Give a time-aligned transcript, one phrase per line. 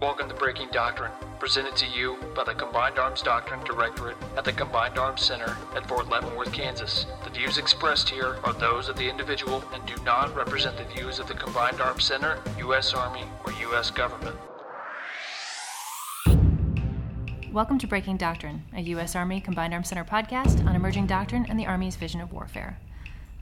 [0.00, 1.10] Welcome to Breaking Doctrine,
[1.40, 5.88] presented to you by the Combined Arms Doctrine Directorate at the Combined Arms Center at
[5.88, 7.06] Fort Leavenworth, Kansas.
[7.24, 11.18] The views expressed here are those of the individual and do not represent the views
[11.18, 12.94] of the Combined Arms Center, U.S.
[12.94, 13.90] Army, or U.S.
[13.90, 14.36] government.
[17.52, 19.16] Welcome to Breaking Doctrine, a U.S.
[19.16, 22.78] Army Combined Arms Center podcast on emerging doctrine and the Army's vision of warfare.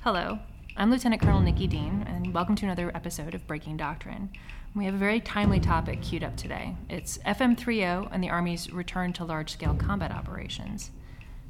[0.01, 0.39] Hello,
[0.79, 4.29] I'm Lieutenant Colonel Nikki Dean, and welcome to another episode of Breaking Doctrine.
[4.75, 6.77] We have a very timely topic queued up today.
[6.91, 10.91] It's FM 30 and the Army's return to large scale combat operations.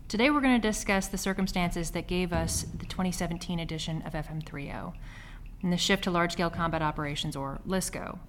[0.07, 4.49] Today, we're going to discuss the circumstances that gave us the 2017 edition of FM
[4.49, 4.69] 30
[5.61, 8.21] and the shift to large scale combat operations, or LSCO.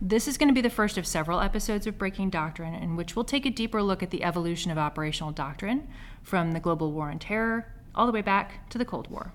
[0.00, 3.14] This is going to be the first of several episodes of Breaking Doctrine, in which
[3.14, 5.86] we'll take a deeper look at the evolution of operational doctrine
[6.20, 9.34] from the global war on terror all the way back to the Cold War.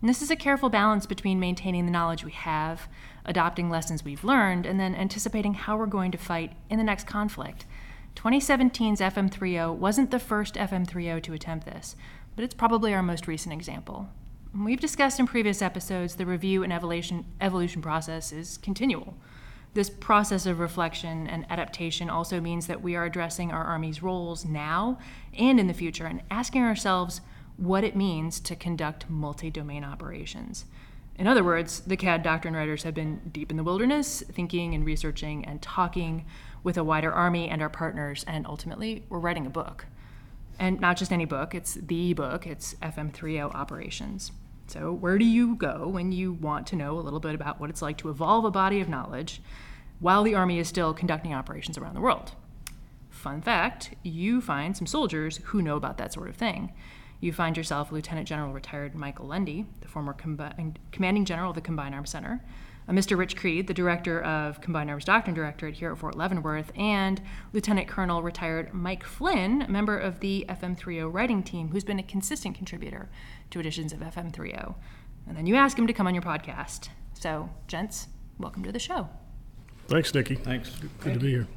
[0.00, 2.88] And this is a careful balance between maintaining the knowledge we have,
[3.24, 7.06] adopting lessons we've learned, and then anticipating how we're going to fight in the next
[7.06, 7.66] conflict.
[8.14, 11.96] 2017's FM30 wasn't the first FM30 to attempt this,
[12.36, 14.08] but it's probably our most recent example.
[14.56, 19.14] We've discussed in previous episodes the review and evolution, evolution process is continual.
[19.74, 24.44] This process of reflection and adaptation also means that we are addressing our Army's roles
[24.44, 24.98] now
[25.36, 27.20] and in the future and asking ourselves
[27.58, 30.64] what it means to conduct multi domain operations.
[31.16, 34.86] In other words, the CADD doctrine writers have been deep in the wilderness, thinking and
[34.86, 36.24] researching and talking
[36.62, 39.86] with a wider army and our partners, and ultimately, we're writing a book.
[40.60, 44.30] And not just any book, it's the book, it's FM30 Operations.
[44.68, 47.70] So, where do you go when you want to know a little bit about what
[47.70, 49.40] it's like to evolve a body of knowledge
[49.98, 52.32] while the Army is still conducting operations around the world?
[53.10, 56.72] Fun fact you find some soldiers who know about that sort of thing
[57.20, 61.94] you find yourself Lieutenant General retired Michael Lundy, the former commanding general of the Combined
[61.94, 62.44] Arms Center,
[62.88, 63.18] uh, Mr.
[63.18, 67.20] Rich Creed, the director of Combined Arms Doctrine Directorate here at Fort Leavenworth, and
[67.52, 72.04] Lieutenant Colonel retired Mike Flynn, a member of the FM30 writing team, who's been a
[72.04, 73.08] consistent contributor
[73.50, 74.74] to editions of FM30.
[75.26, 76.88] And then you ask him to come on your podcast.
[77.12, 79.08] So, gents, welcome to the show.
[79.88, 80.36] Thanks, Nikki.
[80.36, 80.70] Thanks.
[80.70, 81.48] Good Thank to be here.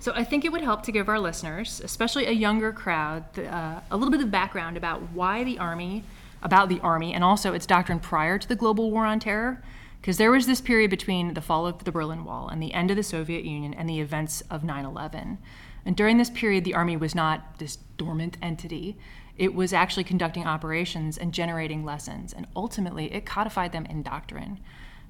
[0.00, 3.80] So I think it would help to give our listeners, especially a younger crowd, uh,
[3.90, 6.04] a little bit of background about why the Army,
[6.40, 9.62] about the Army, and also its doctrine prior to the global war on terror.
[10.00, 12.90] Because there was this period between the fall of the Berlin Wall and the end
[12.92, 15.38] of the Soviet Union and the events of 9 11.
[15.84, 18.96] And during this period, the Army was not this dormant entity.
[19.36, 24.60] It was actually conducting operations and generating lessons, and ultimately, it codified them in doctrine.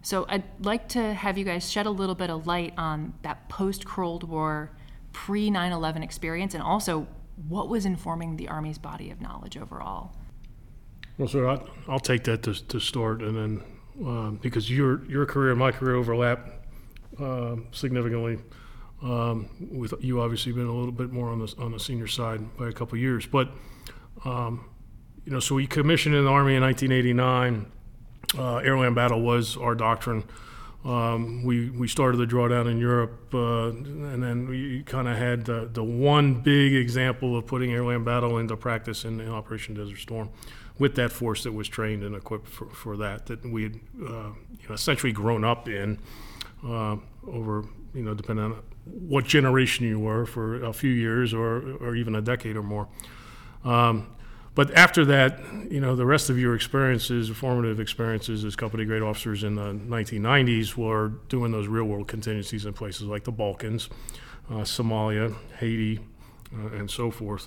[0.01, 3.49] So I'd like to have you guys shed a little bit of light on that
[3.49, 4.71] post Cold War
[5.13, 7.07] pre 9 11 experience and also
[7.49, 10.13] what was informing the Army's body of knowledge overall?
[11.19, 13.63] Well, sir, I'll, I'll take that to, to start, and then
[14.07, 16.49] uh, because your your career and my career overlap
[17.21, 18.39] uh, significantly.
[19.01, 22.57] Um, with you, obviously, been a little bit more on the on the senior side
[22.57, 23.51] by a couple years, but
[24.25, 24.69] um,
[25.25, 27.67] you know, so we commissioned in the Army in 1989.
[28.35, 30.25] Uh, airland battle was our doctrine.
[30.85, 35.45] Um, we we started the drawdown in Europe, uh, and then we kind of had
[35.45, 39.99] the, the one big example of putting airland battle into practice in, in, Operation Desert
[39.99, 40.31] Storm,
[40.79, 44.31] with that force that was trained and equipped for, for that that we had uh,
[44.61, 45.99] you know, essentially grown up in
[46.65, 46.97] uh,
[47.27, 51.97] over you know depending on what generation you were for a few years or or
[51.97, 52.87] even a decade or more.
[53.65, 54.07] Um,
[54.59, 55.39] but after that,
[55.71, 59.73] you know, the rest of your experiences, formative experiences as company grade officers in the
[59.73, 63.89] 1990s, were doing those real world contingencies in places like the Balkans,
[64.51, 66.01] uh, Somalia, Haiti,
[66.53, 67.47] uh, and so forth.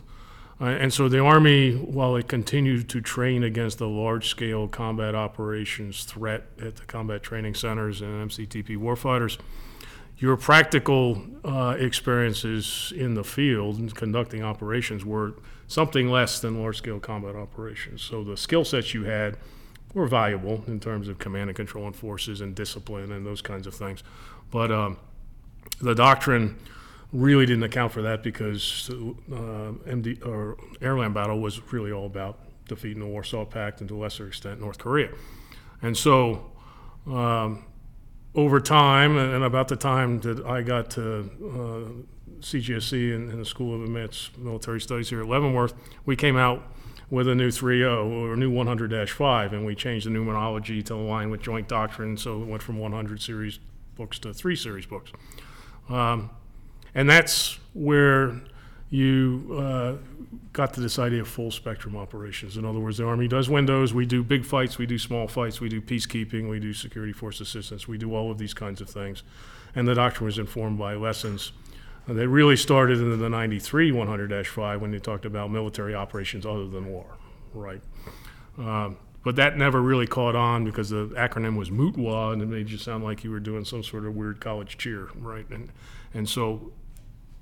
[0.61, 5.13] Uh, and so the Army, while it continued to train against the large scale combat
[5.13, 9.37] operations threat at the combat training centers and MCTP warfighters,
[10.17, 15.33] your practical uh, experiences in the field and conducting operations were
[15.71, 18.01] something less than large scale combat operations.
[18.01, 19.37] So the skill sets you had
[19.93, 23.67] were valuable in terms of command and control and forces and discipline and those kinds
[23.67, 24.03] of things.
[24.51, 24.97] But um,
[25.79, 26.59] the doctrine
[27.13, 32.39] really didn't account for that because uh, MD or airland battle was really all about
[32.67, 35.09] defeating the Warsaw Pact and to a lesser extent North Korea.
[35.81, 36.51] And so
[37.07, 37.65] um,
[38.35, 42.10] over time, and about the time that I got to uh,
[42.41, 45.73] CGSC and, the School of Advanced Military Studies here at Leavenworth,
[46.05, 46.63] we came out
[47.09, 51.29] with a new 3.0 or a new 100-5, and we changed the numerology to align
[51.29, 53.59] with joint doctrine, so it went from 100 series
[53.95, 55.11] books to three series books.
[55.89, 56.29] Um,
[56.95, 58.41] and that's where
[58.89, 59.95] you uh,
[60.53, 62.57] got to this idea of full spectrum operations.
[62.57, 65.61] In other words, the Army does windows, we do big fights, we do small fights,
[65.61, 68.89] we do peacekeeping, we do security force assistance, we do all of these kinds of
[68.89, 69.23] things.
[69.75, 71.60] and the doctrine was informed by lessons and
[72.07, 76.87] they really started in the 93 100-5 when they talked about military operations other than
[76.87, 77.05] war,
[77.53, 77.81] right?
[78.57, 82.69] Um, but that never really caught on because the acronym was MOOTWA, and it made
[82.69, 85.47] you sound like you were doing some sort of weird college cheer, right?
[85.49, 85.69] And
[86.13, 86.73] and so,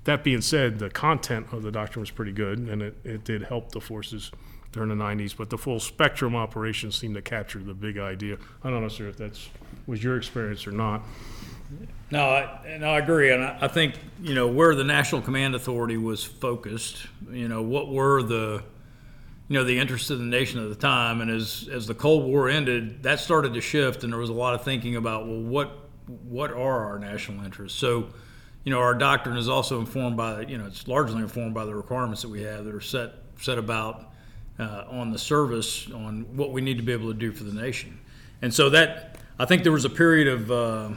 [0.04, 3.44] that being said, the content of the doctrine was pretty good, and it, it did
[3.44, 4.30] help the forces
[4.72, 5.36] during the 90s.
[5.36, 8.36] But the full spectrum operations seemed to capture the big idea.
[8.62, 9.48] I don't know, sir, if that's
[9.86, 11.02] was your experience or not.
[12.10, 15.54] No, I, and I agree, and I, I think you know where the National Command
[15.54, 17.06] Authority was focused.
[17.30, 18.64] You know what were the
[19.48, 22.24] you know the interests of the nation at the time, and as as the Cold
[22.24, 25.40] War ended, that started to shift, and there was a lot of thinking about well,
[25.40, 25.78] what
[26.24, 27.78] what are our national interests?
[27.78, 28.08] So,
[28.64, 31.74] you know, our doctrine is also informed by you know it's largely informed by the
[31.74, 34.10] requirements that we have that are set set about
[34.58, 37.52] uh, on the service on what we need to be able to do for the
[37.52, 38.00] nation,
[38.42, 40.90] and so that I think there was a period of uh,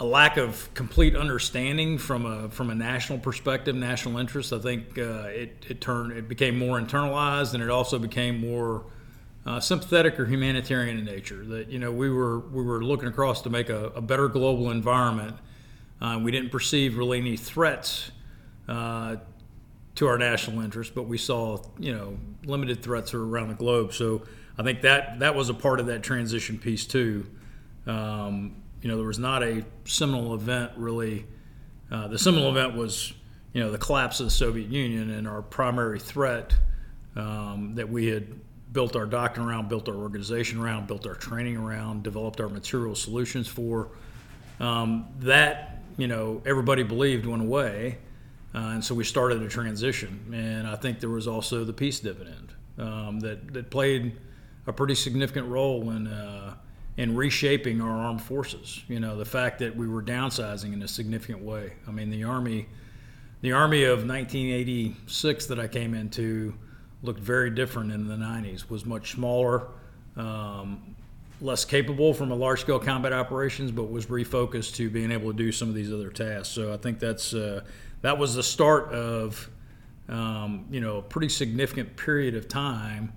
[0.00, 4.52] a lack of complete understanding from a from a national perspective, national interest.
[4.52, 8.86] I think uh, it it turned it became more internalized, and it also became more
[9.46, 11.44] uh, sympathetic or humanitarian in nature.
[11.44, 14.70] That you know we were we were looking across to make a, a better global
[14.70, 15.36] environment.
[16.00, 18.10] Uh, we didn't perceive really any threats
[18.68, 19.16] uh,
[19.94, 23.92] to our national interest, but we saw you know limited threats around the globe.
[23.92, 24.22] So
[24.58, 27.26] I think that that was a part of that transition piece too.
[27.86, 31.24] Um, you know, there was not a seminal event really.
[31.90, 33.14] Uh, the seminal event was,
[33.54, 36.54] you know, the collapse of the Soviet Union and our primary threat
[37.16, 38.26] um, that we had
[38.74, 42.94] built our doctrine around, built our organization around, built our training around, developed our material
[42.94, 43.88] solutions for.
[44.60, 47.96] Um, that, you know, everybody believed went away.
[48.54, 50.30] Uh, and so we started a transition.
[50.34, 54.18] And I think there was also the peace dividend um, that, that played
[54.66, 56.06] a pretty significant role in.
[56.06, 56.56] Uh,
[56.96, 58.82] in reshaping our armed forces.
[58.88, 61.72] You know, the fact that we were downsizing in a significant way.
[61.88, 62.66] I mean, the Army,
[63.40, 66.54] the Army of 1986 that I came into
[67.02, 68.70] looked very different in the 90s.
[68.70, 69.68] Was much smaller,
[70.16, 70.94] um,
[71.40, 75.50] less capable from a large-scale combat operations, but was refocused to being able to do
[75.50, 76.48] some of these other tasks.
[76.48, 77.62] So I think that's uh,
[78.02, 79.50] that was the start of
[80.08, 83.12] um, you know a pretty significant period of time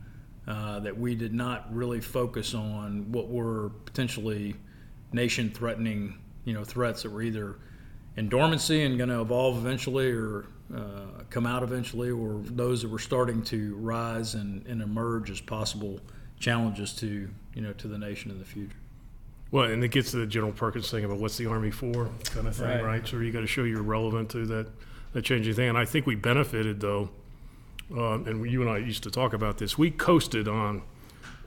[0.47, 4.55] uh, that we did not really focus on what were potentially
[5.11, 7.57] nation-threatening, you know, threats that were either
[8.15, 10.45] in dormancy and going to evolve eventually, or
[10.75, 15.41] uh, come out eventually, or those that were starting to rise and, and emerge as
[15.41, 15.99] possible
[16.39, 18.75] challenges to you know to the nation in the future.
[19.51, 22.47] Well, and it gets to the General Perkins thing about what's the Army for, kind
[22.47, 22.83] of thing, right?
[22.83, 23.07] right?
[23.07, 24.67] So you got to show you're relevant to that
[25.13, 25.69] that changing thing.
[25.69, 27.09] And I think we benefited though
[27.95, 29.77] uh, and you and I used to talk about this.
[29.77, 30.81] We coasted on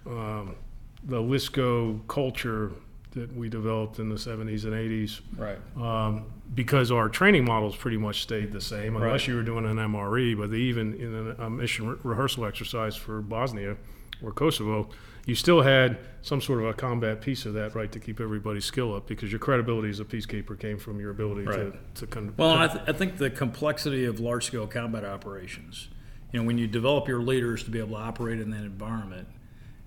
[0.06, 0.56] um,
[1.04, 2.72] the LSCO culture
[3.12, 5.20] that we developed in the 70s and 80s.
[5.36, 5.58] Right.
[5.76, 9.28] Um, because our training models pretty much stayed the same, unless right.
[9.28, 10.38] you were doing an MRE.
[10.38, 13.76] But even in a mission re- rehearsal exercise for Bosnia
[14.22, 14.88] or Kosovo,
[15.26, 18.64] you still had some sort of a combat piece of that, right, to keep everybody's
[18.64, 21.94] skill up because your credibility as a peacekeeper came from your ability right.
[21.94, 25.88] to, to con- Well, I, th- I think the complexity of large scale combat operations
[26.32, 29.28] you know, when you develop your leaders to be able to operate in that environment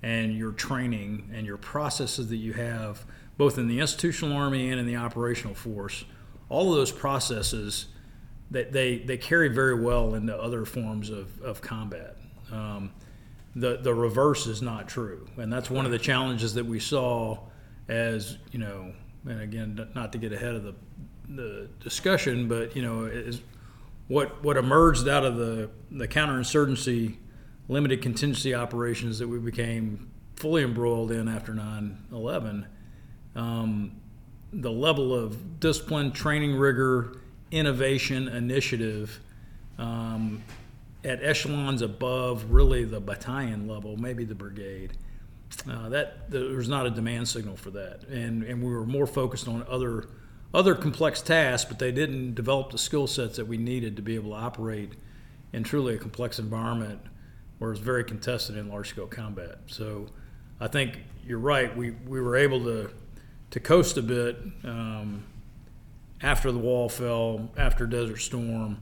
[0.01, 3.06] and your training and your processes that you have,
[3.38, 6.06] both in the institutional army and in the operational force,
[6.50, 7.88] all of those processes
[8.51, 12.18] that they, they carry very well into other forms of, of combat.
[12.51, 12.91] Um,
[13.56, 15.27] the, the reverse is not true.
[15.38, 17.39] And that's one of the challenges that we saw
[17.88, 18.94] as, you know,
[19.25, 20.75] and again, not to get ahead of the,
[21.29, 23.41] the discussion, but, you know, as
[24.07, 27.17] what what emerged out of the the counterinsurgency
[27.67, 32.65] limited contingency operations that we became fully embroiled in after 9/11,
[33.36, 33.95] um,
[34.51, 37.17] the level of discipline, training rigor,
[37.51, 39.19] innovation, initiative
[39.77, 40.43] um,
[41.03, 44.93] at echelons above really the battalion level, maybe the brigade.
[45.69, 49.05] Uh, that there was not a demand signal for that, and and we were more
[49.07, 50.07] focused on other
[50.53, 54.15] other complex tasks, but they didn't develop the skill sets that we needed to be
[54.15, 54.93] able to operate
[55.51, 57.00] in truly a complex environment
[57.57, 59.57] where it's very contested in large scale combat.
[59.67, 60.07] So
[60.60, 61.75] I think you're right.
[61.75, 62.89] We, we were able to,
[63.51, 65.24] to coast a bit um,
[66.22, 68.77] after the wall fell, after Desert Storm.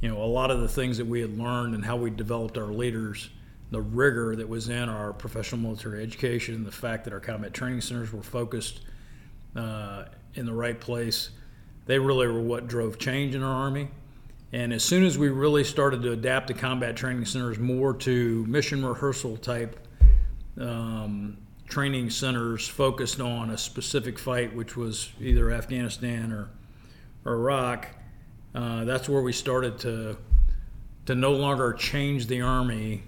[0.00, 2.58] You know, a lot of the things that we had learned and how we developed
[2.58, 3.30] our leaders,
[3.70, 7.80] the rigor that was in our professional military education, the fact that our combat training
[7.80, 8.80] centers were focused
[9.56, 10.04] uh,
[10.34, 11.30] in the right place.
[11.86, 13.88] They really were what drove change in our Army.
[14.52, 18.46] And as soon as we really started to adapt the combat training centers more to
[18.46, 19.78] mission rehearsal type
[20.60, 21.38] um,
[21.68, 26.50] training centers focused on a specific fight, which was either Afghanistan or,
[27.24, 27.88] or Iraq,
[28.54, 30.16] uh, that's where we started to
[31.06, 33.02] to no longer change the Army,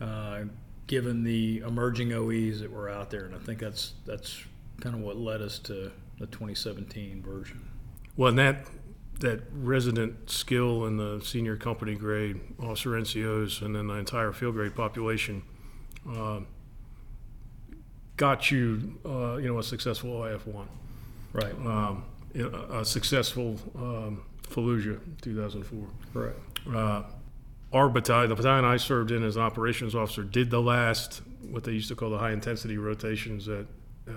[0.00, 0.42] uh,
[0.86, 4.44] given the emerging OEs that were out there, and I think that's that's
[4.80, 7.68] kind of what led us to the 2017 version.
[8.16, 8.66] Well, and that
[9.20, 14.54] that resident skill in the senior company grade officer NCOs and then the entire field
[14.54, 15.42] grade population
[16.08, 16.40] uh,
[18.16, 20.68] got you, uh, you know, a successful OIF one,
[21.34, 21.52] Right.
[21.66, 25.86] um, a, successful um, Fallujah 2004.
[26.14, 26.34] Right.
[26.74, 27.02] Uh,
[27.74, 31.64] our battalion, the battalion I served in as an operations officer, did the last what
[31.64, 33.66] they used to call the high intensity rotations at
[34.08, 34.12] uh,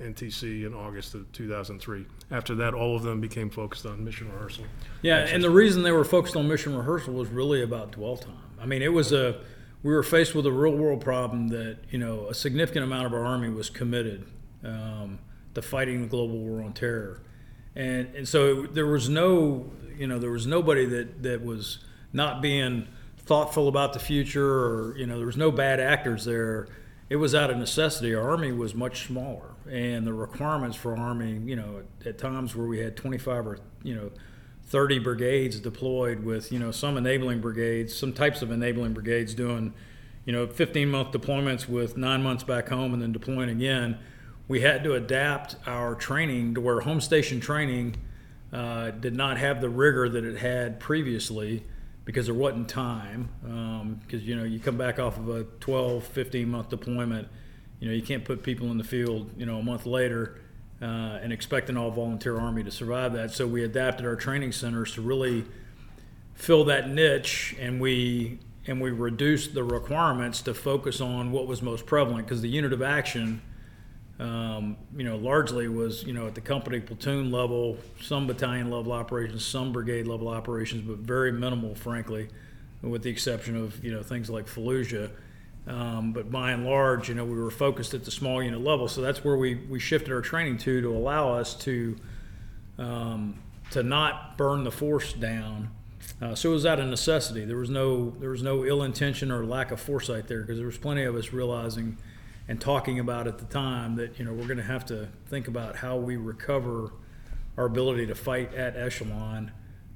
[0.00, 2.06] NTC in August of 2003.
[2.30, 4.64] After that, all of them became focused on mission rehearsal.
[5.02, 8.36] Yeah, and the reason they were focused on mission rehearsal was really about dwell time.
[8.60, 9.40] I mean, it was a
[9.82, 13.12] we were faced with a real world problem that you know a significant amount of
[13.12, 14.24] our army was committed
[14.64, 15.18] um,
[15.54, 17.20] to fighting the global war on terror,
[17.76, 21.78] and and so there was no you know there was nobody that that was
[22.12, 22.88] not being
[23.18, 26.68] thoughtful about the future or you know there was no bad actors there.
[27.14, 28.12] It was out of necessity.
[28.12, 32.56] Our army was much smaller, and the requirements for army, you know, at, at times
[32.56, 34.10] where we had 25 or you know
[34.64, 39.72] 30 brigades deployed with you know some enabling brigades some types of enabling brigades doing
[40.24, 43.96] you know 15 month deployments with nine months back home and then deploying again
[44.48, 47.94] we had to adapt our training to where home station training
[48.52, 51.62] uh, did not have the rigor that it had previously
[52.04, 56.04] because there wasn't time because um, you know you come back off of a 12
[56.04, 57.28] 15 month deployment
[57.80, 60.40] you know you can't put people in the field you know a month later
[60.82, 63.30] uh, and expect an all volunteer army to survive that.
[63.30, 65.44] So we adapted our training centers to really
[66.34, 71.62] fill that niche, and we and we reduced the requirements to focus on what was
[71.62, 73.40] most prevalent because the unit of action,
[74.20, 78.92] um, you know, largely was you know at the company platoon level, some battalion level
[78.92, 82.28] operations, some brigade level operations, but very minimal, frankly,
[82.82, 85.10] with the exception of you know things like Fallujah.
[85.66, 88.86] Um, but by and large, you know, we were focused at the small unit level,
[88.86, 91.96] so that's where we, we shifted our training to to allow us to
[92.78, 93.38] um,
[93.70, 95.70] to not burn the force down.
[96.20, 97.44] Uh, so it was out of necessity.
[97.44, 100.66] There was no there was no ill intention or lack of foresight there because there
[100.66, 101.96] was plenty of us realizing
[102.48, 105.48] and talking about at the time that you know we're going to have to think
[105.48, 106.92] about how we recover
[107.56, 109.50] our ability to fight at echelon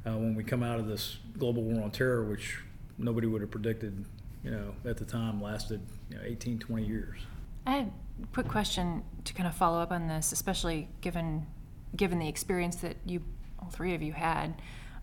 [0.06, 2.58] uh, when we come out of this global war on terror, which
[2.98, 4.04] nobody would have predicted
[4.44, 7.20] you know, at the time lasted you know, 18, 20 years.
[7.66, 11.46] I had a quick question to kind of follow up on this, especially given
[11.96, 13.22] given the experience that you
[13.58, 14.54] all three of you had.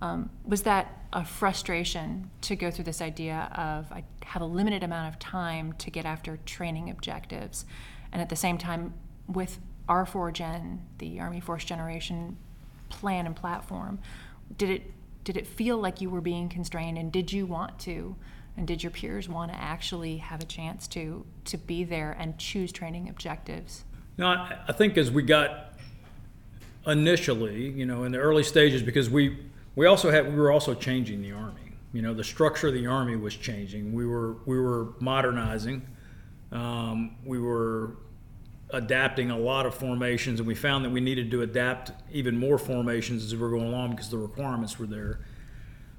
[0.02, 4.84] Um, was that a frustration to go through this idea of I have a limited
[4.84, 7.66] amount of time to get after training objectives,
[8.12, 8.94] and at the same time
[9.28, 12.38] with ARFORGEN, the Army Force Generation
[12.90, 14.00] plan and platform,
[14.58, 14.92] did it
[15.24, 18.16] did it feel like you were being constrained, and did you want to
[18.58, 22.38] and did your peers want to actually have a chance to to be there and
[22.38, 23.86] choose training objectives?
[24.18, 25.74] No, I, I think as we got
[26.88, 29.38] initially, you know, in the early stages, because we
[29.75, 31.62] we also had we were also changing the army.
[31.94, 33.94] You know, the structure of the army was changing.
[33.94, 35.86] We were we were modernizing.
[36.51, 37.98] Um, we were
[38.72, 42.58] adapting a lot of formations, and we found that we needed to adapt even more
[42.58, 45.20] formations as we were going along because the requirements were there.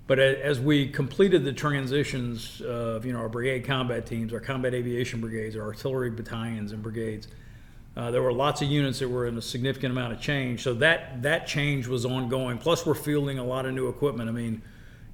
[0.06, 4.72] But as we completed the transitions of you know our brigade combat teams, our combat
[4.74, 7.28] aviation brigades, our artillery battalions and brigades,
[7.96, 10.62] uh, there were lots of units that were in a significant amount of change.
[10.62, 12.58] So that that change was ongoing.
[12.58, 14.28] Plus, we're fielding a lot of new equipment.
[14.28, 14.60] I mean,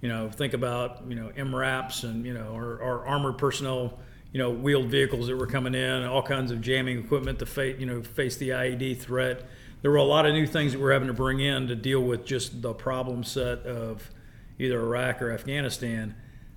[0.01, 3.99] you know, think about you know MRAPs and you know our, our armored personnel,
[4.33, 7.79] you know, wheeled vehicles that were coming in, all kinds of jamming equipment to face
[7.79, 9.43] you know face the IED threat.
[9.83, 12.01] There were a lot of new things that we're having to bring in to deal
[12.01, 14.11] with just the problem set of
[14.59, 16.15] either Iraq or Afghanistan.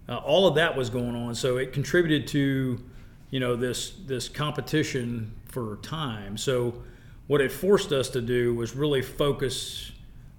[0.08, 2.84] Uh, all of that was going on, so it contributed to,
[3.29, 6.38] you know, this this competition for time.
[6.38, 6.83] So
[7.27, 9.91] what it forced us to do was really focus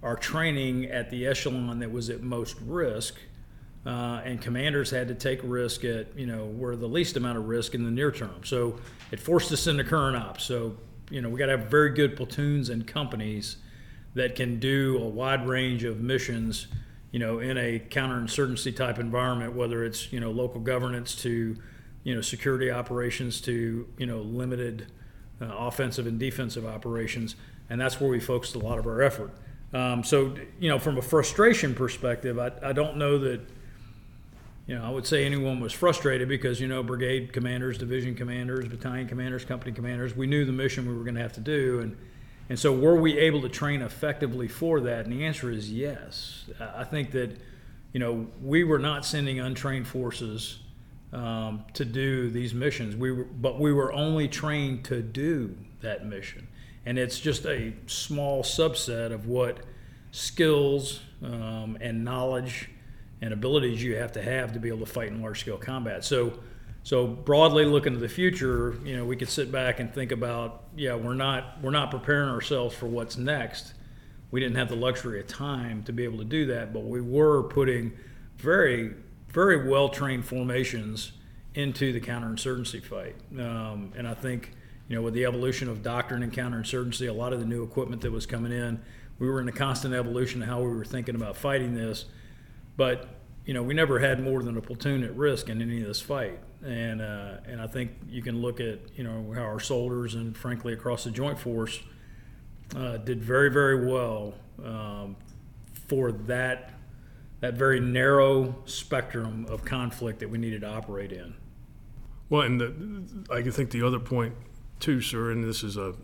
[0.03, 3.17] our training at the echelon that was at most risk,
[3.87, 7.49] uh, and commanders had to take risk at you know where the least amount of
[7.49, 8.45] risk in the near term.
[8.45, 8.79] So
[9.11, 10.45] it forced us into current ops.
[10.45, 10.77] So
[11.11, 13.57] you know we got to have very good platoons and companies
[14.15, 16.69] that can do a wide range of missions
[17.17, 21.57] you know, in a counterinsurgency type environment, whether it's you know local governance to
[22.03, 24.93] you know security operations to you know limited
[25.41, 27.37] uh, offensive and defensive operations,
[27.69, 29.31] and that's where we focused a lot of our effort.
[29.73, 33.41] Um, so you know, from a frustration perspective, I, I don't know that
[34.67, 38.67] you know, I would say anyone was frustrated because, you know, brigade commanders, division commanders,
[38.67, 41.79] battalion commanders, company commanders, we knew the mission we were going to have to do.
[41.81, 41.97] And,
[42.49, 45.05] and so were we able to train effectively for that?
[45.05, 46.47] And the answer is yes.
[46.61, 47.39] I think that,
[47.93, 50.59] you know, we were not sending untrained forces
[51.13, 52.97] um, to do these missions.
[52.97, 56.49] We were, but we were only trained to do that mission.
[56.85, 59.59] And it's just a small subset of what
[60.13, 62.71] skills um, and knowledge
[63.21, 66.05] and abilities you have to have to be able to fight in large scale combat.
[66.05, 66.39] So,
[66.83, 70.65] so broadly looking to the future, you know, we could sit back and think about,
[70.77, 73.75] yeah, we're not we're not preparing ourselves for what's next.
[74.31, 77.01] We didn't have the luxury of time to be able to do that, but we
[77.01, 77.93] were putting
[78.37, 78.95] very
[79.37, 81.13] very well trained formations
[81.55, 83.17] into the counterinsurgency fight.
[83.39, 84.53] Um, and I think,
[84.89, 88.01] you know, with the evolution of doctrine and counterinsurgency, a lot of the new equipment
[88.01, 88.81] that was coming in,
[89.19, 92.07] we were in a constant evolution of how we were thinking about fighting this.
[92.79, 93.11] But
[93.45, 96.01] you know, we never had more than a platoon at risk in any of this
[96.01, 100.15] fight, and uh, and I think you can look at you know how our soldiers
[100.15, 101.79] and frankly across the Joint Force
[102.75, 105.15] uh, did very very well um,
[105.89, 106.76] for that
[107.41, 111.35] that very narrow spectrum of conflict that we needed to operate in.
[112.29, 114.35] Well, and the, I think the other point
[114.81, 115.95] too, sir, and this is a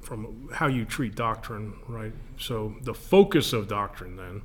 [0.00, 2.12] from how you treat doctrine, right?
[2.38, 4.42] So the focus of doctrine then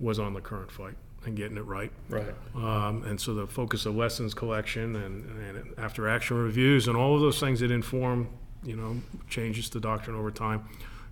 [0.00, 1.92] was on the current fight and getting it right.
[2.08, 2.34] Right.
[2.54, 7.14] Um, and so the focus of lessons collection and, and after action reviews and all
[7.14, 8.28] of those things that inform,
[8.64, 8.96] you know,
[9.28, 10.64] changes to doctrine over time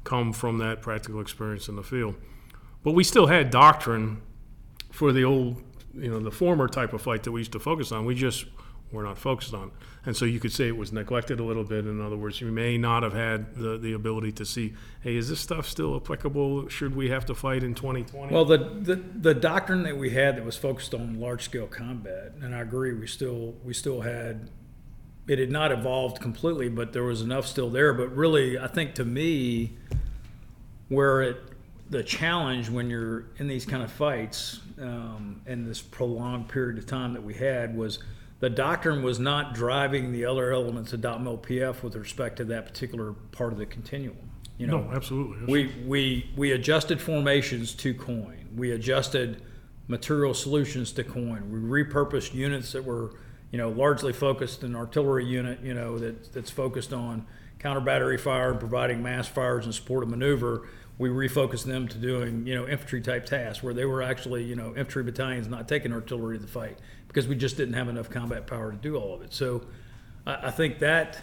[0.05, 2.15] come from that practical experience in the field.
[2.83, 4.23] But we still had doctrine
[4.91, 5.63] for the old,
[5.95, 8.05] you know, the former type of fight that we used to focus on.
[8.05, 8.47] We just
[8.93, 9.71] were not focused on.
[10.07, 11.85] And so you could say it was neglected a little bit.
[11.87, 15.29] In other words, you may not have had the, the ability to see, hey, is
[15.29, 16.69] this stuff still applicable?
[16.69, 18.33] Should we have to fight in 2020?
[18.33, 22.33] Well, the, the, the doctrine that we had that was focused on large scale combat,
[22.41, 24.51] and I agree, we still we still had
[25.27, 27.93] it had not evolved completely, but there was enough still there.
[27.93, 29.77] But really, I think to me,
[30.89, 31.48] where it
[31.91, 36.87] the challenge when you're in these kind of fights um, and this prolonged period of
[36.87, 37.99] time that we had was
[38.41, 43.13] the doctrine was not driving the other elements of DOTMLPF with respect to that particular
[43.33, 44.17] part of the continuum.
[44.59, 45.47] You know, no, absolutely.
[45.47, 48.49] We, we, we adjusted formations to coin.
[48.57, 49.43] We adjusted
[49.87, 51.51] material solutions to coin.
[51.51, 53.15] We repurposed units that were,
[53.51, 57.27] you know, largely focused an artillery unit, you know, that, that's focused on
[57.59, 61.99] counter battery fire and providing mass fires and support of maneuver we refocused them to
[61.99, 65.69] doing you know infantry type tasks where they were actually you know infantry battalions not
[65.69, 68.97] taking artillery to the fight because we just didn't have enough combat power to do
[68.97, 69.33] all of it.
[69.33, 69.63] So
[70.27, 71.19] I, I think that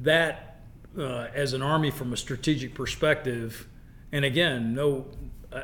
[0.00, 0.60] that
[0.98, 3.68] uh, as an army from a strategic perspective,
[4.12, 5.06] and again, no,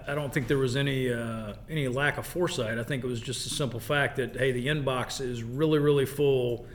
[0.07, 2.79] I don't think there was any uh, any lack of foresight.
[2.79, 6.07] I think it was just a simple fact that hey, the inbox is really really
[6.07, 6.67] full,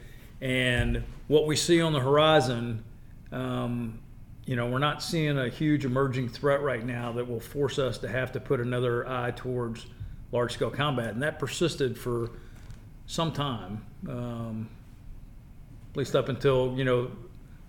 [0.42, 2.84] and what we see on the horizon.
[3.32, 4.00] Um,
[4.46, 7.98] you know, we're not seeing a huge emerging threat right now that will force us
[8.00, 9.88] to have to put another eye towards
[10.32, 11.14] large scale combat.
[11.14, 12.30] And that persisted for
[13.08, 14.70] some time, um,
[15.92, 17.12] at least up until, you know,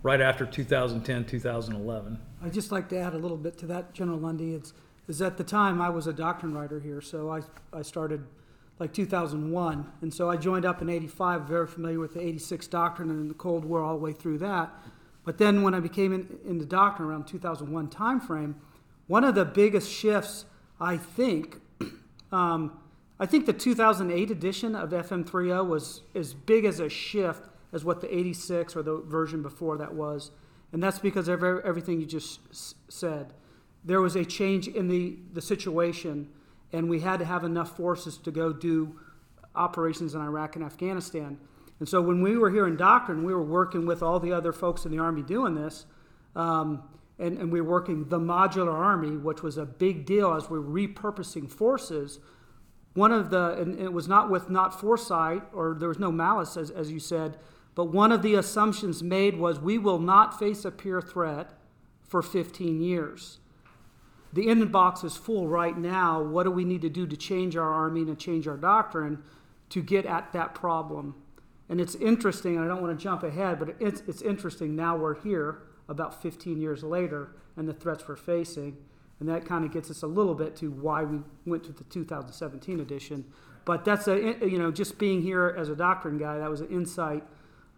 [0.03, 2.19] right after 2010, 2011.
[2.43, 4.55] I'd just like to add a little bit to that, General Lundy.
[4.55, 4.75] It's,
[5.09, 7.41] is at the time I was a doctrine writer here, so I,
[7.73, 8.25] I started
[8.79, 9.93] like 2001.
[10.03, 13.35] And so I joined up in 85, very familiar with the 86 doctrine and the
[13.35, 14.71] Cold War all the way through that.
[15.27, 18.55] But then when I became in, in the doctrine around 2001 timeframe,
[19.09, 20.47] one of the biggest shifts,
[20.81, 21.61] I think,
[22.33, 22.79] um,
[23.19, 28.01] I think the 2008 edition of FM30 was as big as a shift as what
[28.01, 30.31] the 86 or the version before that was.
[30.73, 32.41] And that's because of everything you just
[32.89, 33.33] said.
[33.85, 36.29] There was a change in the, the situation,
[36.73, 39.01] and we had to have enough forces to go do
[39.57, 41.39] operations in Iraq and Afghanistan.
[41.79, 44.53] And so when we were here in Doctrine, we were working with all the other
[44.53, 45.87] folks in the Army doing this.
[46.35, 46.83] Um,
[47.19, 50.59] and, and we were working the modular army, which was a big deal as we
[50.59, 52.19] are repurposing forces.
[52.95, 56.57] One of the, and it was not with not foresight or there was no malice,
[56.57, 57.39] as, as you said,
[57.75, 61.51] but one of the assumptions made was we will not face a peer threat
[62.07, 63.39] for 15 years.
[64.33, 66.23] The inbox is full right now.
[66.23, 69.23] What do we need to do to change our army and to change our doctrine
[69.71, 71.15] to get at that problem?
[71.69, 74.97] And it's interesting, and I don't want to jump ahead, but it's, it's interesting now
[74.97, 78.77] we're here about 15 years later and the threats we're facing.
[79.19, 81.85] And that kind of gets us a little bit to why we went to the
[81.85, 83.25] 2017 edition.
[83.65, 86.69] But that's a, you know, just being here as a doctrine guy, that was an
[86.69, 87.25] insight.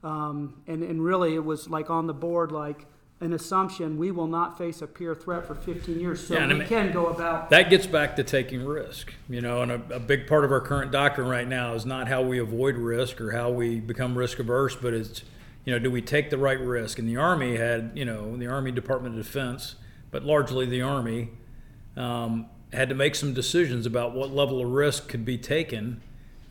[0.02, 2.86] Um, and, and really, it was like on the board, like
[3.20, 6.52] an assumption we will not face a peer threat for 15 years, so Yeah, and
[6.52, 7.50] I we mean- can go about.
[7.50, 10.60] that gets back to taking risk, you know, and a, a big part of our
[10.60, 14.38] current doctrine right now is not how we avoid risk or how we become risk
[14.38, 15.22] averse, but it's,
[15.64, 16.98] you know, do we take the right risk?
[17.00, 19.74] And the Army had, you know, the Army Department of Defense,
[20.12, 21.30] but largely the Army,
[21.96, 26.00] um, had to make some decisions about what level of risk could be taken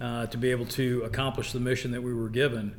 [0.02, 2.76] uh, to be able to accomplish the mission that we were given.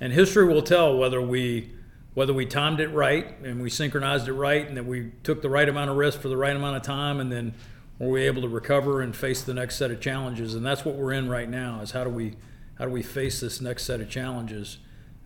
[0.00, 1.70] And history will tell whether we
[2.16, 5.50] whether we timed it right and we synchronized it right and that we took the
[5.50, 7.52] right amount of risk for the right amount of time and then
[7.98, 10.94] were we able to recover and face the next set of challenges and that's what
[10.94, 12.34] we're in right now is how do we
[12.78, 14.78] how do we face this next set of challenges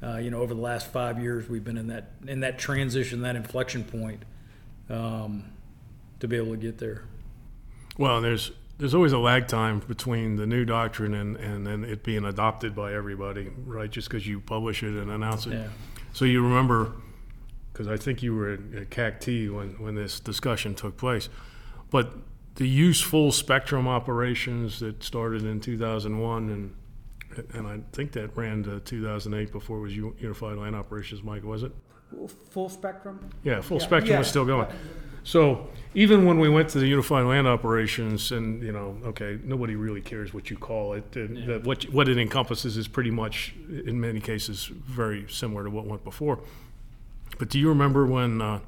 [0.03, 3.23] uh, you know over the last five years we've been in that in that transition
[3.23, 4.25] that inflection point
[4.89, 5.45] um,
[6.19, 7.05] to be able to get there
[7.99, 12.03] Well, there's there's always a lag time between the new doctrine and, and then it
[12.03, 13.91] being adopted by everybody, right?
[13.91, 15.53] Just because you publish it and announce it.
[15.53, 15.69] Yeah.
[16.13, 16.93] So you remember,
[17.73, 21.29] because I think you were at, at CAC-T when, when this discussion took place,
[21.91, 22.15] but
[22.57, 26.75] the use full spectrum operations that started in 2001 and
[27.55, 31.63] and I think that ran to 2008 before it was Unified Land Operations, Mike, was
[31.63, 31.73] it?
[32.51, 33.31] Full spectrum?
[33.45, 34.67] Yeah, full Yeah, spectrum was still going.
[35.25, 39.75] So even when we went to the unified land operations, and you know, okay, nobody
[39.75, 41.17] really cares what you call it.
[41.17, 45.71] And that what what it encompasses is pretty much, in many cases, very similar to
[45.71, 46.41] what went before.
[47.39, 48.61] But do you remember when uh,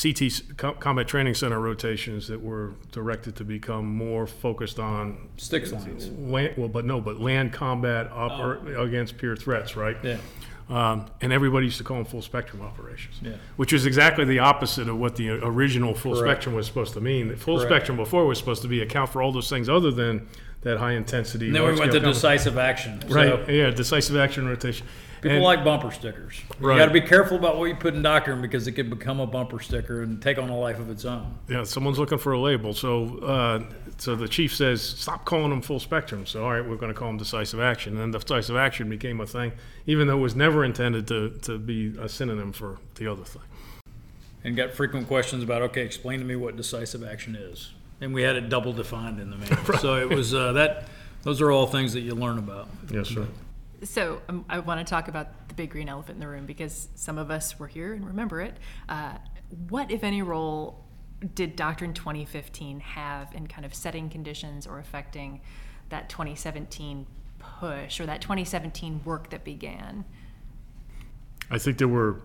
[0.00, 5.72] CT Co- Combat Training Center rotations that were directed to become more focused on sticks
[5.72, 6.54] lines land?
[6.56, 9.96] Well, but no, but land combat oper- against peer threats, right?
[10.02, 10.18] yeah
[10.72, 13.32] Um, and everybody used to call them full spectrum operations, Yeah.
[13.56, 16.30] which is exactly the opposite of what the original full Correct.
[16.42, 17.28] spectrum was supposed to mean.
[17.28, 17.70] The full Correct.
[17.70, 20.26] spectrum before was supposed to be account for all those things other than
[20.62, 21.46] that high intensity.
[21.48, 22.14] and then we went to combat.
[22.14, 24.86] decisive action So Right, yeah, decisive action rotation.
[25.20, 26.40] People And- like bumper stickers.
[26.58, 26.74] Right.
[26.74, 29.20] You got to be careful about what you put in doctrine because it could become
[29.20, 31.34] a bumper sticker and take on a life of its own.
[31.48, 32.72] yeah, someone's looking for a label.
[32.72, 33.60] So, uh,
[34.02, 36.98] so the chief says, "Stop calling them full spectrum." So, all right, we're going to
[36.98, 37.96] call them decisive action.
[37.96, 39.52] And then decisive action became a thing,
[39.86, 43.42] even though it was never intended to, to be a synonym for the other thing.
[44.42, 47.74] And got frequent questions about, okay, explain to me what decisive action is.
[48.00, 49.78] And we had it double defined in the manual.
[49.78, 50.88] So it was uh, that.
[51.22, 52.66] Those are all things that you learn about.
[52.90, 53.28] Yes, sir.
[53.84, 56.88] So um, I want to talk about the big green elephant in the room because
[56.96, 58.56] some of us were here and remember it.
[58.88, 59.18] Uh,
[59.68, 60.84] what, if any, role
[61.34, 65.40] did Doctrine 2015 have in kind of setting conditions or affecting
[65.88, 67.06] that 2017
[67.38, 70.04] push or that 2017 work that began?
[71.50, 72.22] I think there were,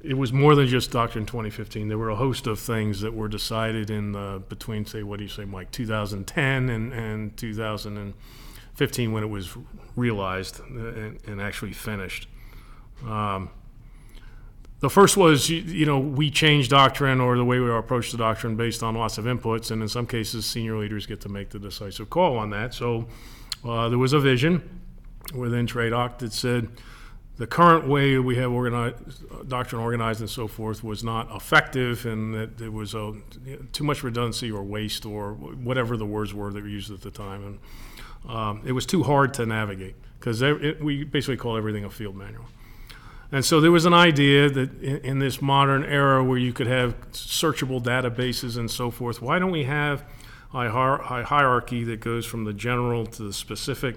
[0.00, 1.88] it was more than just Doctrine 2015.
[1.88, 5.24] There were a host of things that were decided in the, between, say, what do
[5.24, 9.56] you say, Mike, 2010 and, and 2015 when it was
[9.96, 12.28] realized and, and actually finished.
[13.06, 13.50] Um,
[14.80, 18.18] the first was, you, you know, we change doctrine or the way we approach the
[18.18, 21.50] doctrine based on lots of inputs, and in some cases, senior leaders get to make
[21.50, 22.72] the decisive call on that.
[22.74, 23.06] So
[23.64, 24.80] uh, there was a vision
[25.34, 26.68] within TRADOC that said
[27.36, 32.34] the current way we have organized, doctrine organized and so forth was not effective, and
[32.34, 33.14] that there was a,
[33.72, 37.10] too much redundancy or waste or whatever the words were that were used at the
[37.10, 40.42] time, and um, it was too hard to navigate because
[40.80, 42.44] we basically call everything a field manual.
[43.32, 46.66] And so there was an idea that in, in, this modern era where you could
[46.66, 50.02] have searchable databases and so forth, why don't we have
[50.52, 53.96] a hierarchy that goes from the general to the specific?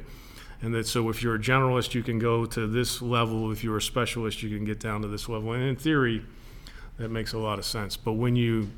[0.61, 3.51] And that so if you're a generalist, you can go to this level.
[3.51, 5.53] If you're a specialist, you can get down to this level.
[5.53, 6.23] And in theory,
[6.97, 7.97] that makes a lot of sense.
[7.97, 8.69] But when you,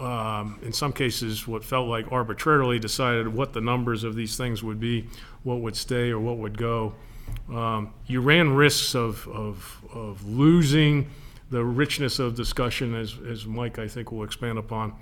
[0.00, 4.64] um, in some cases, what felt like arbitrarily decided what the numbers of these things
[4.64, 5.06] would be,
[5.44, 6.92] what would stay or what would go,
[7.50, 11.10] um, you ran risks of, of, of losing
[11.50, 14.94] the richness of discussion, as, as Mike, I think, will expand upon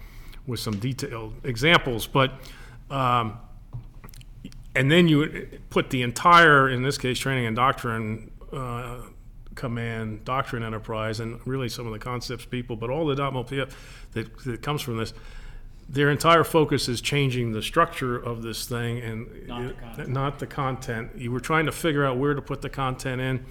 [0.46, 2.06] with some detailed examples.
[2.06, 2.32] But,
[2.90, 3.38] um,
[4.74, 8.96] and then you put the entire, in this case, training and doctrine uh,
[9.54, 13.72] command, doctrine enterprise, and really some of the concepts people, but all the DOTMLPF
[14.12, 15.14] that, that comes from this
[15.88, 20.08] their entire focus is changing the structure of this thing and Not the content.
[20.08, 21.10] not the content.
[21.16, 23.44] You were trying to figure out where to put the content in.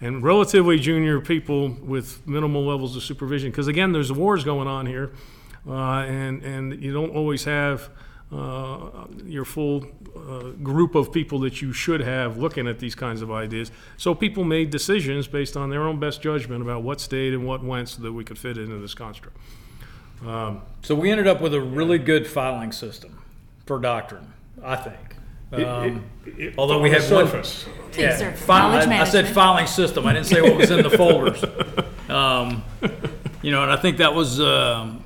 [0.00, 4.84] And relatively junior people with minimal levels of supervision, because again, there's wars going on
[4.84, 5.12] here,
[5.66, 7.88] uh, and and you don't always have
[8.30, 13.22] uh, your full uh, group of people that you should have looking at these kinds
[13.22, 13.70] of ideas.
[13.96, 17.64] So people made decisions based on their own best judgment about what stayed and what
[17.64, 19.38] went, so that we could fit into this construct.
[20.24, 23.20] Um, So we ended up with a really good filing system
[23.66, 24.98] for doctrine, I think.
[25.52, 26.04] Um,
[26.58, 27.66] although we on the had one- surface.
[27.92, 28.34] Please, sir.
[28.48, 30.06] I, I said filing system.
[30.06, 31.42] I didn't say what was in the folders.
[32.08, 32.62] Um,
[33.42, 35.02] you know, and I think that was, um,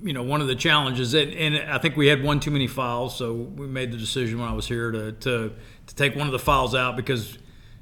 [0.00, 1.12] you know, one of the challenges.
[1.12, 4.38] And, and I think we had one too many files, so we made the decision
[4.38, 5.52] when I was here to, to,
[5.88, 7.36] to take one of the files out because,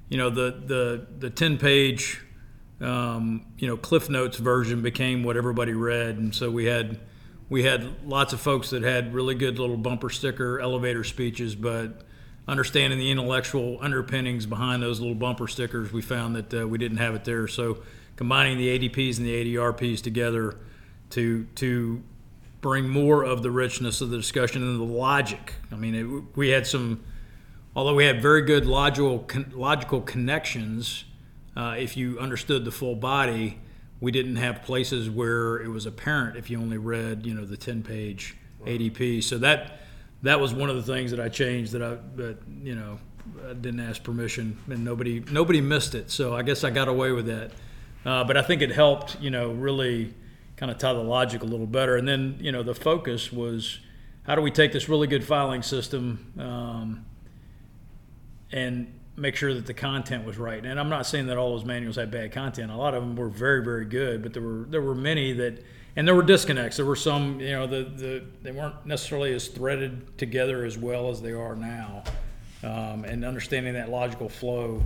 [0.09, 2.23] you know, the the the ten page,
[2.81, 7.01] um, you know, Cliff Notes version became what everybody read, and so we had
[7.49, 12.03] we had lots of folks that had really good little bumper sticker elevator speeches, but
[12.47, 16.99] understanding the intellectual underpinnings behind those little bumper stickers, we found that uh, we didn't
[16.99, 17.47] have it there.
[17.47, 17.83] So
[18.17, 20.57] combining the ADPs and the ADRPs together
[21.11, 22.03] to to
[22.61, 25.55] bring more of the richness of the discussion and the logic.
[25.73, 27.03] I mean, it, we had some,
[27.75, 31.05] although we had very good logical logical connections.
[31.61, 33.59] Uh, if you understood the full body,
[34.01, 37.57] we didn't have places where it was apparent if you only read, you know, the
[37.57, 39.23] ten page ADP.
[39.23, 39.83] So that
[40.23, 42.99] that was one of the things that I changed that I that you know
[43.47, 46.11] I didn't ask permission and nobody nobody missed it.
[46.11, 47.51] So I guess I got away with that.
[48.07, 50.15] Uh, but I think it helped, you know, really
[50.57, 51.97] kind of tie the logic a little better.
[51.97, 53.81] And then, you know, the focus was
[54.23, 57.05] how do we take this really good filing system um,
[58.51, 60.65] and make sure that the content was right.
[60.65, 62.71] And I'm not saying that all those manuals had bad content.
[62.71, 65.63] A lot of them were very, very good, but there were there were many that
[65.97, 66.77] and there were disconnects.
[66.77, 71.11] There were some, you know, the, the they weren't necessarily as threaded together as well
[71.11, 72.05] as they are now.
[72.63, 74.85] Um, and understanding that logical flow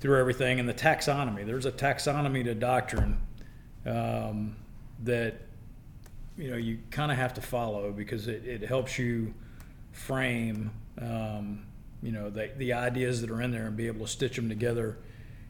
[0.00, 1.44] through everything and the taxonomy.
[1.44, 3.18] There's a taxonomy to doctrine
[3.86, 4.56] um,
[5.04, 5.40] that
[6.36, 9.34] you know you kind of have to follow because it, it helps you
[9.92, 11.64] frame um,
[12.02, 14.48] you know the, the ideas that are in there and be able to stitch them
[14.48, 14.96] together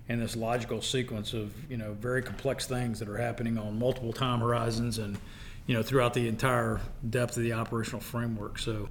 [0.09, 4.13] in this logical sequence of you know very complex things that are happening on multiple
[4.13, 5.19] time horizons and
[5.67, 6.81] you know throughout the entire
[7.11, 8.89] depth of the operational framework so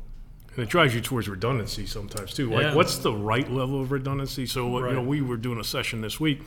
[0.55, 2.49] and it drives you towards redundancy sometimes too.
[2.49, 2.73] Like, Yeah.
[2.75, 4.47] what's the right level of redundancy?
[4.47, 6.41] So, you know, we were doing a session this week,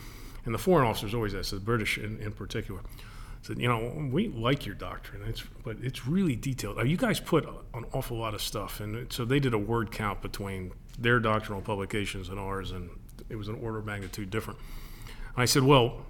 [0.45, 2.81] and the foreign officers always ask, the British in, in particular,
[3.43, 6.79] said, you know, we like your doctrine, it's, but it's really detailed.
[6.79, 9.93] Uh, You guys put an awful lot of stuff, and so they did a word
[9.93, 12.91] count between their doctrinal publications and ours, and
[13.29, 14.59] it was an order of magnitude different.
[15.37, 16.07] I said, well,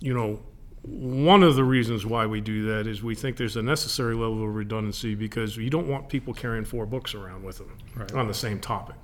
[0.00, 0.40] you know,
[0.82, 4.44] one of the reasons why we do that is we think there's a necessary level
[4.44, 7.76] of redundancy because you don't want people carrying four books around with them
[8.14, 8.94] on the same topic.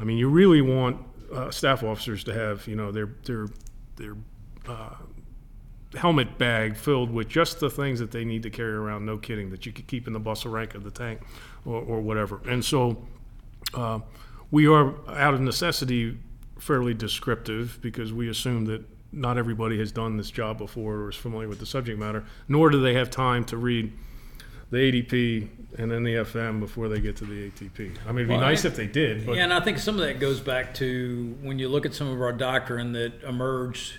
[0.00, 0.98] I mean, you really want
[1.32, 3.46] uh, staff officers to have, you know, their their
[3.96, 4.16] their
[4.66, 4.96] uh,
[5.94, 9.06] helmet bag filled with just the things that they need to carry around.
[9.06, 11.20] No kidding, that you could keep in the bustle rank of the tank
[11.64, 12.40] or, or whatever.
[12.48, 13.06] And so
[13.74, 14.00] uh,
[14.52, 16.16] we are, out of necessity,
[16.58, 21.16] fairly descriptive because we assume that not everybody has done this job before or is
[21.16, 23.92] familiar with the subject matter, nor do they have time to read
[24.70, 27.96] the ADP and then the FM before they get to the ATP.
[28.06, 29.78] I mean, it'd be Well, nice I- if they did, but yeah, and I think
[29.78, 33.22] some of that goes back to when you look at some of our doctrine that
[33.26, 33.98] emerged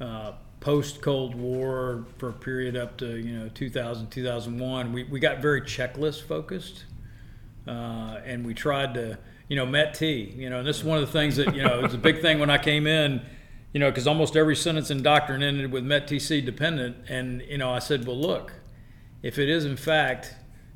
[0.00, 4.92] uh, post Cold War for a period up to you know 2000 2001.
[4.92, 6.84] We we got very checklist focused,
[7.66, 9.18] uh, and we tried to
[9.50, 10.32] you know Met T.
[10.34, 11.98] You know, and this is one of the things that you know it was a
[11.98, 13.20] big thing when I came in.
[13.74, 17.58] You know, because almost every sentence in doctrine ended with Met TC dependent, and you
[17.58, 18.52] know I said, well, look,
[19.22, 20.34] if it is in fact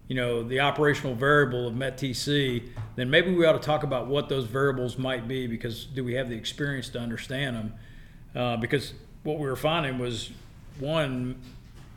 [0.08, 4.28] you know the operational variable of METTC, then maybe we ought to talk about what
[4.28, 7.74] those variables might be because do we have the experience to understand them?
[8.34, 10.30] Uh, because what we were finding was
[10.80, 11.40] one,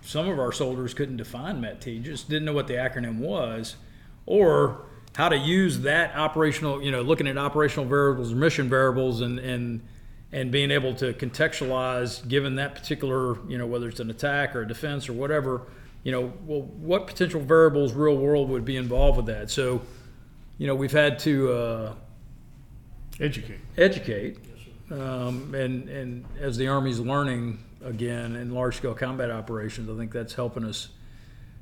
[0.02, 3.76] some of our soldiers couldn't define MET-T, just didn't know what the acronym was,
[4.26, 4.86] or
[5.18, 9.40] how to use that operational, you know, looking at operational variables, or mission variables, and
[9.40, 9.82] and
[10.32, 14.62] and being able to contextualize, given that particular, you know, whether it's an attack or
[14.62, 15.64] a defense or whatever,
[16.04, 19.50] you know, well, what potential variables real world would be involved with that?
[19.50, 19.82] So,
[20.60, 21.94] you know, we've had to uh,
[23.20, 23.60] educate.
[23.76, 29.90] educate, yes, um, and and as the Army's learning again in large scale combat operations,
[29.90, 30.90] I think that's helping us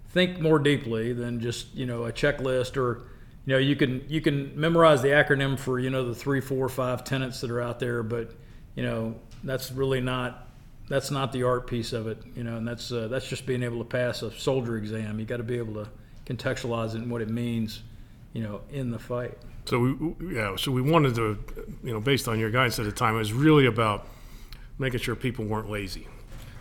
[0.09, 3.03] think more deeply than just you know a checklist or
[3.45, 6.67] you know you can you can memorize the acronym for you know the three four
[6.69, 8.31] five tenets that are out there, but
[8.75, 10.47] you know that's really not
[10.87, 13.63] that's not the art piece of it, you know, and that's uh, that's just being
[13.63, 15.19] able to pass a soldier exam.
[15.19, 15.89] You got to be able to
[16.25, 17.81] contextualize it and what it means,
[18.33, 19.37] you know, in the fight.
[19.65, 21.39] So we, yeah, so we wanted to,
[21.83, 24.07] you know, based on your guidance at the time, it was really about
[24.77, 26.07] making sure people weren't lazy,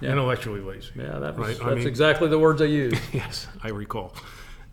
[0.01, 0.13] Yeah.
[0.13, 0.91] intellectually lazy.
[0.97, 2.97] Yeah, that was, Right, I that's mean- exactly the words I used.
[3.13, 4.15] Yes, I recall.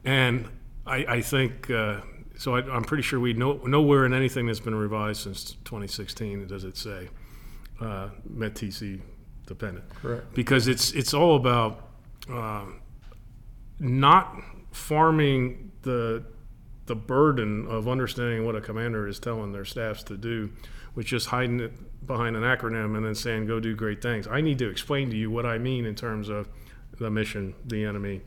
[0.06, 0.46] And
[0.92, 2.02] I, I think, uh,
[2.38, 6.48] so I, I'm pretty sure we know, nowhere in anything that's been revised since 2016
[6.48, 7.10] does it say
[7.80, 9.00] uh, Met TC
[9.48, 9.90] dependent.
[9.96, 10.34] Correct.
[10.34, 11.88] Because it's, it's all about
[12.30, 12.82] um,
[13.80, 14.36] not
[14.72, 16.26] farming the,
[16.88, 20.52] the burden of understanding what a commander is telling their staffs to do
[20.94, 24.28] with just hiding it behind an acronym and then saying go do great things.
[24.28, 26.50] I need to explain to you what I mean in terms of
[27.00, 28.22] the mission, the enemy,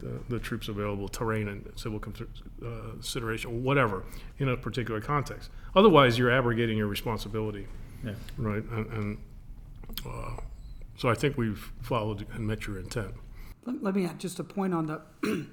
[0.00, 4.04] the, the troops available, terrain and civil uh, consideration, whatever,
[4.38, 5.50] in a particular context.
[5.74, 7.66] Otherwise, you're abrogating your responsibility,
[8.04, 8.14] Yeah.
[8.36, 8.62] right?
[8.70, 9.18] And, and
[10.06, 10.36] uh,
[10.96, 13.14] so I think we've followed and met your intent.
[13.66, 15.00] Let, let me add just a point on the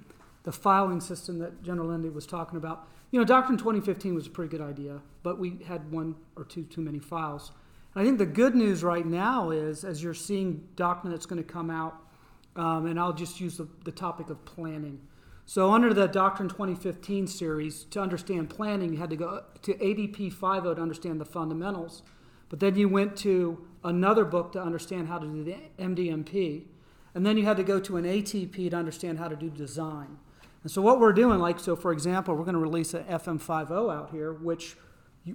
[0.44, 2.88] the filing system that General Lundy was talking about.
[3.12, 6.64] You know, Doctrine 2015 was a pretty good idea, but we had one or two
[6.64, 7.52] too many files.
[7.94, 11.42] And I think the good news right now is, as you're seeing doctrine that's going
[11.44, 11.96] to come out,
[12.58, 15.00] um, and I'll just use the, the topic of planning.
[15.46, 20.34] So, under the Doctrine 2015 series, to understand planning, you had to go to ADP
[20.34, 22.04] 50 to understand the fundamentals.
[22.50, 26.66] But then you went to another book to understand how to do the MDMP.
[27.16, 30.18] And then you had to go to an ATP to understand how to do design.
[30.64, 33.96] And so what we're doing, like, so for example, we're going to release an FM50
[33.96, 34.76] out here, which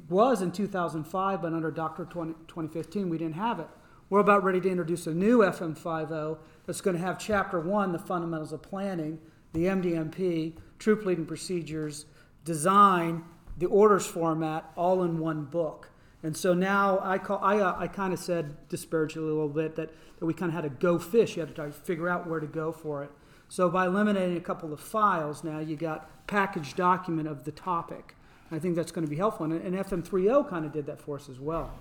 [0.08, 3.68] was in 2005, but under Doctrine 20, 2015, we didn't have it.
[4.12, 7.98] We're about ready to introduce a new FM50 that's going to have chapter one, the
[7.98, 9.18] fundamentals of planning,
[9.54, 12.04] the MDMP, troop leading procedures,
[12.44, 13.24] design,
[13.56, 15.88] the orders format, all in one book.
[16.22, 19.76] And so now I call I, uh, I kind of said disparagingly a little bit
[19.76, 21.36] that, that we kind of had to go fish.
[21.36, 23.10] You had to try to figure out where to go for it.
[23.48, 28.14] So by eliminating a couple of files, now you got packaged document of the topic.
[28.50, 29.46] I think that's going to be helpful.
[29.46, 31.72] And, and FM30 kind of did that for us as well.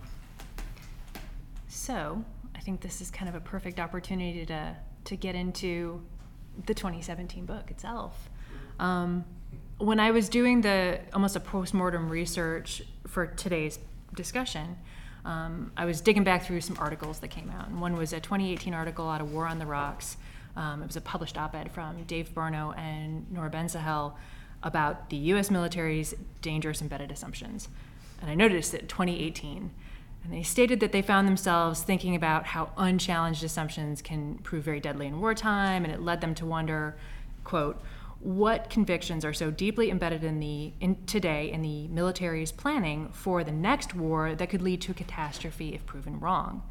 [1.72, 6.02] So I think this is kind of a perfect opportunity to to get into
[6.66, 8.30] the 2017 book itself.
[8.78, 9.24] Um,
[9.78, 13.80] when I was doing the almost a post-mortem research for today's
[14.16, 14.78] discussion,
[15.24, 17.70] um, I was digging back through some articles that came out.
[17.70, 20.18] And one was a 2018 article out of War on the Rocks.
[20.58, 24.14] Um, it was a published op ed from Dave Barno and Nora Bensahel
[24.62, 27.70] about the US military's dangerous embedded assumptions.
[28.22, 29.72] And I noticed that 2018.
[30.24, 34.80] And they stated that they found themselves thinking about how unchallenged assumptions can prove very
[34.80, 36.96] deadly in wartime, and it led them to wonder,
[37.44, 37.82] quote,
[38.20, 43.44] what convictions are so deeply embedded in the in today in the military's planning for
[43.44, 46.62] the next war that could lead to a catastrophe if proven wrong.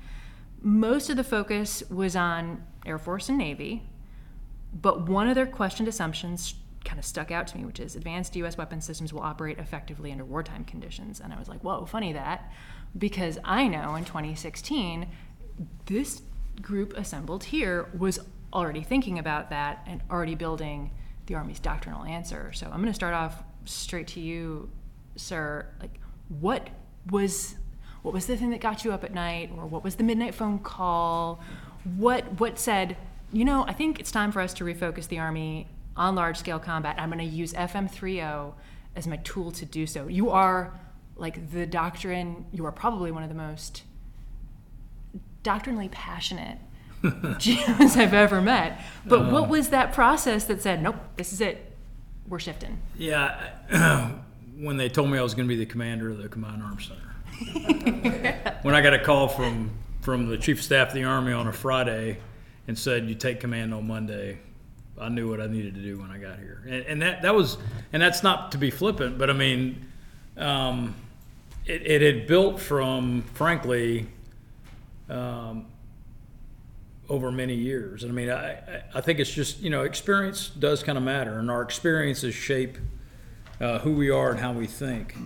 [0.63, 3.83] Most of the focus was on Air Force and Navy,
[4.73, 8.37] but one of their questioned assumptions kind of stuck out to me, which is advanced
[8.37, 8.57] U.S.
[8.57, 11.21] weapon systems will operate effectively under wartime conditions.
[11.21, 12.51] And I was like, whoa, funny that,
[12.97, 15.07] because I know in 2016,
[15.87, 16.23] this
[16.61, 18.19] group assembled here was
[18.53, 20.91] already thinking about that and already building
[21.27, 22.53] the Army's doctrinal answer.
[22.53, 24.71] So I'm going to start off straight to you,
[25.17, 25.67] sir.
[25.81, 26.69] Like, what
[27.11, 27.57] was
[28.03, 30.35] what was the thing that got you up at night, or what was the midnight
[30.35, 31.41] phone call?
[31.97, 32.97] What what said?
[33.33, 36.59] You know, I think it's time for us to refocus the Army on large scale
[36.59, 36.97] combat.
[36.99, 38.53] I'm going to use FM30
[38.97, 40.09] as my tool to do so.
[40.09, 40.73] You are
[41.21, 42.47] like the doctrine.
[42.53, 43.85] You are probably one of the most
[45.43, 46.59] doctrinally passionate
[47.03, 48.81] GMs I've ever met.
[49.07, 51.77] But uh, what was that process that said, nope, this is it,
[52.27, 52.79] we're shifting?
[52.97, 54.11] Yeah,
[54.57, 56.89] when they told me I was going to be the commander of the Combined Arms
[56.89, 57.11] Center.
[58.63, 59.71] when I got a call from
[60.03, 62.19] from the chief of staff of the Army on a Friday
[62.69, 64.39] and said, "You take command on Monday,"
[65.01, 67.35] I knew what I needed to do when I got here, and, and that that
[67.35, 67.57] was,
[67.95, 69.87] and that's not to be flippant, but I mean,
[70.37, 70.95] um,
[71.67, 74.09] it, it had built from, frankly.
[75.09, 75.67] Um,
[77.11, 78.05] over many years.
[78.05, 81.41] And I mean, I, I think it's just, you know, experience does kind of matter,
[81.41, 82.79] and our experiences shape
[83.61, 85.17] uh, who we are and how we think.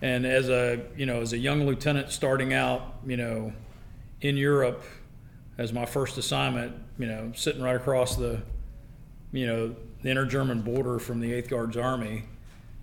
[0.00, 3.52] And as a, you know, as a young lieutenant starting out, you know,
[4.22, 4.82] in Europe
[5.58, 8.42] as my first assignment, you know, sitting right across the,
[9.30, 12.24] you know, the inner German border from the 8th Guards Army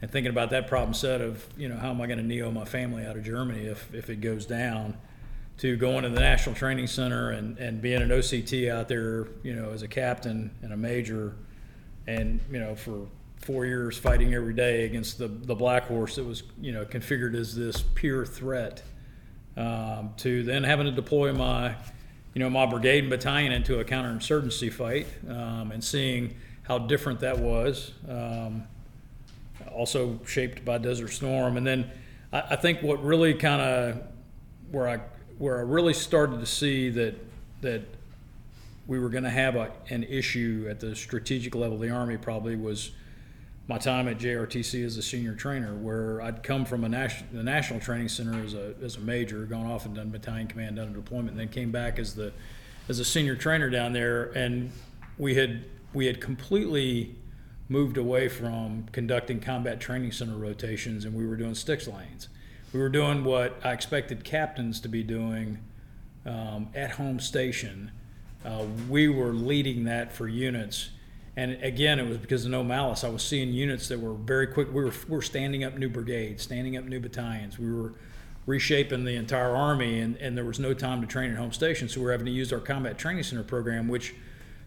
[0.02, 2.52] and thinking about that problem set of, you know, how am I going to neo
[2.52, 4.98] my family out of Germany if, if it goes down–
[5.62, 9.54] to going to the National Training Center and, and being an OCT out there, you
[9.54, 11.36] know, as a captain and a major,
[12.08, 13.06] and you know, for
[13.38, 17.36] four years fighting every day against the the Black Horse that was you know configured
[17.36, 18.82] as this pure threat,
[19.56, 21.76] um, to then having to deploy my,
[22.34, 26.34] you know, my brigade and battalion into a counterinsurgency fight, um, and seeing
[26.64, 27.92] how different that was.
[28.10, 28.64] Um,
[29.70, 31.90] also shaped by Desert Storm, and then
[32.32, 34.04] I, I think what really kind of
[34.72, 35.00] where I
[35.38, 37.16] where I really started to see that
[37.62, 37.84] that
[38.88, 42.18] we were going to have a, an issue at the strategic level of the Army
[42.18, 42.92] probably was
[43.68, 47.44] my time at JRTC as a senior trainer, where I'd come from a national, the
[47.44, 50.90] National Training Center as a, as a major, gone off and done battalion command, done
[50.90, 52.34] a deployment, and then came back as the
[52.90, 54.72] as a senior trainer down there, and
[55.18, 57.16] we had we had completely
[57.72, 62.28] moved away from conducting combat training center rotations, and we were doing STX lanes
[62.74, 65.60] we were doing what I expected captains to be doing
[66.26, 67.92] um, at home station.
[68.46, 70.90] Uh, we were leading that for units.
[71.36, 73.04] And again, it was because of no malice.
[73.04, 74.70] I was seeing units that were very quick.
[74.70, 77.60] We were, we were standing up new brigades, standing up new battalions.
[77.60, 77.94] We were
[78.46, 81.90] reshaping the entire army, and, and there was no time to train at home station.
[81.90, 84.14] So we were having to use our combat training center program, which,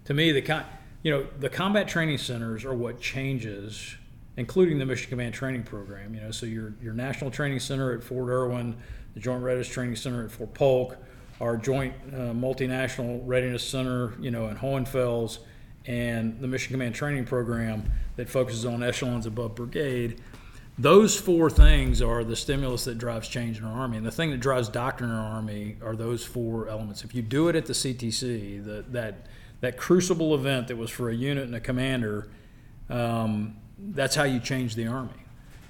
[0.05, 0.67] to me, the con-
[1.05, 3.95] you know the combat training centers are what changes,
[4.37, 6.15] including the Mission Command Training Program.
[6.15, 8.75] You know, so your your National Training Center at Fort Irwin,
[9.13, 10.97] the Joint Readiness Training Center at Fort Polk,
[11.41, 15.39] our Joint uh, Multinational Readiness Center, you know, in Hohenfels
[15.87, 17.85] and the Mission Command Training Program
[18.17, 20.23] that focuses on echelons above brigade.
[20.79, 23.99] Those four things are the stimulus that drives change in our Army.
[23.99, 27.05] And the thing that drives doctrine in our Army are those four elements.
[27.05, 29.27] If you do it at the CTC, the, that,
[29.65, 32.29] that crucible event that was for a unit and a commander,
[32.89, 35.11] um, that's how you change the Army.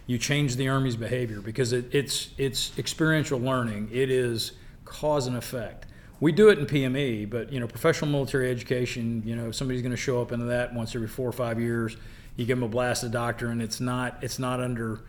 [0.06, 4.52] You change the Army's behavior because it, it's, it's experiential learning, it is
[4.84, 5.86] cause and effect
[6.20, 9.90] we do it in PME, but you know, professional military education, you know, somebody's going
[9.90, 11.96] to show up into that once every four or five years,
[12.36, 13.60] you give them a blast of doctrine.
[13.60, 15.02] It's not, it's not under,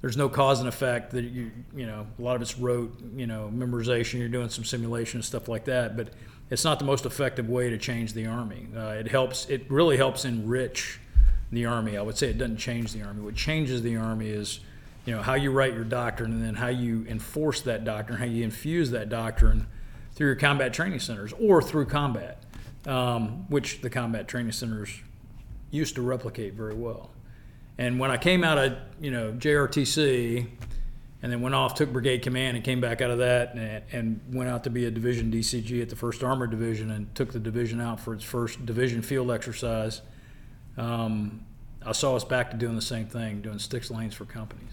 [0.00, 3.26] there's no cause and effect that you, you know, a lot of it's rote, you
[3.26, 4.18] know, memorization.
[4.18, 6.10] You're doing some simulation and stuff like that, but
[6.50, 8.68] it's not the most effective way to change the army.
[8.74, 11.00] Uh, it helps, it really helps enrich
[11.52, 11.96] the army.
[11.96, 13.22] I would say it doesn't change the army.
[13.22, 14.60] What changes the army is,
[15.04, 18.24] you know, how you write your doctrine and then how you enforce that doctrine, how
[18.24, 19.66] you infuse that doctrine
[20.12, 22.42] through your combat training centers or through combat,
[22.86, 25.00] um, which the combat training centers
[25.70, 27.10] used to replicate very well.
[27.78, 30.46] And when I came out of you know JRTC,
[31.22, 34.20] and then went off, took brigade command, and came back out of that, and, and
[34.32, 37.40] went out to be a division DCG at the First Armored Division, and took the
[37.40, 40.02] division out for its first division field exercise.
[40.76, 41.44] Um,
[41.84, 44.72] I saw us back to doing the same thing, doing six lanes for companies.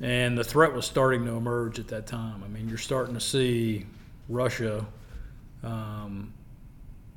[0.00, 2.42] And the threat was starting to emerge at that time.
[2.44, 3.86] I mean, you're starting to see
[4.28, 4.86] Russia,
[5.62, 6.34] um,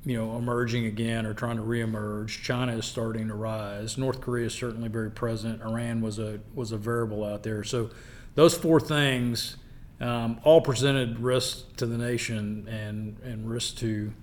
[0.06, 2.41] you know, emerging again or trying to reemerge.
[2.41, 3.97] China is starting to rise.
[3.97, 5.62] North Korea is certainly very present.
[5.62, 7.64] Iran was a was a variable out there.
[7.64, 7.89] So
[8.36, 9.58] those four things
[10.00, 14.14] um, all presented risks to the nation and and risk to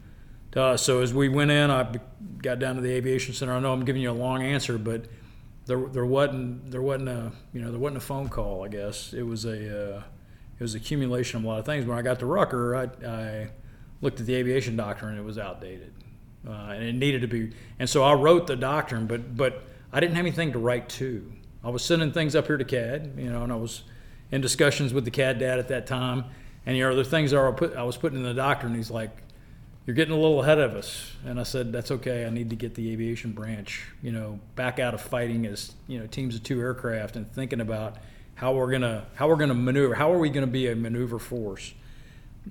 [0.53, 0.83] to us.
[0.83, 2.01] So as we went in, I
[2.43, 3.53] got down to the aviation center.
[3.53, 5.05] I know I'm giving you a long answer, but
[5.66, 8.64] there there wasn't there wasn't a you know there wasn't a phone call.
[8.64, 10.03] I guess it was a uh,
[10.59, 11.85] it was accumulation of a lot of things.
[11.85, 13.49] When I got to Rucker, I, I
[14.01, 15.92] looked at the aviation doctrine and it was outdated,
[16.47, 17.53] uh, and it needed to be.
[17.78, 21.32] And so I wrote the doctrine, but but I didn't have anything to write to.
[21.64, 23.82] I was sending things up here to CADD, you know, and I was
[24.30, 26.24] in discussions with the CADD dad at that time.
[26.64, 28.74] And you know, the things I, put, I was putting in the doctrine.
[28.74, 29.11] He's like,
[29.86, 32.26] "You're getting a little ahead of us," and I said, "That's okay.
[32.26, 35.99] I need to get the aviation branch, you know, back out of fighting as you
[35.99, 37.97] know teams of two aircraft and thinking about."
[38.36, 41.74] how we're gonna how we're gonna maneuver, how are we gonna be a maneuver force,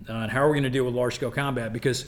[0.10, 1.74] uh, and how are we gonna deal with large scale combat?
[1.74, 2.06] Because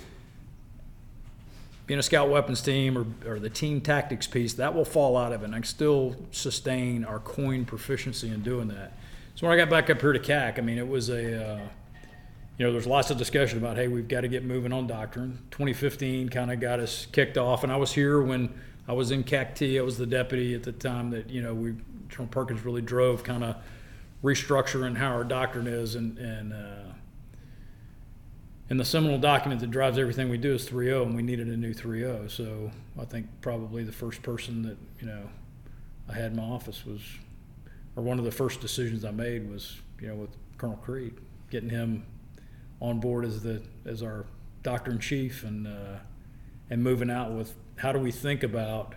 [1.87, 5.31] being a scout weapons team or, or the team tactics piece, that will fall out
[5.31, 5.45] of it.
[5.45, 8.91] And I can still sustain our coin proficiency in doing that.
[9.35, 11.59] So when I got back up here to CAC, I mean, it was a, uh,
[12.57, 15.39] you know, there's lots of discussion about, hey, we've got to get moving on doctrine.
[15.51, 17.63] 2015 kind of got us kicked off.
[17.63, 18.53] And I was here when
[18.87, 19.79] I was in CAC-T.
[19.79, 21.75] I was the deputy at the time that, you know, we
[22.09, 23.55] General Perkins really drove kind of
[24.23, 26.93] restructuring how our doctrine is and and uh,
[28.69, 31.57] and the seminal document that drives everything we do is 3.0 and we needed a
[31.57, 35.29] new 3.0 so I think probably the first person that you know
[36.09, 37.01] I had in my office was
[37.95, 41.15] or one of the first decisions I made was you know with Colonel Creed
[41.49, 42.05] getting him
[42.81, 44.25] on board as the as our
[44.63, 45.99] doctrine chief and uh,
[46.69, 48.95] and moving out with how do we think about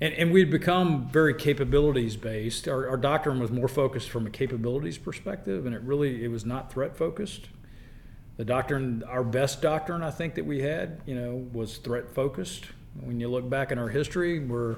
[0.00, 2.66] and, and we'd become very capabilities based.
[2.66, 6.46] Our, our doctrine was more focused from a capabilities perspective, and it really it was
[6.46, 7.48] not threat focused.
[8.40, 12.64] The doctrine, our best doctrine, I think that we had, you know, was threat focused.
[12.98, 14.76] When you look back in our history, we're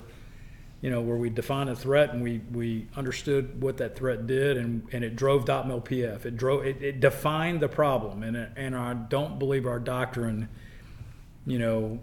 [0.81, 4.57] you know, where we defined a threat and we, we understood what that threat did
[4.57, 6.27] and, and it drove DOTMLPF.
[6.27, 10.49] It drove it, it defined the problem and it, and I don't believe our doctrine,
[11.47, 12.01] you know,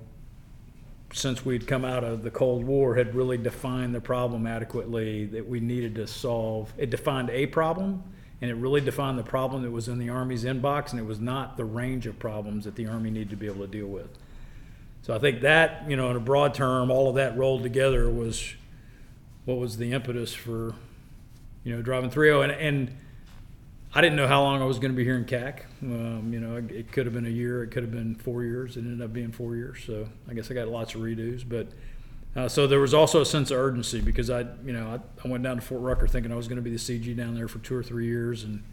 [1.12, 5.45] since we'd come out of the Cold War, had really defined the problem adequately that
[5.45, 6.72] we needed to solve.
[6.78, 8.01] It defined a problem,
[8.42, 11.20] and it really defined the problem that was in the Army's inbox, and it was
[11.20, 14.10] not the range of problems that the Army needed to be able to deal with.
[15.02, 18.10] So I think that, you know, in a broad term, all of that rolled together
[18.10, 18.54] was
[19.46, 20.74] what was the impetus for,
[21.64, 22.44] you know, driving 3.0.
[22.44, 22.98] And, and
[23.94, 25.62] I didn't know how long I was going to be here in CAC.
[25.82, 28.78] Um, you know, it could have been a year, it could have been four years.
[28.78, 29.84] It ended up being four years.
[29.86, 31.48] So I guess I got lots of redos.
[31.48, 31.70] But
[32.40, 35.28] Uh, so there was also a sense of urgency because I, you know, I, I
[35.28, 37.50] went down to Fort Rucker thinking I was going to be the CG down there
[37.50, 38.64] for two or three years and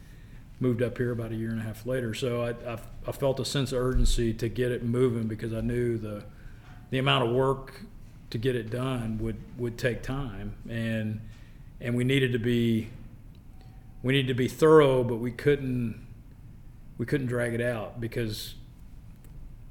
[0.60, 2.14] moved up here about a year and a half later.
[2.14, 5.62] So I, I, I felt a sense of urgency to get it moving because I
[5.62, 6.24] knew the
[6.90, 7.80] the amount of work
[8.30, 11.20] to get it done would would take time and
[11.80, 12.90] and we needed to be
[14.04, 16.06] we needed to be thorough, but we couldn't
[16.98, 18.54] we couldn't drag it out because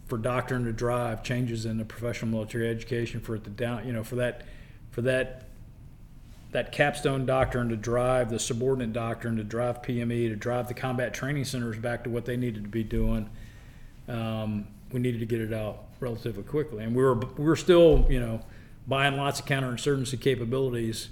[0.06, 4.04] for doctrine to drive changes in the professional military education for to down you know
[4.04, 4.44] for that
[4.92, 5.44] for that
[6.52, 11.14] that capstone doctrine to drive the subordinate doctrine to drive PME to drive the combat
[11.14, 13.30] training centers back to what they needed to be doing
[14.08, 16.84] um, we needed to get it out relatively quickly.
[16.84, 18.42] And we were we were still you know
[18.88, 21.10] buying lots of counterinsurgency capabilities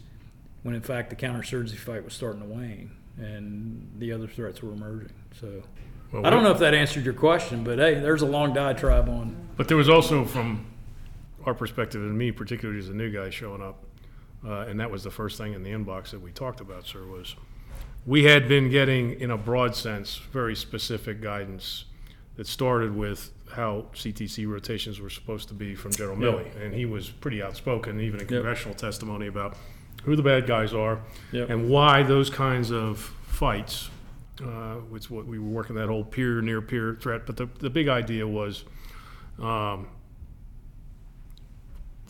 [0.61, 4.71] when in fact the counterinsurgency fight was starting to wane and the other threats were
[4.71, 5.13] emerging.
[5.39, 5.63] So
[6.13, 9.09] Well, I don't know if that answered your question, but hey, there's a long diatribe
[9.09, 9.35] on.
[9.57, 10.65] But there was also, from
[11.45, 13.83] our perspective, and me particularly as a new guy showing up,
[14.45, 17.03] uh, and that was the first thing in the inbox that we talked about, sir,
[17.05, 17.35] was
[18.05, 21.85] we had been getting, in a broad sense, very specific guidance
[22.35, 26.27] that started with how CTC rotations were supposed to be from General Yeah.
[26.31, 26.63] Milley.
[26.65, 28.29] And he was pretty outspoken, even in Yep.
[28.29, 29.55] congressional testimony, about
[30.03, 30.99] who the bad guys are
[31.31, 31.49] Yep.
[31.49, 33.89] and why those kinds of fights,
[34.41, 37.25] uh, which what we were working that whole peer near peer threat.
[37.25, 38.63] But the, the big idea was
[39.39, 39.87] um,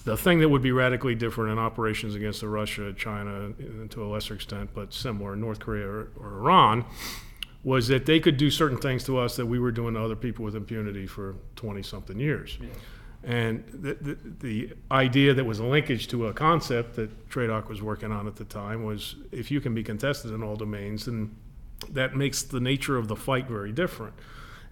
[0.06, 4.04] the thing that would be radically different in operations against the Russia, China, and to
[4.04, 6.86] a lesser extent, but similar, North Korea or, or Iran,
[7.64, 10.18] was that they could do certain things to us that we were doing to other
[10.18, 12.58] people with impunity for 20 something years.
[13.24, 17.82] And the, the, the idea that was a linkage to a concept that TRADOC was
[17.82, 21.34] working on at the time was if you can be contested in all domains, then
[21.92, 24.14] that makes the nature of the fight very different.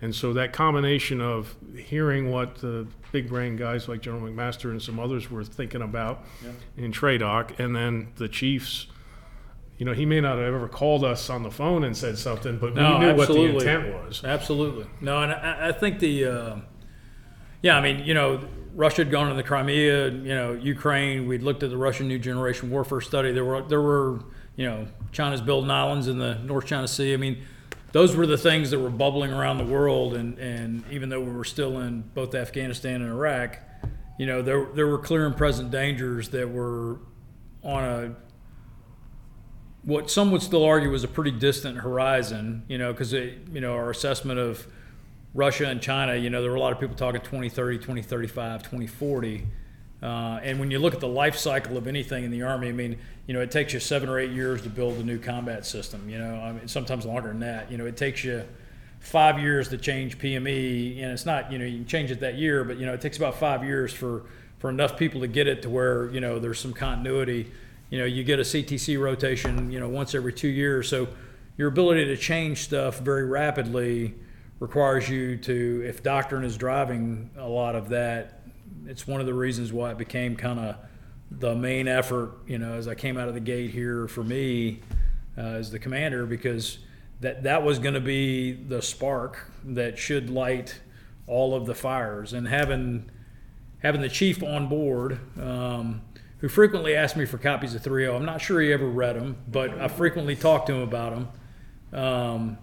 [0.02, 4.82] And so that combination of hearing what the big brain guys like General McMaster and
[4.82, 6.26] some others were thinking about
[6.76, 8.88] in TRADOC, and then the chiefs,
[9.78, 12.58] you know, he may not have ever called us on the phone and said something,
[12.58, 13.54] but No, we knew absolutely.
[13.54, 14.24] what the intent was.
[14.24, 14.88] Absolutely.
[15.02, 16.56] No, and I, I think the, uh,
[17.62, 18.44] yeah, I mean, you know,
[18.74, 21.28] Russia had gone into the Crimea, you know, Ukraine.
[21.28, 23.34] We'd looked at the Russian New Generation Warfare Study.
[23.34, 24.22] There were, there were,
[24.56, 27.14] you know, China's building islands in the North China Sea.
[27.14, 27.44] I mean,
[27.92, 30.14] those were the things that were bubbling around the world.
[30.14, 33.60] And, and even though we were still in both Afghanistan and Iraq,
[34.18, 37.00] you know, there, there were clear and present dangers that were
[37.64, 38.16] on a
[39.84, 43.74] what some would still argue was a pretty distant horizon, you know, because, you know,
[43.74, 44.68] our assessment of
[45.34, 49.48] Russia and China, you know, there were a lot of people talking 2030, 2035, 2040.
[50.02, 52.72] Uh, and when you look at the life cycle of anything in the Army, I
[52.72, 52.98] mean,
[53.28, 56.10] you know, it takes you seven or eight years to build a new combat system,
[56.10, 57.72] you know, I mean, sometimes longer than that.
[57.72, 58.44] You know, it takes you
[59.00, 62.36] five years to change PME, and it's not, you know, you can change it that
[62.36, 64.24] year, but, you know, it takes about five years for,
[64.58, 67.52] for enough people to get it to where, you know, there's some continuity
[67.92, 71.08] you know you get a ctc rotation you know once every two years so
[71.58, 74.16] your ability to change stuff very rapidly
[74.60, 78.41] requires you to if doctrine is driving a lot of that
[78.88, 80.76] it's one of the reasons why it became kind of
[81.30, 84.82] the main effort you know as i came out of the gate here for me
[85.38, 86.80] uh, as the commander because
[87.22, 90.82] that that was going to be the spark that should light
[91.28, 93.10] all of the fires and having
[93.82, 96.02] having the chief on board, um,
[96.38, 98.16] who frequently asked me for copies of 3.0.
[98.16, 101.14] I'm not sure he ever read them, but I frequently talked to him about
[101.92, 102.00] them.
[102.00, 102.58] Um,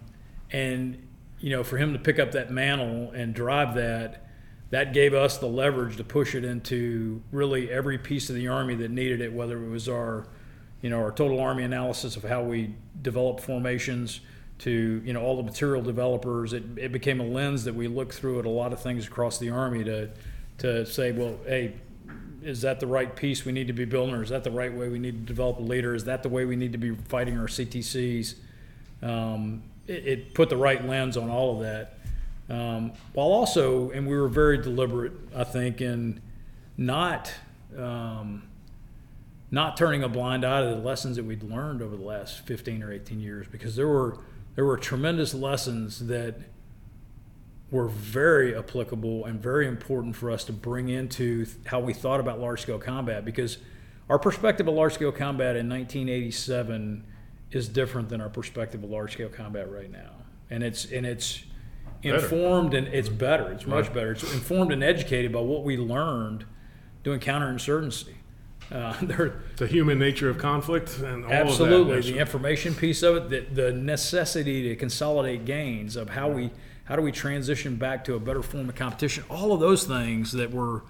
[0.51, 1.07] and,
[1.39, 4.28] you know, for him to pick up that mantle and drive that,
[4.71, 8.75] that gave us the leverage to push it into really every piece of the Army
[8.75, 10.27] that needed it, whether it was our,
[10.81, 14.21] you know, our total Army analysis of how we develop formations
[14.59, 16.53] to, you know, all the material developers.
[16.53, 19.39] It, it became a lens that we looked through at a lot of things across
[19.39, 20.09] the Army to,
[20.59, 21.75] to say, well, hey,
[22.43, 24.73] is that the right piece we need to be building, or is that the right
[24.73, 25.95] way we need to develop a leader?
[25.95, 28.35] Is that the way we need to be fighting our CTCs?
[29.01, 31.98] Um, it, it put the right lens on all of that,
[32.49, 36.21] um, while also, and we were very deliberate, I think, in
[36.77, 37.31] not
[37.77, 38.43] um,
[39.51, 42.83] not turning a blind eye to the lessons that we'd learned over the last 15
[42.83, 44.17] or 18 years, because there were
[44.55, 46.35] there were tremendous lessons that
[47.71, 52.39] were very applicable and very important for us to bring into how we thought about
[52.39, 53.59] large scale combat because
[54.09, 57.03] our perspective of large scale combat in 1987
[57.51, 60.09] is different than our perspective of large scale combat right now
[60.49, 61.43] and it's and it's.
[62.03, 63.93] Informed and it's better it's much Right.
[63.93, 66.45] better it's informed and educated by what we learned
[67.03, 68.13] doing counterinsurgency
[68.71, 68.93] uh,
[69.57, 72.11] The human nature of conflict and all Absolutely, of that.
[72.13, 76.51] the information piece of it, the, the necessity to consolidate gains of how we
[76.85, 79.23] how do we transition back to a better form of competition.
[79.29, 80.83] All of those things that were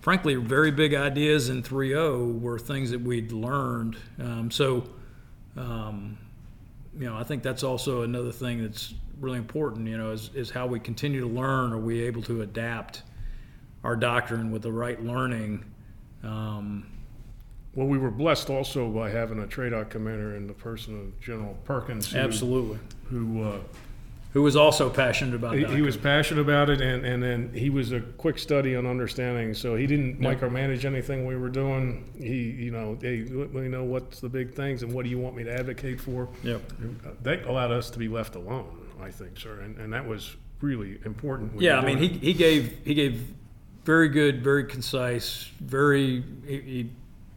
[0.00, 3.96] frankly, very big ideas in 3.0 were things that we'd learned.
[4.20, 4.84] Um, so,
[5.56, 6.16] um,
[6.96, 10.50] you know, I think that's also another thing that's really important, you know, is, is
[10.50, 11.72] how we continue to learn.
[11.72, 13.02] Are we able to adapt
[13.84, 15.64] our doctrine with the right learning?
[16.22, 16.86] Um,
[17.74, 21.56] Well, we were blessed also by having a TRADOC commander in the person of General
[21.64, 22.10] Perkins.
[22.12, 22.78] who- absolutely.
[23.10, 23.58] Who, uh,
[24.32, 27.70] Who was also passionate about he, he was passionate about it and, and then he
[27.70, 29.54] was a quick study on understanding.
[29.54, 30.34] So he didn't Yeah.
[30.34, 32.04] micromanage anything we were doing.
[32.18, 35.18] He, you know, hey, let me know what's the big things and what do you
[35.18, 36.28] want me to advocate for?
[36.42, 36.60] Yep.
[37.22, 39.60] That allowed us to be left alone, I think, sir.
[39.60, 41.60] And, and that was really important.
[41.60, 43.34] Yeah, I mean, he, he gave he gave
[43.84, 46.90] very good, very concise, very he, he,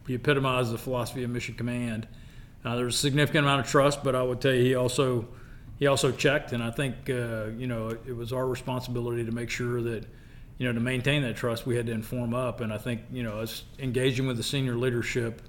[0.06, 2.08] he epitomized the philosophy of mission command.
[2.64, 5.28] Uh, there was a significant amount of trust, but I would tell you he also
[5.78, 9.50] he also checked, and I think uh, you know it was our responsibility to make
[9.50, 10.04] sure that
[10.58, 13.22] you know to maintain that trust we had to inform up, and I think you
[13.22, 15.42] know us engaging with the senior leadership.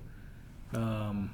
[0.74, 1.32] Um,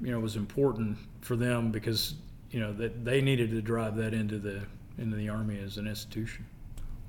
[0.00, 2.14] you know, was important for them because
[2.50, 4.62] you know that they needed to drive that into the
[4.98, 6.46] into the army as an institution.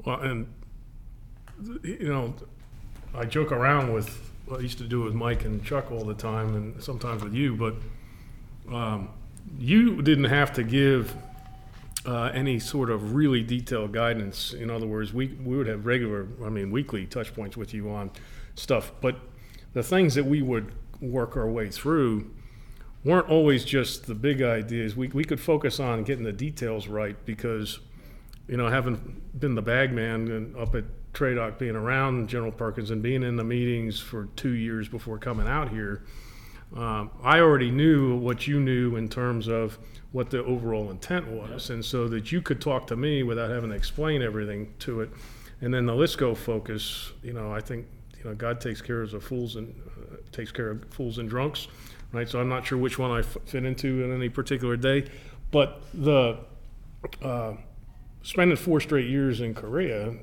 [0.03, 0.47] Well, and
[1.83, 2.33] you know,
[3.15, 6.13] I joke around with what I used to do with Mike and Chuck all the
[6.13, 7.55] time, and sometimes with you.
[7.55, 7.75] But
[8.73, 9.09] um,
[9.57, 11.15] you didn't have to give
[12.05, 14.53] uh, any sort of really detailed guidance.
[14.53, 17.89] In other words, we we would have regular, I mean, weekly touch points with you
[17.89, 18.11] on
[18.55, 18.91] stuff.
[19.01, 19.17] But
[19.73, 22.31] the things that we would work our way through
[23.08, 24.95] weren't always just the big ideas.
[24.95, 27.80] We we could focus on getting the details right because
[28.47, 32.91] you know, having been the bag man and up at Tradoc, being around General Perkins
[32.91, 36.03] and being in the meetings for two years before coming out here,
[36.76, 39.78] um, I already knew what you knew in terms of
[40.12, 43.70] what the overall intent was, and so that you could talk to me without having
[43.70, 45.10] to explain everything to it.
[45.62, 47.88] And then the LSCO focus, you know, I think
[48.18, 51.30] you know God takes care of the fools and uh, takes care of fools and
[51.30, 51.68] drunks,
[52.12, 52.28] right?
[52.28, 55.05] So I'm not sure which one I f- fit into in any particular day,
[55.51, 56.39] but the
[57.22, 57.53] uh,
[58.22, 60.14] spending four straight years in Korea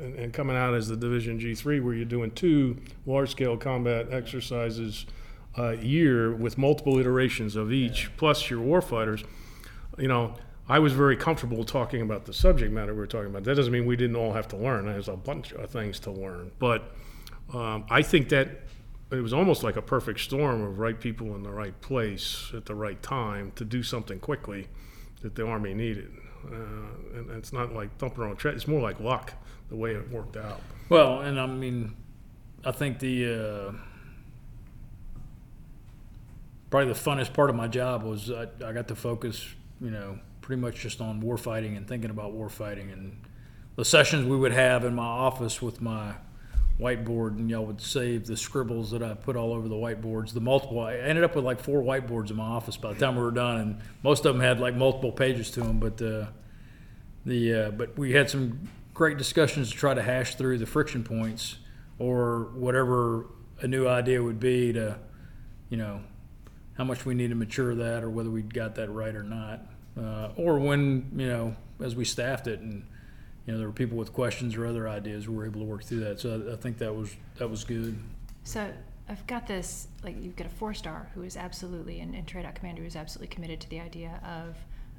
[0.00, 4.12] and, and coming out as the Division G3, where you're doing two large scale combat
[4.12, 5.06] exercises
[5.56, 9.24] a year with multiple iterations of each, plus your warfighters,
[9.96, 10.34] you know,
[10.68, 13.44] I was very comfortable talking about the subject matter we were talking about.
[13.44, 14.86] That doesn't mean we didn't all have to learn.
[14.86, 16.50] There's a bunch of things to learn.
[16.58, 16.92] But
[17.54, 18.65] um, I think that
[19.10, 22.66] it was almost like a perfect storm of right people in the right place at
[22.66, 24.68] the right time to do something quickly
[25.22, 26.10] that the Army needed.
[26.44, 28.54] Uh, and it's not like thumping on a tread.
[28.54, 29.32] It's more like luck,
[29.68, 30.60] the way it worked out.
[30.88, 31.96] Well, and I mean,
[32.64, 33.72] I think the uh,
[36.70, 39.46] probably the funnest part of my job was I, I got to focus,
[39.80, 43.16] you know, pretty much just on warfighting and thinking about warfighting and
[43.76, 46.14] the sessions we would have in my office with my
[46.80, 50.40] whiteboard and y'all would save the scribbles that I put all over the whiteboards, the
[50.40, 50.80] multiple.
[50.80, 53.30] I ended up with like four whiteboards in my office by the time we were
[53.30, 55.78] done, and most of them had like multiple pages to them.
[55.78, 56.26] But uh,
[57.24, 61.02] the uh, but we had some great discussions to try to hash through the friction
[61.02, 61.56] points
[61.98, 63.26] or whatever
[63.60, 64.98] a new idea would be to,
[65.70, 66.00] you know,
[66.76, 69.60] how much we need to mature that or whether we'd got that right or not,
[69.98, 72.86] uh, or when you know as we staffed it and
[73.46, 75.84] you know there were people with questions or other ideas, we were able to work
[75.84, 76.20] through that.
[76.20, 77.96] So I, I think that was that was good.
[78.44, 78.70] So
[79.08, 82.56] I've got this, like you've got a four star who is absolutely, and, and TRADOC
[82.56, 84.56] Commander who is absolutely committed to the idea of,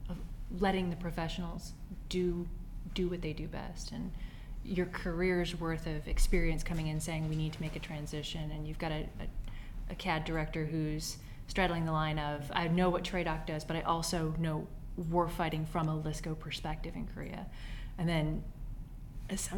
[0.09, 0.17] of
[0.61, 1.73] letting the professionals
[2.09, 2.47] do
[2.93, 3.91] do what they do best.
[3.91, 4.11] And
[4.63, 8.65] your career's worth of experience coming in saying we need to make a transition, and
[8.65, 11.17] you've got a, a, a CADD director who's
[11.47, 14.67] straddling the line of I know what TRADOC does, but I also know
[15.09, 17.45] war fighting from a LSCO perspective in Korea.
[17.97, 18.43] And then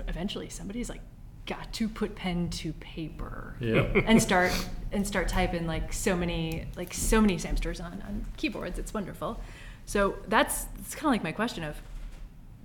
[0.08, 1.02] eventually somebody's like
[1.46, 3.82] got to put pen to paper Yeah.
[4.06, 4.52] and start
[4.92, 8.78] and start typing like so many like so many samsters on, on keyboards.
[8.80, 9.40] It's wonderful.
[9.86, 11.76] So that's it's kind of like my question of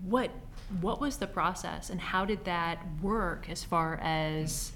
[0.05, 0.31] what
[0.81, 4.73] what was the process and how did that work as far as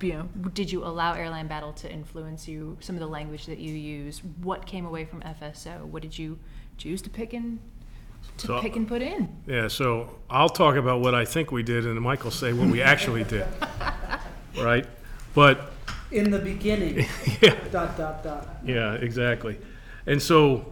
[0.00, 3.58] you know did you allow AirLand Battle to influence you some of the language that
[3.58, 4.22] you use?
[4.42, 6.38] What came away from fso what did you
[6.78, 7.60] choose to pick and
[8.38, 11.62] to So- pick and put in Yeah, so I'll talk about what I think we
[11.62, 13.46] did, and Mike will say what we actually did.
[14.60, 14.86] Right?
[15.34, 15.72] But
[16.10, 17.06] In the beginning,
[17.40, 18.46] yeah, dot, dot, dot.
[18.66, 19.56] yeah, exactly.
[20.06, 20.64] And so, all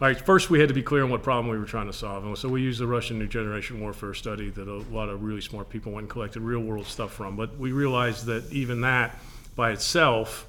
[0.00, 2.24] right, first we had to be clear on what problem we were trying to solve.
[2.24, 5.40] And so we used the Russian New Generation Warfare study that a lot of really
[5.40, 7.34] smart people went and collected real world stuff from.
[7.36, 9.18] But we realized that even that
[9.56, 10.46] by itself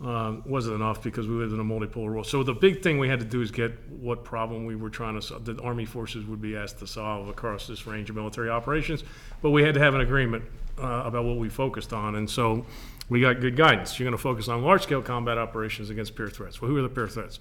[0.00, 2.26] um, wasn't enough because we lived in a multipolar world.
[2.26, 5.14] So the big thing we had to do is get what problem we were trying
[5.14, 8.48] to solve, the Army forces would be asked to solve across this range of military
[8.48, 9.04] operations.
[9.42, 10.44] But we had to have an agreement
[10.78, 12.64] uh, about what we focused on, and so
[13.10, 13.98] we got good guidance.
[13.98, 16.62] You're going to focus on large-scale combat operations against peer threats.
[16.62, 17.38] Well, who are the peer threats?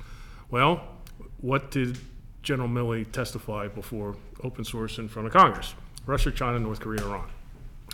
[0.51, 0.82] Well,
[1.38, 1.97] what did
[2.43, 5.76] General Milley testify before open source in front of Congress?
[6.05, 7.30] Russia, China, North Korea, Iran.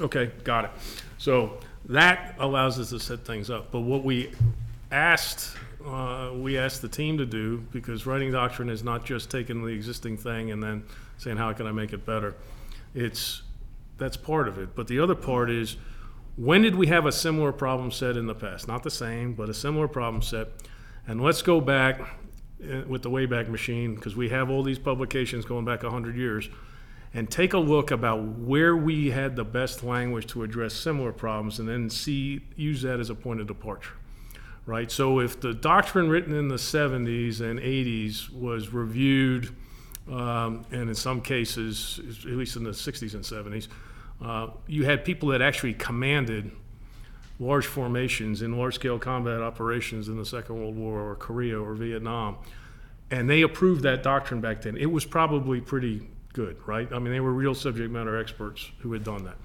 [0.02, 0.72] Okay, got it.
[1.18, 1.60] So
[1.90, 3.72] that allows us to set things up.
[3.72, 4.32] But what we
[4.92, 5.56] asked,
[5.86, 9.72] uh, we asked the team to do, because writing doctrine is not just taking the
[9.72, 10.84] existing thing and then
[11.18, 12.36] saying, how can I make it better?
[12.94, 13.44] It's,
[13.98, 14.76] that's part of it.
[14.76, 15.78] But the other part is,
[16.38, 18.68] when did we have a similar problem set in the past?
[18.68, 20.48] Not the same, but a similar problem set.
[21.08, 25.46] And let's go back uh, with the Wayback Machine, because we have all these publications
[25.46, 26.50] going back 100 years
[27.16, 31.58] and take a look about where we had the best language to address similar problems
[31.58, 33.96] and then see use that as a point of departure
[34.68, 34.90] right?
[34.90, 39.56] So if the doctrine written in the 70s and 80s was reviewed
[40.12, 43.68] um, and in some cases at least in the 60s and 70s
[44.24, 46.52] uh, you had people that actually commanded
[47.40, 51.74] large formations in large scale combat operations in the second world war or korea or
[51.74, 52.38] vietnam
[53.12, 54.78] and they approved that doctrine back then.
[54.78, 56.92] It was probably pretty good, right?
[56.92, 59.38] I mean, they were real subject matter experts who had done that.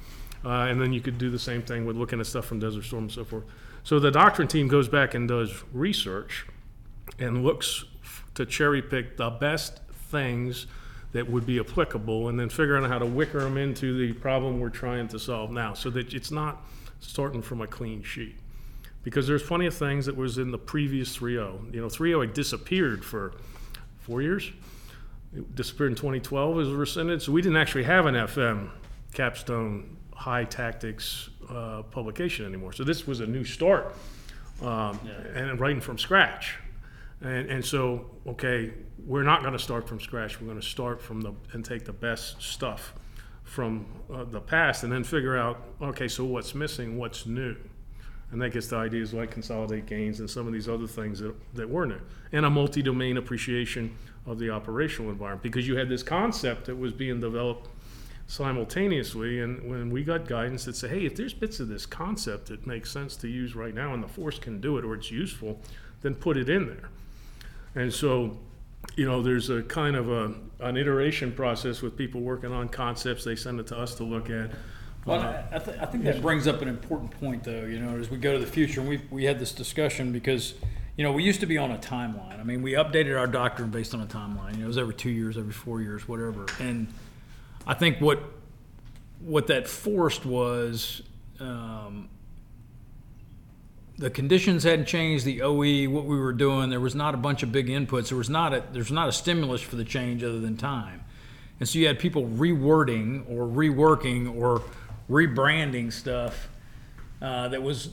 [0.45, 2.83] Uh, and then you could do the same thing with looking at stuff from Desert
[2.83, 3.45] Storm and so forth.
[3.85, 6.47] So the doctrine team goes back and does research
[7.19, 7.85] and looks
[8.35, 9.79] to cherry pick the best
[10.11, 10.67] things
[11.13, 14.59] that would be applicable and then figuring out how to wicker them into the problem
[14.59, 16.65] we're trying to solve now so that it's not
[16.99, 18.37] starting from a clean sheet.
[19.05, 21.73] Because there's plenty of things that was in the previous 3.0.
[21.73, 23.33] You know, 3.0 had disappeared for
[24.01, 24.51] four years
[25.35, 26.53] it disappeared in 2012.
[26.53, 28.71] It was rescinded, so we didn't actually have an FM
[29.13, 32.73] capstone high tactics uh, publication anymore.
[32.73, 33.95] So this was a new start,
[34.63, 34.99] um,
[35.35, 36.59] and writing from scratch.
[37.23, 38.73] And, and so, okay,
[39.07, 40.41] we're not going to start from scratch.
[40.41, 42.95] We're going to start from the and take the best stuff
[43.45, 47.57] from uh, the past, and then figure out, okay, so what's missing, what's new,
[48.31, 51.35] and that gets to ideas like consolidate gains and some of these other things that,
[51.55, 52.01] that were new,
[52.33, 56.93] and a multi-domain appreciation of the operational environment because you had this concept that was
[56.93, 57.69] being developed
[58.27, 62.47] simultaneously and when we got guidance that said hey if there's bits of this concept
[62.47, 65.11] that makes sense to use right now and the force can do it or it's
[65.11, 65.59] useful
[66.03, 66.91] then put it in there
[67.75, 68.37] and so
[68.95, 73.25] you know there's a kind of a, an iteration process with people working on concepts
[73.25, 74.51] they send it to us to look at
[75.07, 77.65] well, I, th- I think that brings up an important point, though.
[77.65, 80.55] You know, as we go to the future, and we we had this discussion because
[81.01, 82.39] you know, we used to be on a timeline.
[82.39, 84.53] I mean, we updated our doctrine based on a timeline.
[84.53, 86.45] You know, it was every two years, every four years, whatever.
[86.59, 86.89] And
[87.67, 88.23] I think what
[89.21, 91.01] what that forced was
[91.39, 92.11] um,
[93.97, 95.25] the conditions hadn't changed.
[95.25, 98.11] The OE, what we were doing, there was not a bunch of big inputs.
[98.11, 101.03] There was not a there's not a stimulus for the change other than time.
[101.61, 104.63] And so you had people rewording or reworking or
[105.09, 106.51] rebranding stuff
[107.23, 107.91] uh, that was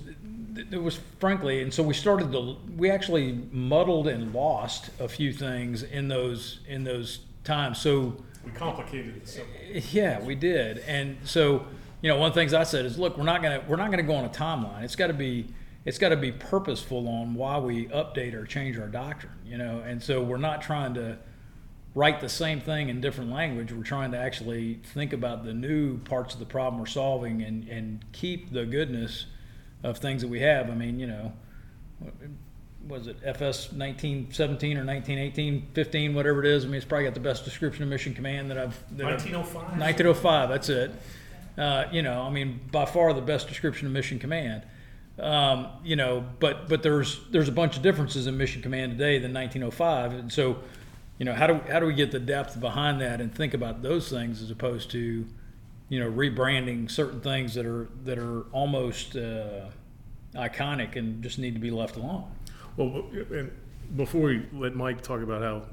[0.71, 5.34] it was frankly, and so we started to we actually muddled and lost a few
[5.34, 7.80] things in those in those times.
[7.80, 8.15] So
[8.45, 9.93] we complicated it.
[9.93, 11.65] Yeah, we did, and so
[12.01, 13.91] you know one of the things I said is, look, we're not gonna we're not
[13.91, 14.84] gonna go on a timeline.
[14.84, 15.47] It's got to be
[15.86, 19.34] it's got to be purposeful on why we update or change our doctrine.
[19.45, 21.17] You know, and so we're not trying to
[21.98, 23.72] write the same thing in different language.
[23.72, 27.68] We're trying to actually think about the new parts of the problem we're solving and,
[27.68, 29.26] and keep the goodness
[29.82, 30.70] of things that we have.
[30.70, 31.34] I mean, you know,
[32.88, 36.66] was it FS 1917 or 1918, 15, whatever it is.
[36.66, 38.78] I mean, it's probably got the best description of Mission Command that I've.
[38.95, 39.80] That 1905.
[39.80, 40.91] 1905, that's it.
[41.58, 44.62] Uh, you know, I mean, by far the best description of Mission Command.
[45.18, 49.18] Um, you know, but but there's there's a bunch of differences in Mission Command today
[49.18, 50.58] than 1905, and so,
[51.18, 53.82] you know, how do how do we get the depth behind that and think about
[53.82, 55.26] those things as opposed to
[55.89, 59.65] you know, rebranding certain things that are that are almost uh,
[60.36, 62.26] iconic and just need to be left alone.
[62.76, 63.51] Well, and
[63.95, 65.63] before we let Mike talk about how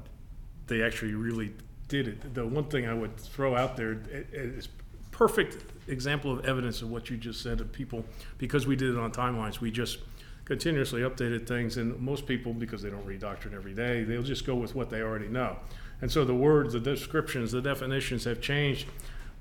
[0.67, 1.53] they actually really
[1.87, 3.99] did it, the one thing I would throw out there
[4.31, 4.69] is
[5.11, 8.03] perfect example of evidence of what you just said of people
[8.37, 9.59] because we did it on timelines.
[9.59, 9.99] We just
[10.45, 14.45] continuously updated things, and most people, because they don't read doctrine every day, they'll just
[14.45, 15.57] go with what they already know.
[16.01, 18.87] And so the words, the descriptions, the definitions have changed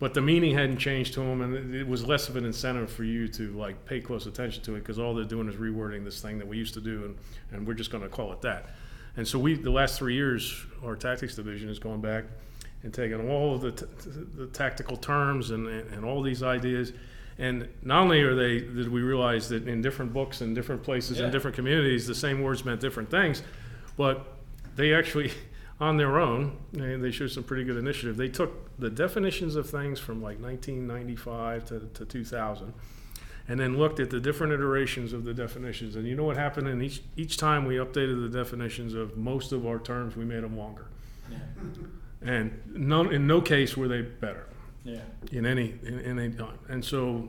[0.01, 3.05] but the meaning hadn't changed to them, and it was less of an incentive for
[3.05, 6.21] you to like pay close attention to it because all they're doing is rewording this
[6.21, 7.17] thing that we used to do, and,
[7.53, 8.71] and we're just going to call it that.
[9.17, 12.25] And so we, the last three years, our tactics division has gone back
[12.83, 13.87] and taken all of the, t-
[14.37, 16.93] the tactical terms and, and all these ideas,
[17.39, 21.19] And not only are they did we realize that in different books and different places
[21.19, 21.25] Yeah.
[21.25, 23.43] and different communities, the same words meant different things,
[23.97, 24.27] but
[24.77, 25.33] they actually,
[25.81, 28.17] on their own, they, they showed some pretty good initiative.
[28.17, 32.73] They took the definitions of things from like 1995 to, to 2000,
[33.49, 35.97] and then looked at the different iterations of the definitions.
[35.97, 36.69] And you know what happened?
[36.69, 40.43] And each each time we updated the definitions of most of our terms, we made
[40.45, 40.87] them longer.
[42.23, 44.47] And none, in no case were they better
[44.85, 45.01] Yeah.
[45.33, 46.59] in any in, in any time.
[46.69, 47.29] And so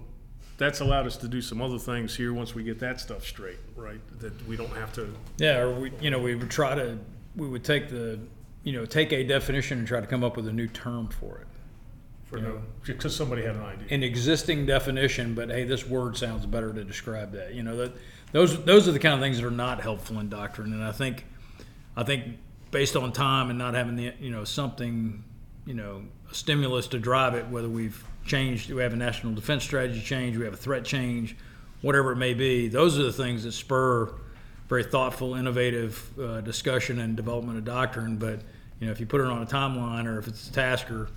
[0.57, 3.59] that's allowed us to do some other things here once we get that stuff straight,
[3.75, 3.99] right?
[4.19, 5.13] That we don't have to.
[5.37, 6.97] Yeah, or we, you know, we would try to,
[7.35, 8.19] we would take the,
[8.63, 11.39] you know, take a definition and try to come up with a new term for
[11.39, 11.47] it.
[12.25, 13.87] For no, because somebody had an idea.
[13.91, 17.53] An existing definition, but hey, this word sounds better to describe that.
[17.53, 17.93] You know, that
[18.31, 20.73] those those are the kind of things that are not helpful in doctrine.
[20.73, 21.25] And I think,
[21.95, 22.37] I think
[22.71, 25.23] based on time and not having the, you know, something,
[25.65, 29.63] you know, a stimulus to drive it, whether we've changed, we have a national defense
[29.63, 31.35] strategy change, we have a threat change,
[31.81, 34.13] whatever it may be, those are the things that spur
[34.67, 38.17] very thoughtful, innovative uh, discussion and development of doctrine.
[38.17, 38.41] But
[38.79, 41.09] you know, if you put it on a timeline or if it's a tasker,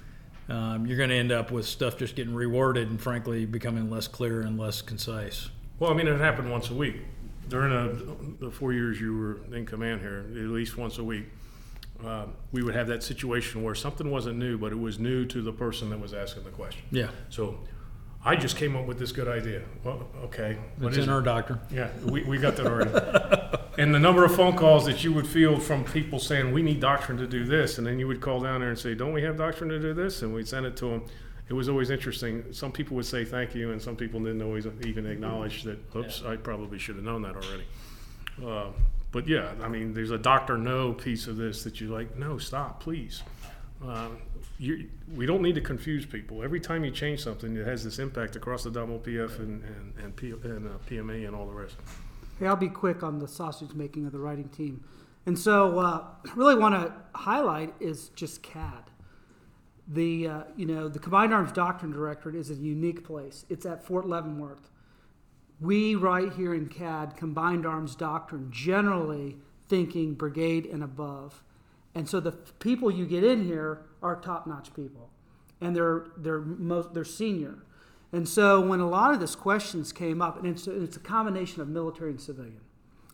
[0.49, 4.09] um, you're going to end up with stuff just getting reworded and frankly becoming less
[4.09, 5.51] clear and less concise.
[5.79, 6.97] Well, I mean, it happened once a week
[7.49, 10.25] during a, the four years you were in command here.
[10.31, 11.27] At least once a week,
[12.05, 15.43] uh, we would have that situation where something wasn't new, but it was new to
[15.43, 16.83] the person that was asking the question.
[16.91, 17.59] Yeah, So,
[18.25, 19.63] I just came up with this good idea.
[19.85, 21.15] Well, okay, what it's is in it?
[21.15, 21.61] our doctrine.
[21.71, 22.91] Yeah, we, we got that already.
[23.79, 26.81] and the number of phone calls that you would field from people saying, we need
[26.81, 27.79] doctrine to do this.
[27.79, 29.95] And then you would call down there and say, don't we have doctrine to do
[29.95, 30.23] this?
[30.23, 31.05] And we'd send it to them.
[31.49, 32.45] It was always interesting.
[32.53, 36.23] Some people would say thank you, and some people didn't always even acknowledge that, oops,
[36.27, 37.65] I probably should have known that already.
[38.45, 38.71] Uh,
[39.11, 42.39] but yeah, I mean, there's a doctor no piece of this that you're like, no,
[42.39, 43.23] stop, please.
[43.85, 44.09] Uh,
[44.59, 46.43] you, we don't need to confuse people.
[46.43, 50.17] Every time you change something, it has this impact across the WPF and, and, and,
[50.17, 51.77] P, and uh, PMA and all the rest.
[52.39, 54.85] Hey, I'll be quick on the sausage making of the writing team.
[55.27, 56.05] And so, uh,
[56.35, 58.85] really want to highlight is just CADD.
[59.91, 63.47] The uh, you know the Combined Arms Doctrine Directorate is a unique place.
[63.49, 64.69] It's at Fort Leavenworth.
[65.61, 69.37] We right here in CADD Combined Arms Doctrine generally
[69.69, 71.43] thinking brigade and above,
[71.95, 75.11] and so the people you get in here are top-notch people,
[75.61, 77.57] and they're they're most they're senior.
[78.13, 81.61] And so when a lot of this questions came up, and it's it's a combination
[81.61, 82.61] of military and civilian,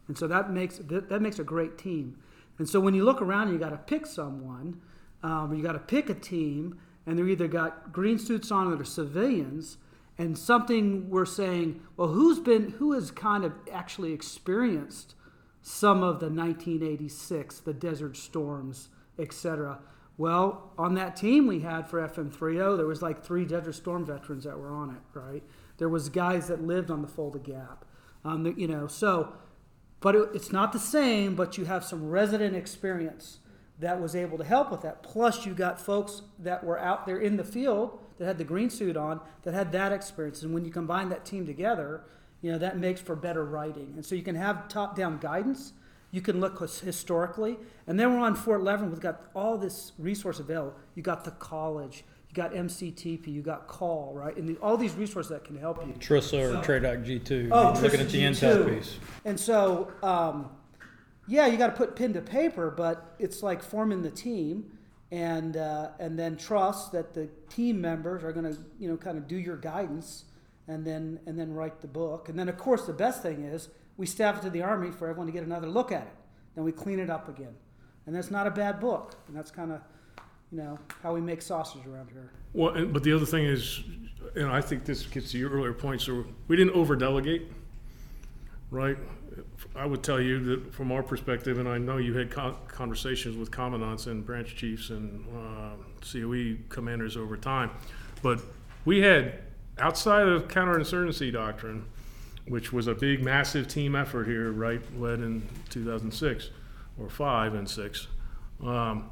[0.07, 2.19] and so that makes that, that makes a great team.
[2.59, 4.81] And so when you look around, you got to pick someone,
[5.23, 8.77] um, you got to pick a team, and they're either got green suits on or
[8.77, 9.79] they're civilians.
[10.17, 15.15] And something we're saying, well, who's been who has kind of actually experienced
[15.61, 19.81] some of the 1986, the Desert Storms, etc.
[20.17, 24.45] Well, on that team we had for FM30, there was like three Desert Storm veterans
[24.45, 25.43] that were on it, right?
[25.79, 27.85] There was guys that lived on the Fulda Gap,
[28.25, 28.87] um, you know.
[28.87, 29.33] So,
[30.01, 31.35] but it, it's not the same.
[31.35, 33.39] But you have some resident experience
[33.81, 35.03] that was able to help with that.
[35.03, 38.71] Plus, you got folks that were out there in the field that had the green
[38.71, 40.43] suit on that had that experience.
[40.43, 42.03] And when you combine that team together,
[42.43, 43.93] you know that makes for better writing.
[43.97, 45.73] And so you can have top-down guidance.
[46.11, 47.57] You can look historically,
[47.89, 48.93] and then we're on Fort Leavenworth.
[48.93, 50.75] We've got all this resource available.
[50.95, 54.95] You got the college, you got MCTP, you got Call, right, and the, all these
[54.95, 55.93] resources that can help you.
[55.95, 57.49] TRISA or TRADOC G2.
[57.51, 58.31] Oh, looking at the G2.
[58.31, 58.99] intel piece.
[59.25, 60.51] And so, um,
[61.27, 64.71] yeah, you got to put pen to paper, but it's like forming the team,
[65.15, 69.17] and uh, and then trust that the team members are going to you know kind
[69.17, 70.25] of do your guidance,
[70.67, 73.69] and then and then write the book, and then of course the best thing is
[73.97, 76.17] we staff it to the army for everyone to get another look at it,
[76.57, 77.55] then we clean it up again,
[78.07, 79.81] and that's not a bad book, and that's kind of
[80.51, 82.33] you know how we make sausage around here.
[82.53, 83.85] Well, and, but the other thing is,
[84.35, 87.53] and I think this gets to your earlier point, so we didn't over delegate,
[88.73, 88.99] right?
[89.75, 93.37] I would tell you that from our perspective, and I know you had con- conversations
[93.37, 97.71] with commandants and branch chiefs and uh, COE commanders over time,
[98.23, 98.41] but
[98.85, 99.41] we had
[99.79, 101.87] outside of counterinsurgency doctrine,
[102.47, 106.51] which was a big, massive team effort here, right, led in 2006
[106.99, 108.07] or five and six.
[108.63, 109.11] Um,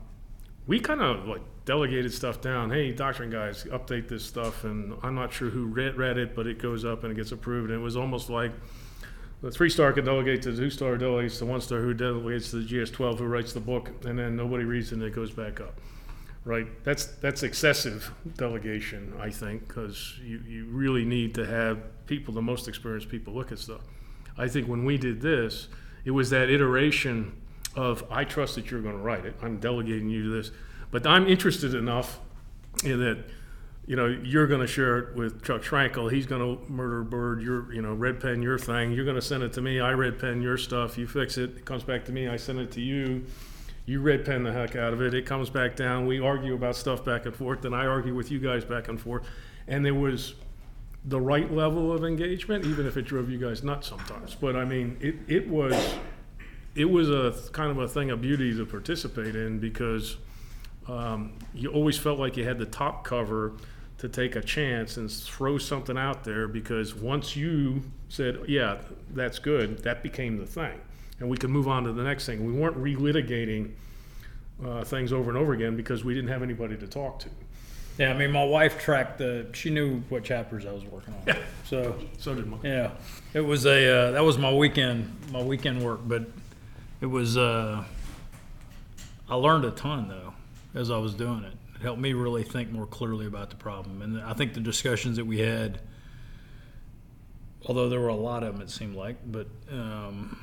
[0.66, 2.70] we kind of like delegated stuff down.
[2.70, 6.46] Hey, doctrine guys, update this stuff, and I'm not sure who read, read it, but
[6.46, 7.70] it goes up and it gets approved.
[7.70, 8.52] And it was almost like
[9.42, 12.50] the three star can delegate to the two star, delegates to one star, who delegates
[12.50, 15.32] to the GS12, who writes the book, and then nobody reads it and it goes
[15.32, 15.80] back up.
[16.44, 16.66] Right?
[16.84, 22.42] That's that's excessive delegation, I think, because you, you really need to have people, the
[22.42, 23.80] most experienced people, look at stuff.
[24.38, 25.68] I think when we did this,
[26.04, 27.40] it was that iteration
[27.76, 29.36] of I trust that you're going to write it.
[29.42, 30.52] I'm delegating you to this,
[30.90, 32.20] but I'm interested enough
[32.84, 33.24] in that
[33.86, 36.10] you know, you're going to share it with Chuck Schrankel.
[36.10, 37.42] He's going to murder board.
[37.42, 38.92] You're, you know, red pen your thing.
[38.92, 39.80] You're going to send it to me.
[39.80, 40.96] I red pen your stuff.
[40.96, 41.56] You fix it.
[41.56, 42.28] It comes back to me.
[42.28, 43.24] I send it to you.
[43.84, 45.14] You red pen the heck out of it.
[45.14, 46.06] It comes back down.
[46.06, 47.62] We argue about stuff back and forth.
[47.62, 49.26] Then I argue with you guys back and forth.
[49.66, 50.34] And there was
[51.04, 54.36] the right level of engagement, even if it drove you guys nuts sometimes.
[54.36, 55.74] But I mean, it, it was
[56.74, 60.16] it was a kind of a thing of beauty to participate in because
[60.88, 63.52] um, you always felt like you had the top cover
[64.02, 68.78] to take a chance and throw something out there because once you said, yeah,
[69.14, 70.76] that's good, that became the thing.
[71.20, 72.44] And we could move on to the next thing.
[72.44, 73.70] We weren't relitigating
[74.66, 77.28] uh, things over and over again because we didn't have anybody to talk to.
[77.96, 79.46] Yeah, I mean, my wife tracked the.
[79.52, 81.20] She knew what chapters I was working on.
[81.28, 81.38] Yeah.
[81.64, 82.56] So So did my.
[82.64, 82.90] yeah,
[83.34, 86.24] it was a uh, that was my weekend my weekend work, but
[87.00, 87.84] it was uh,
[89.28, 90.32] I learned a ton though
[90.74, 91.52] as I was doing it.
[91.82, 95.16] It helped me really think more clearly about the problem, and I think the discussions
[95.16, 95.80] that we had,
[97.66, 100.38] although there were a lot of them, it seemed like, but um,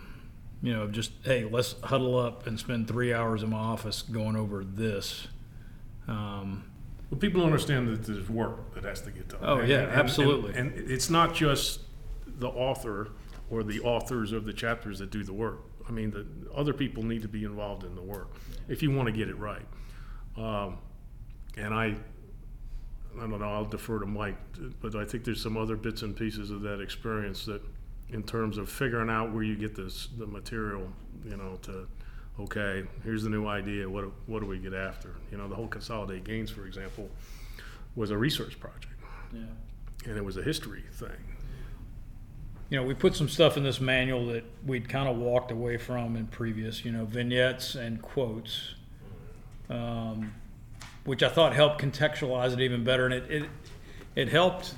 [0.62, 4.36] you know, just hey, let's huddle up and spend three hours in my office going
[4.36, 5.30] over this.
[6.10, 6.66] Um,
[7.10, 9.40] Well, people understand that there's work that has to get done.
[9.42, 10.56] Oh, And- yeah, and- absolutely.
[10.56, 11.80] And, and it's not just
[12.28, 13.12] the author
[13.50, 15.60] or the authors of the chapters that do the work.
[15.88, 18.28] I mean, the other people need to be involved in the work
[18.68, 19.66] if you want to get it right.
[20.36, 20.80] Um,
[21.58, 21.96] and I,
[23.18, 23.52] I don't know.
[23.52, 24.38] I'll defer to Mike,
[24.82, 27.62] but I think there's some other bits and pieces of that experience that,
[28.10, 30.90] in terms of figuring out where you get this the material,
[31.26, 31.88] you know, to
[32.40, 33.90] okay, here's the new idea.
[33.90, 35.16] What do- what do we get after?
[35.32, 37.10] You know, the whole consolidate gains, for example,
[37.96, 38.88] was a research project,
[39.34, 39.42] yeah.
[40.06, 41.12] and it was a history thing.
[42.70, 45.76] you know, we put some stuff in this manual that we'd kind of walked away
[45.78, 48.76] from in previous, you know, vignettes and quotes,
[49.70, 50.34] um,
[51.06, 53.50] which I thought helped contextualize it even better, and it it,
[54.16, 54.74] it helped.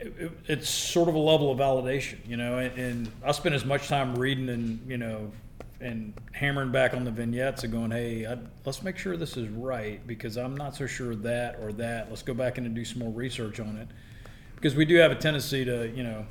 [0.00, 3.54] It, it- it's sort of a level of validation, you know, and, and I spent
[3.54, 5.30] as much time reading and you know,
[5.80, 9.48] and hammering back on the vignettes and going, hey, I, let's make sure this is
[9.48, 12.08] right because I'm not so sure that or that.
[12.10, 13.88] Let's go back in and do some more research on it
[14.56, 16.26] because we do have a tendency to, you know,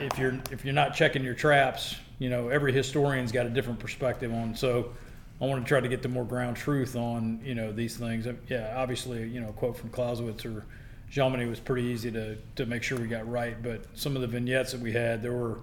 [0.00, 3.78] if you're if you're not checking your traps, you know, every historian's got a different
[3.78, 4.54] perspective on.
[4.54, 4.92] So
[5.40, 8.26] I want to try to get the more ground truth on, you know, these things.
[8.26, 10.64] Uh, Yeah, obviously, you know, a quote from Clausewitz or
[11.10, 13.60] Jomini was pretty easy to to make sure we got right.
[13.62, 15.58] But some of the vignettes that we had, there were,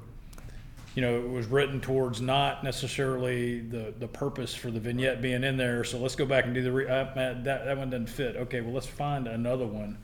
[0.95, 5.43] you know, it was written towards not necessarily the the purpose for the vignette being
[5.43, 5.83] in there.
[5.83, 8.35] So let's go back and do the re- uh, that that one doesn't fit.
[8.35, 9.97] Okay, well let's find another one.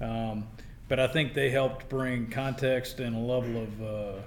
[0.00, 0.48] Um,
[0.88, 4.20] but I think they helped bring context and a level of uh,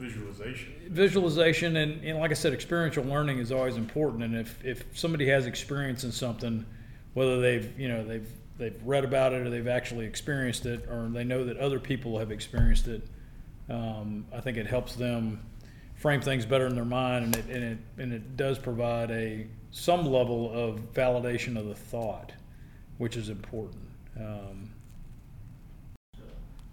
[0.00, 0.72] Visualization.
[0.88, 4.22] visualization and, and like I said, experiential learning is always important.
[4.22, 6.64] And if, if somebody has experience in something,
[7.12, 11.08] whether they've you know they've they've read about it or they've actually experienced it or
[11.10, 13.06] they know that other people have experienced it,
[13.68, 15.42] um, I think it helps them
[15.96, 19.46] frame things better in their mind and it, and it and it does provide a
[19.70, 22.32] some level of validation of the thought,
[22.96, 23.82] which is important.
[24.18, 24.70] Um,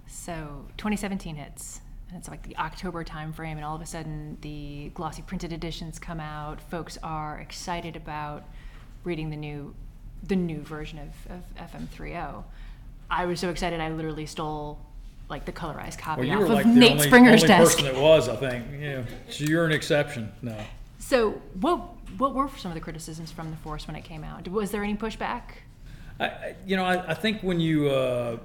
[0.07, 4.89] So 2017 hits, and it's like the October timeframe, and all of a sudden the
[4.93, 6.61] glossy printed editions come out.
[6.61, 8.45] Folks are excited about
[9.03, 9.73] reading the new,
[10.23, 12.43] the new version of, of FM30.
[13.09, 14.79] I was so excited, I literally stole
[15.29, 17.47] like the colorized copy Well, you off were of like the Nate only, Springer's only
[17.47, 17.77] desk.
[17.77, 18.71] person that was, I think.
[18.71, 20.31] Know, so you're an exception.
[20.41, 20.57] No.
[20.99, 21.79] So what
[22.17, 24.47] what were some of the criticisms from the force when it came out?
[24.47, 25.41] Was there any pushback?
[26.19, 28.37] I, I, you know, I, I think when you, uh,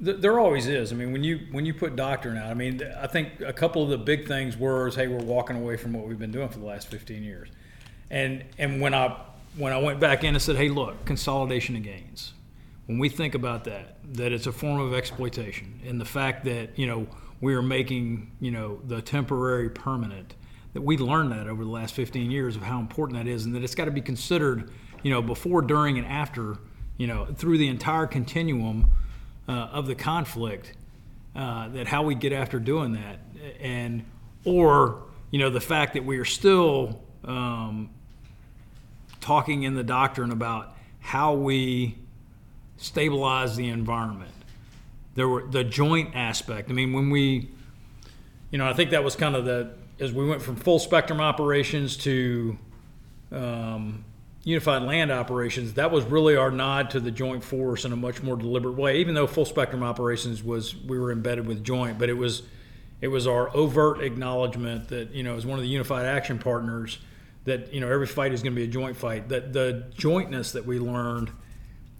[0.00, 0.92] there always is.
[0.92, 3.82] I mean, when you when you put doctrine out, I mean, I think a couple
[3.82, 6.48] of the big things were, is, hey, we're walking away from what we've been doing
[6.48, 7.48] for the last 15 years,
[8.10, 9.16] and and when I
[9.56, 12.32] when I went back in and said, hey, look, consolidation of gains.
[12.86, 16.78] When we think about that, that it's a form of exploitation, and the fact that
[16.78, 17.06] you know
[17.42, 20.34] we are making you know the temporary permanent,
[20.72, 23.54] that we learned that over the last 15 years of how important that is, and
[23.54, 24.70] that it's got to be considered,
[25.02, 26.56] you know, before, during, and after,
[26.96, 28.90] you know, through the entire continuum
[29.50, 30.72] uh, of the conflict.
[31.34, 33.18] Uh, that how we get after doing that,
[33.60, 34.04] and
[34.44, 37.88] or you know the fact that we are still um,
[39.20, 41.96] talking in the doctrine about how we
[42.78, 44.32] stabilize the environment.
[45.14, 46.68] There were the joint aspect.
[46.68, 47.48] I mean, when we,
[48.50, 51.20] you know, I think that was kind of the as we went from full spectrum
[51.20, 52.58] operations to
[53.30, 54.04] um,
[54.44, 55.74] unified land operations.
[55.74, 58.98] That was really our nod to the joint force in a much more deliberate way.
[58.98, 62.42] Even though full spectrum operations was we were embedded with joint, but it was
[63.00, 66.98] it was our overt acknowledgement that you know as one of the unified action partners
[67.44, 69.28] that you know every fight is going to be a joint fight.
[69.28, 71.30] That the jointness that we learned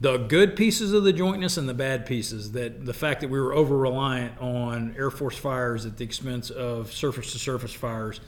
[0.01, 2.53] the good pieces of the jointness and the bad pieces.
[2.53, 6.49] That the fact that we were over reliant on Air Force fires at the expense
[6.49, 8.21] of surface to surface fires,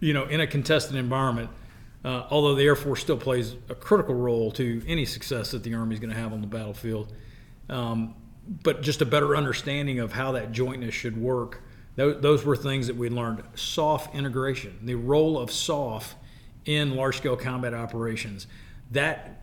[0.00, 1.50] you know, in a contested environment.
[2.04, 5.74] Uh, although the Air Force still plays a critical role to any success that the
[5.74, 7.12] Army is going to have on the battlefield,
[7.70, 8.14] um,
[8.62, 11.62] but just a better understanding of how that jointness should work.
[11.96, 13.42] Those, those were things that we learned.
[13.54, 16.14] SOF integration, the role of SOF
[16.66, 18.46] in large scale combat operations.
[18.90, 19.40] That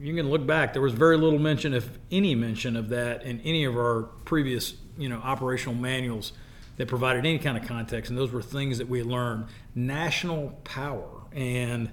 [0.00, 0.72] you can look back.
[0.72, 4.74] There was very little mention, if any mention, of that in any of our previous,
[4.98, 6.32] you know, operational manuals
[6.78, 8.10] that provided any kind of context.
[8.10, 9.46] And those were things that we learned.
[9.74, 11.90] National power and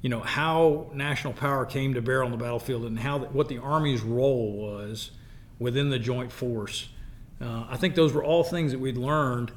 [0.00, 3.58] you know how national power came to bear on the battlefield and how what the
[3.58, 5.10] Army's role was
[5.58, 6.88] within the joint force.
[7.40, 9.52] Uh, I think those were all things that we'd learned.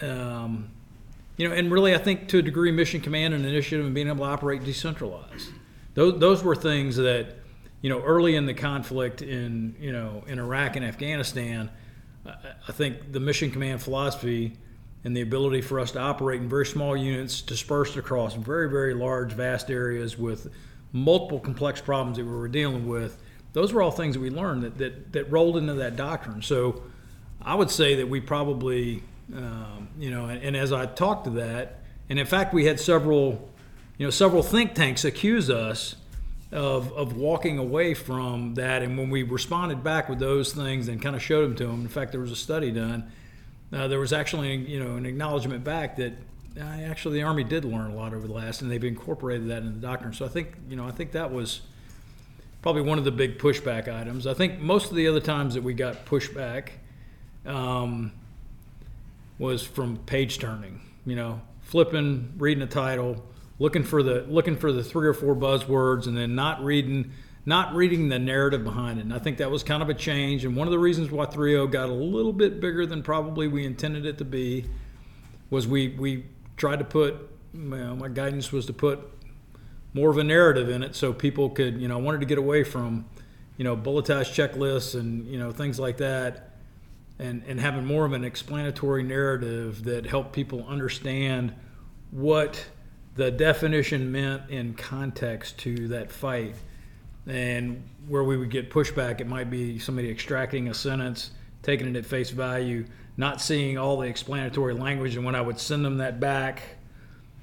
[0.00, 0.70] Um,
[1.36, 4.06] you know, and really, I think to a degree, mission command and initiative and being
[4.06, 5.50] able to operate decentralized.
[5.94, 7.34] Those, those were things that,
[7.82, 11.70] you know, early in the conflict in, you know, in Iraq and Afghanistan,
[12.26, 14.56] I think the mission command philosophy
[15.04, 18.94] and the ability for us to operate in very small units dispersed across very, very
[18.94, 20.50] large, vast areas with
[20.92, 23.20] multiple complex problems that we were dealing with,
[23.52, 26.40] those were all things that we learned that, that, that rolled into that doctrine.
[26.40, 26.82] So
[27.42, 29.02] I would say that we probably,
[29.34, 32.80] um, you know, and, and as I talked to that, and in fact, we had
[32.80, 33.48] several,
[33.98, 35.96] you know, several think tanks accuse us
[36.52, 38.82] of, of walking away from that.
[38.82, 41.80] And when we responded back with those things and kind of showed them to them,
[41.80, 43.10] in fact, there was a study done.
[43.74, 46.12] Uh, there was actually, you know, an acknowledgement back that
[46.56, 49.62] uh, actually the Army did learn a lot over the last, and they've incorporated that
[49.62, 50.12] in the doctrine.
[50.12, 51.62] So I think, you know, I think that was
[52.62, 54.26] probably one of the big pushback items.
[54.26, 56.68] I think most of the other times that we got pushback
[57.44, 58.12] um,
[59.38, 60.80] was from page turning.
[61.04, 63.24] You know, flipping, reading a title,
[63.58, 67.10] looking for the looking for the three or four buzzwords and then not reading
[67.46, 69.02] not reading the narrative behind it.
[69.02, 70.44] And I think that was kind of a change.
[70.44, 73.66] And one of the reasons why 3.0 got a little bit bigger than probably we
[73.66, 74.64] intended it to be
[75.50, 76.24] was we we
[76.56, 79.00] tried to put know, my guidance was to put
[79.92, 82.38] more of a narrative in it so people could you know I wanted to get
[82.38, 83.04] away from
[83.56, 86.56] you know bulletized checklists and you know things like that
[87.18, 91.54] and and having more of an explanatory narrative that helped people understand
[92.10, 92.66] what
[93.14, 96.56] the definition meant in context to that fight.
[97.26, 101.30] And where we would get pushback, it might be somebody extracting a sentence,
[101.62, 102.84] taking it at face value,
[103.16, 105.16] not seeing all the explanatory language.
[105.16, 106.62] And when I would send them that back,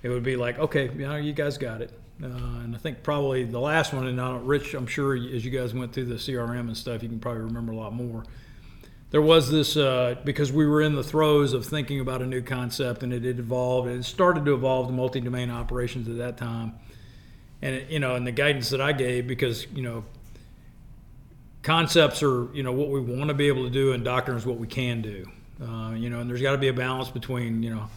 [0.03, 1.91] it would be like, okay, you know, you guys got it.
[2.21, 5.43] Uh, and I think probably the last one, and I don't, Rich, I'm sure as
[5.43, 8.23] you guys went through the CRM and stuff, you can probably remember a lot more
[9.11, 12.41] there was this uh, because we were in the throes of thinking about a new
[12.41, 16.73] concept and it had evolved it started to evolve to multi-domain operations at that time
[17.61, 20.03] and you know and the guidance that i gave because you know
[21.63, 24.45] concepts are you know what we want to be able to do and doctrine is
[24.45, 25.25] what we can do
[25.61, 27.87] uh, you know and there's got to be a balance between you know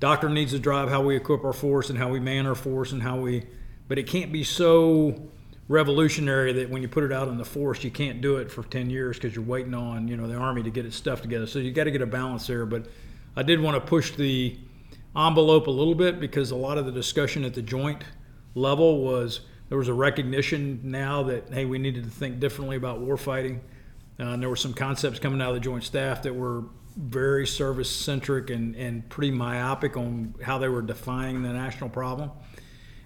[0.00, 2.92] doctrine needs to drive how we equip our force and how we man our force
[2.92, 3.44] and how we
[3.88, 5.28] but it can't be so
[5.68, 8.62] revolutionary that when you put it out in the force, you can't do it for
[8.62, 11.46] 10 years because you're waiting on you know the army to get its stuff together.
[11.46, 12.66] So you got to get a balance there.
[12.66, 12.86] But
[13.36, 14.56] I did want to push the
[15.16, 18.02] envelope a little bit because a lot of the discussion at the joint
[18.54, 23.00] level was there was a recognition now that hey we needed to think differently about
[23.00, 23.60] warfighting.
[24.18, 26.64] Uh, and there were some concepts coming out of the joint staff that were
[26.96, 32.30] very service centric and, and pretty myopic on how they were defining the national problem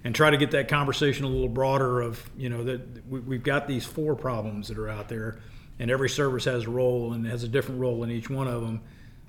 [0.04, 3.66] and try to get that conversation a little broader of you know that we've got
[3.66, 5.40] these four problems that are out there
[5.78, 8.60] and every service has a role and has a different role in each one of
[8.60, 8.80] them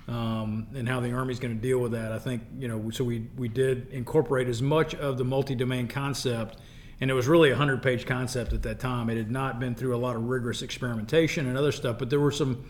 [0.08, 3.04] um, and how the army's going to deal with that i think you know so
[3.04, 6.58] we we did incorporate as much of the multi-domain concept
[7.00, 9.74] and it was really a 100 page concept at that time it had not been
[9.74, 12.64] through a lot of rigorous experimentation and other stuff but there were some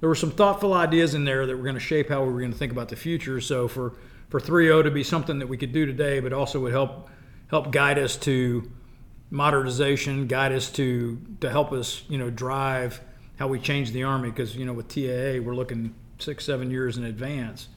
[0.00, 2.40] there were some thoughtful ideas in there that were going to shape how we were
[2.40, 3.94] going to think about the future so for
[4.28, 7.08] for 3.0 to be something that we could do today but also would help
[7.48, 8.70] help guide us to
[9.30, 13.00] modernization, guide us to to help us, you know, drive
[13.38, 14.30] how we change the army.
[14.30, 17.68] Because you know, with TAA, we're looking six, seven years in advance,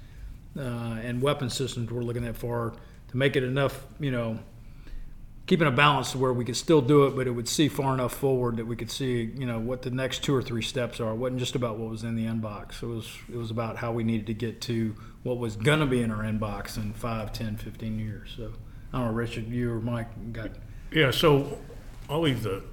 [0.58, 2.74] uh, and weapon systems we're looking at far
[3.10, 4.40] to make it enough, you know,
[5.48, 7.94] keeping a balance to where we could still do it, but it would see far
[7.94, 11.00] enough forward that we could see, you know, what the next two or three steps
[11.00, 11.12] are.
[11.12, 12.84] It wasn't just about what was in the inbox.
[12.84, 15.86] It was it was about how we needed to get to what was going to
[15.86, 18.34] be in our inbox in 5, 10, 15 years.
[18.38, 18.54] So.
[18.92, 20.52] I don't know, Richard, you or Mike got.
[20.92, 21.60] Yeah, so
[22.10, 22.64] I'll leave the.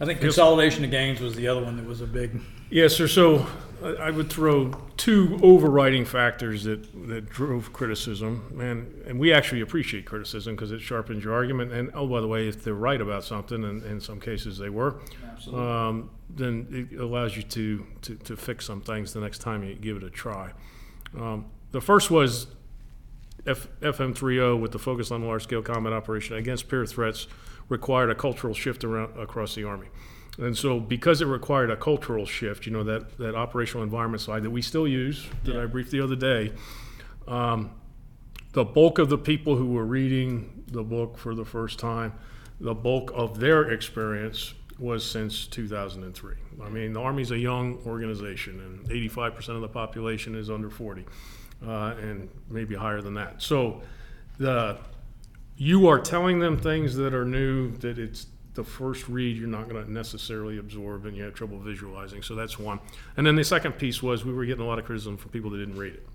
[0.00, 2.38] I think consolidation of gains was the other one that was a big.
[2.68, 3.08] Yes, sir.
[3.08, 3.46] So
[3.82, 9.60] I- I would throw two overriding factors that, that drove criticism, and, and we actually
[9.60, 11.72] appreciate criticism because it sharpens your argument.
[11.72, 14.70] And oh, by the way, if they're right about something, and in some cases they
[14.70, 14.96] were,
[15.52, 19.74] um, then it allows you to, to, to fix some things the next time you
[19.74, 20.52] give it a try.
[21.18, 22.46] Um, the first was
[23.46, 27.28] F, FM30 with the focus on large-scale combat operation against peer threats
[27.68, 29.88] required a cultural shift around, across the Army.
[30.38, 34.42] And so because it required a cultural shift, you know, that, that operational environment slide
[34.42, 36.52] that we still use, that I briefed the other day,
[37.26, 37.70] um,
[38.52, 42.12] the bulk of the people who were reading the book for the first time,
[42.60, 46.34] the bulk of their experience was since 2003.
[46.62, 51.04] I mean, the Army's a young organization, and 85% of the population is under 40,
[51.66, 53.42] uh, and maybe higher than that.
[53.42, 53.82] So,
[54.38, 54.78] the
[55.58, 58.26] you are telling them things that are new that it's
[58.56, 62.22] the first read you're not going to necessarily absorb, and you have trouble visualizing.
[62.22, 62.80] So that's one.
[63.16, 65.50] And then the second piece was we were getting a lot of criticism from people
[65.50, 66.06] that didn't read it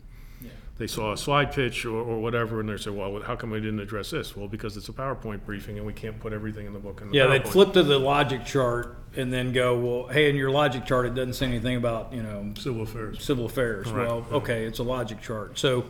[0.81, 3.59] they saw a slide pitch or, or whatever, and they said, "Well, how come we
[3.59, 6.73] didn't address this?" Well, because it's a PowerPoint briefing, and we can't put everything in
[6.73, 7.01] the book.
[7.01, 10.35] In the Yeah, they'd flip to the logic chart and then go, well, hey, in
[10.35, 13.23] your logic chart, it doesn't say anything about, you know, civil affairs.
[13.23, 13.91] civil affairs.
[13.91, 14.07] Right.
[14.07, 15.59] Well, okay, it's a logic chart.
[15.59, 15.85] So,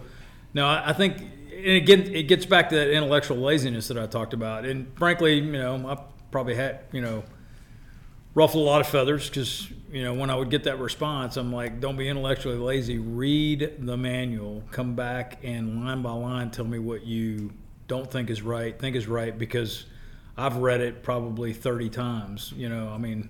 [0.54, 4.08] no, I, I think, and again, it gets back to that intellectual laziness that I
[4.08, 4.66] talked about.
[4.66, 6.00] And frankly, you know, I
[6.32, 7.24] probably had, you know,
[8.34, 11.52] ruffled a lot of feathers because, you know, when I would get that response, I'm
[11.52, 12.98] like, don't be intellectually lazy.
[12.98, 17.52] Read the manual, come back and line by line tell me what you
[17.88, 19.86] don't think is right, think is right, because
[20.38, 22.54] I've read it probably 30 times.
[22.56, 23.30] You know, I mean,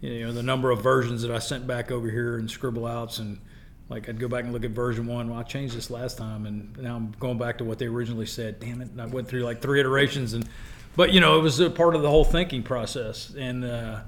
[0.00, 3.18] you know, the number of versions that I sent back over here and scribble outs
[3.18, 3.38] and
[3.88, 5.30] like I'd go back and look at version one.
[5.30, 8.26] Well, I changed this last time, and now I'm going back to what they originally
[8.26, 8.60] said.
[8.60, 8.90] Damn it!
[8.90, 10.46] And I went through like three iterations, and
[10.98, 13.32] but you know, it was a part of the whole thinking process.
[13.38, 14.00] And uh,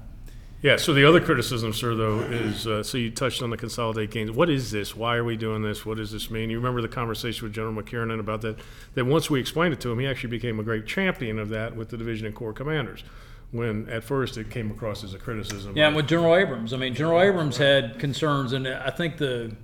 [0.61, 0.75] Yeah.
[0.75, 4.29] So the other criticism, sir, though, is uh, so you touched on the consolidate gains.
[4.29, 4.93] What is this?
[4.93, 5.85] Why are we doing this?
[5.85, 6.49] What does this mean?
[6.49, 8.57] You remember the conversation with General McKiernan about that?
[8.95, 11.77] That once we explained it to him, he actually became a great champion of that
[11.77, 13.05] with the division and corps commanders.
[13.51, 15.77] When at first it came across as a criticism.
[15.77, 19.55] yeah, and with General Abrams, I mean, General Abrams had concerns, and I think the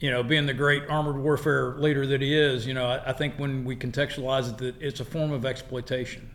[0.00, 3.12] you know, being the great armored warfare leader that he is, you know, I, I
[3.12, 6.28] think when we contextualize it, that it's a form of exploitation.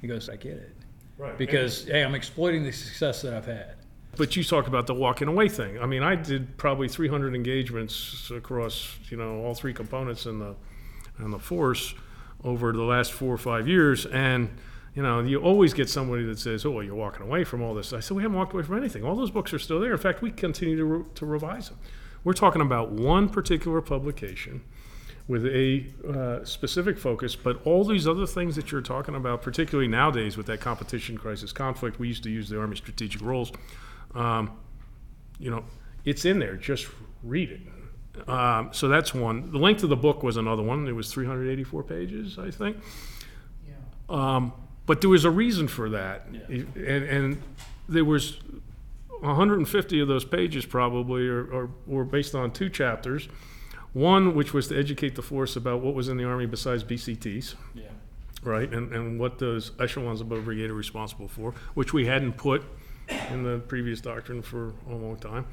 [0.00, 0.76] He goes, I get it.
[1.16, 1.36] Right.
[1.36, 3.74] Because, hey, I'm exploiting the success that I've had.
[4.16, 5.80] But you talk about the walking away thing.
[5.80, 10.54] I mean, I did probably 300 engagements across, you know, all three components in the
[11.18, 11.94] in the force
[12.44, 14.50] over the last four or five years, and
[14.94, 17.74] you know, you always get somebody that says, "Oh, well, you're walking away from all
[17.74, 19.04] this." I said, "We haven't walked away from anything.
[19.04, 19.92] All those books are still there.
[19.92, 21.78] In fact, we continue to, re- to revise them.
[22.24, 24.62] We're talking about one particular publication."
[25.26, 29.86] With a uh, specific focus, but all these other things that you're talking about, particularly
[29.86, 33.52] nowadays with that competition, crisis, conflict, we used to use the Army strategic roles.
[34.14, 34.52] Um,
[35.38, 35.64] you know,
[36.06, 36.56] it's in there.
[36.56, 36.88] Just
[37.22, 37.60] read it.
[38.26, 39.52] Um, so that's one.
[39.52, 40.88] The length of the book was another one.
[40.88, 42.78] It was 384 pages, I think.
[44.08, 44.52] Um,
[44.86, 47.42] but there was a reason for that, and, and
[47.88, 48.38] there was
[49.20, 53.28] 150 of those pages probably, or, or were based on two chapters.
[53.92, 57.54] One, which was to educate the force about what was in the Army besides BCTs
[57.74, 57.84] Yeah.
[58.42, 58.70] right?
[58.72, 62.62] And, and what those echelons above brigade are responsible for, which we hadn't put
[63.30, 65.46] in the previous doctrine for a long time.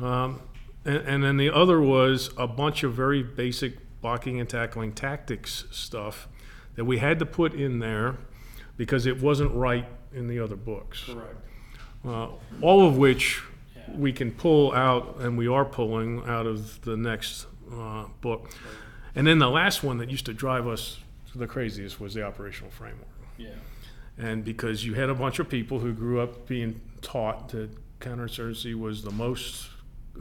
[0.00, 0.40] Um,
[0.84, 5.64] and, and then the other was a bunch of very basic blocking and tackling tactics
[5.70, 6.28] stuff
[6.74, 8.16] that we had to put in there
[8.76, 11.04] because it wasn't right in the other books.
[11.04, 11.36] Correct.
[12.04, 12.28] Uh,
[12.60, 13.42] all of which
[13.94, 18.50] we can pull out, and we are pulling out of the next uh, book.
[19.14, 20.98] And then the last one that used to drive us
[21.32, 23.08] to the craziest was the operational framework.
[23.38, 23.50] Yeah.
[24.18, 27.70] And because you had a bunch of people who grew up being taught that
[28.00, 29.68] counterinsurgency was the most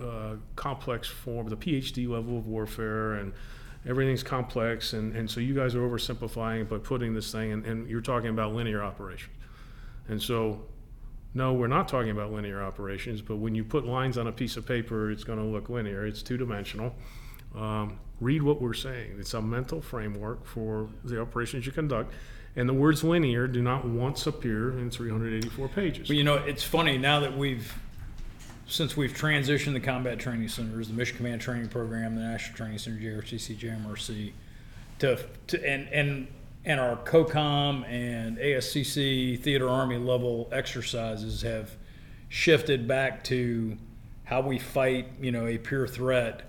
[0.01, 3.33] uh, complex form, the PhD level of warfare, and
[3.85, 4.93] everything's complex.
[4.93, 8.29] And, and so you guys are oversimplifying by putting this thing, and, and you're talking
[8.29, 9.35] about linear operations.
[10.07, 10.61] And so,
[11.33, 14.57] no, we're not talking about linear operations, but when you put lines on a piece
[14.57, 16.05] of paper, it's going to look linear.
[16.05, 16.93] It's two dimensional.
[17.55, 19.15] Um, read what we're saying.
[19.17, 22.13] It's a mental framework for the operations you conduct.
[22.55, 26.07] And the words linear do not once appear in 384 pages.
[26.09, 27.73] But you know, it's funny now that we've,
[28.67, 32.77] since we've transitioned the combat training centers, the Mission Command Training Program, the National Training
[32.77, 34.33] Center, JRTC, JMRC,
[34.99, 36.27] to, to and and
[36.65, 41.71] and our COCOM and ASCC theater army level exercises have
[42.29, 43.77] shifted back to
[44.23, 46.43] how we fight, you know, a pure threat.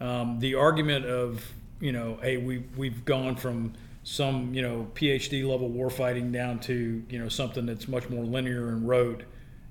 [0.00, 1.44] Um, the argument of,
[1.80, 3.72] you know, hey, we we've gone from
[4.04, 8.68] some, you know, PhD level warfighting down to, you know, something that's much more linear
[8.68, 9.24] and rote.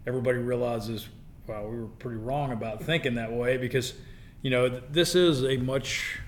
[0.05, 1.07] Everybody realizes
[1.47, 3.93] wow, we were pretty wrong about thinking that way because,
[4.41, 6.19] you know, th- this is a much,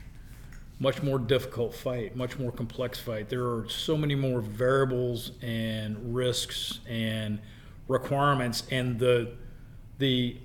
[0.80, 3.30] much more difficult fight, much more complex fight.
[3.30, 7.40] There are so many more variables and risks and
[7.88, 9.32] requirements, and the
[9.98, 10.38] the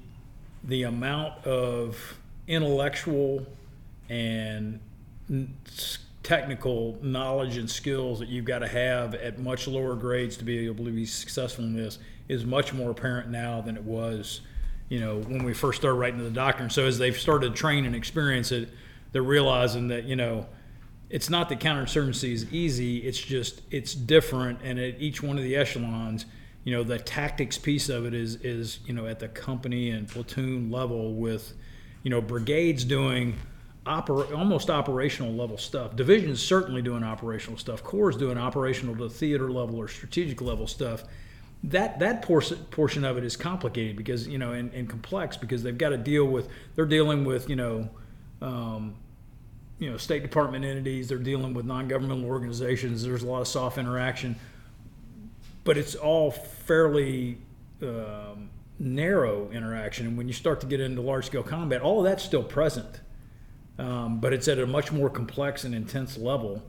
[0.65, 3.47] the amount of intellectual
[4.09, 4.81] and
[6.23, 10.67] technical knowledge and skills that you've got to have at much lower grades to be
[10.67, 11.99] able to be successful in this
[12.29, 14.41] is much more apparent now than it was,
[14.89, 16.71] you know, when we first started writing the doctrine.
[16.71, 18.69] So as they've started to train and experience it,
[19.13, 20.47] they're realizing that you know,
[21.11, 22.99] it's not that counterinsurgency is easy.
[22.99, 26.27] It's just it's different, and at each one of the echelons,
[26.65, 30.09] you know, the tactics piece of it is is you know at the company and
[30.09, 31.53] platoon level with,
[32.03, 33.37] you know, brigades doing
[33.87, 35.97] oper- almost operational level stuff.
[35.97, 37.83] Divisions certainly doing operational stuff.
[37.83, 41.05] Corps doing operational to theater level or strategic level stuff.
[41.65, 45.63] That that portion portion of it is complicated because you know and, and complex because
[45.63, 47.89] they've got to deal with they're dealing with you know.
[48.41, 48.97] Um,
[49.83, 51.09] you know, State Department entities.
[51.09, 53.03] They're dealing with non-governmental organizations.
[53.03, 54.37] There's a lot of soft interaction,
[55.65, 57.39] but it's all fairly
[57.83, 60.07] um, narrow interaction.
[60.07, 63.01] And when you start to get into large-scale combat, all of that's still present
[63.79, 66.63] um, but it's at a much more complex and intense level.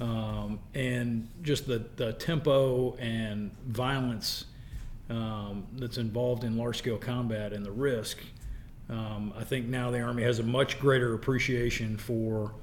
[0.00, 4.46] Um, and just the, the tempo and violence
[5.08, 8.18] um, that's involved in large scale combat and the risk,
[8.90, 12.54] um, I think now the Army has a much greater appreciation for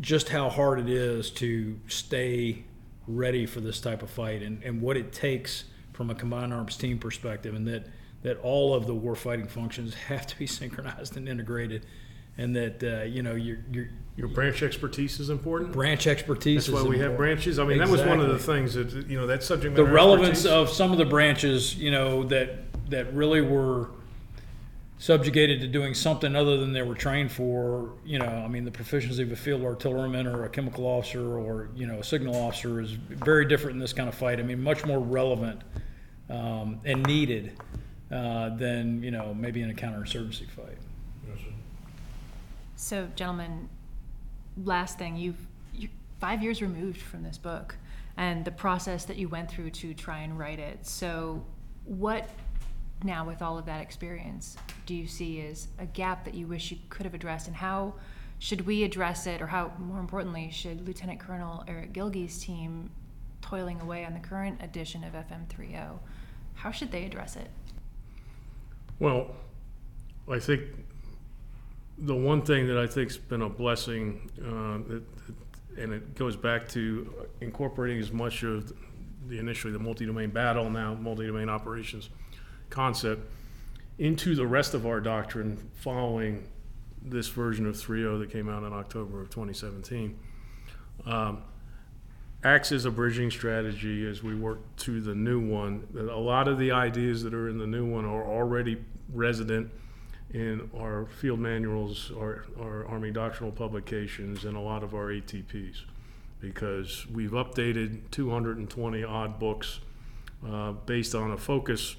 [0.00, 2.64] just how hard it is to stay
[3.06, 6.76] ready for this type of fight and, and what it takes from a combined arms
[6.76, 7.86] team perspective, and that,
[8.22, 11.84] that all of the warfighting functions have to be synchronized and integrated
[12.38, 15.72] and that uh, you know your your Your branch expertise is important.
[15.72, 16.66] branch expertise.
[16.66, 17.58] That's why we have branches.
[17.58, 20.46] I mean, that was one of the things that you know that subject The relevance
[20.46, 23.90] expertise- of some of the branches, you know, that that really were
[25.02, 27.90] subjugated to doing something other than they were trained for.
[28.04, 31.70] You know, I mean, the proficiency of a field artilleryman or a chemical officer or
[31.74, 34.38] you know a signal officer is very different in this kind of fight.
[34.38, 35.62] I mean, much more relevant
[36.30, 37.58] um, and needed
[38.12, 40.78] uh, than you know maybe in a counterinsurgency fight.
[42.76, 43.68] So, gentlemen,
[44.64, 47.74] last thing, you've you're five years removed from this book
[48.16, 50.86] and the process that you went through to try and write it.
[50.86, 51.44] So,
[51.86, 52.28] what
[53.04, 54.56] now, with all of that experience,
[54.86, 57.94] do you see as a gap that you wish you could have addressed, and how
[58.38, 62.90] should we address it, or how, more importantly, should Lieutenant Colonel Eric Gilgey's team,
[63.40, 65.98] toiling away on the current edition of FM30,
[66.54, 67.48] how should they address it?
[68.98, 69.30] Well,
[70.30, 70.62] I think
[71.98, 75.02] the one thing that I think's been a blessing, uh, that,
[75.78, 78.72] and it goes back to incorporating as much of
[79.28, 82.10] the initially the multi-domain battle, now multi-domain operations
[82.72, 83.30] concept
[83.98, 86.48] into the rest of our doctrine following
[87.00, 90.18] this version of 3.0 that came out in October of 2017.
[91.06, 91.42] Um,
[92.42, 95.86] acts as a bridging strategy as we work to the new one.
[95.96, 98.82] A lot of the ideas that are in the new one are already
[99.12, 99.70] resident
[100.32, 105.82] in our field manuals, our, our Army doctrinal publications, and a lot of our ATPs
[106.40, 109.78] because we've updated 220 odd books
[110.48, 111.94] uh, based on a focus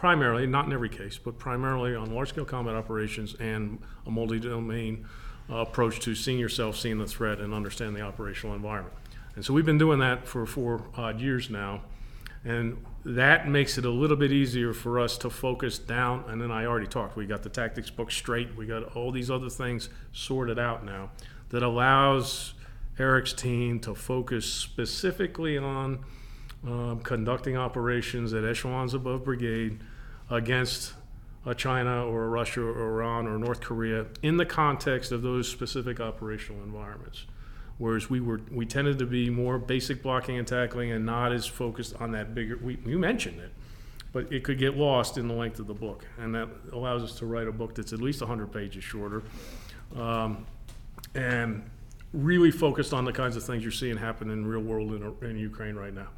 [0.00, 4.40] primarily, not in every case, but primarily on large scale combat operations and a multi
[4.40, 5.06] domain
[5.50, 8.96] uh, approach to seeing yourself, seeing the threat, and understand the operational environment.
[9.36, 11.82] And so we've been doing that for four odd years now.
[12.46, 16.24] And that makes it a little bit easier for us to focus down.
[16.28, 19.30] And then I already talked, we got the tactics book straight, we got all these
[19.30, 21.10] other things sorted out now
[21.50, 22.54] that allows
[22.98, 25.98] Eric's team to focus specifically on
[26.66, 29.78] um, conducting operations at echelons above brigade
[30.30, 30.94] against
[31.44, 36.00] a China or Russia or Iran or North Korea in the context of those specific
[36.00, 37.26] operational environments.
[37.78, 41.46] Whereas we were, we tended to be more basic blocking and tackling and not as
[41.46, 42.58] focused on that bigger.
[42.62, 43.52] We, you mentioned it,
[44.12, 47.14] but it could get lost in the length of the book, and that allows us
[47.20, 49.22] to write a book that's at least 100 pages shorter,
[49.96, 50.46] um,
[51.14, 51.68] and
[52.12, 55.38] really focused on the kinds of things you're seeing happen in real world in, in
[55.38, 56.08] Ukraine right now.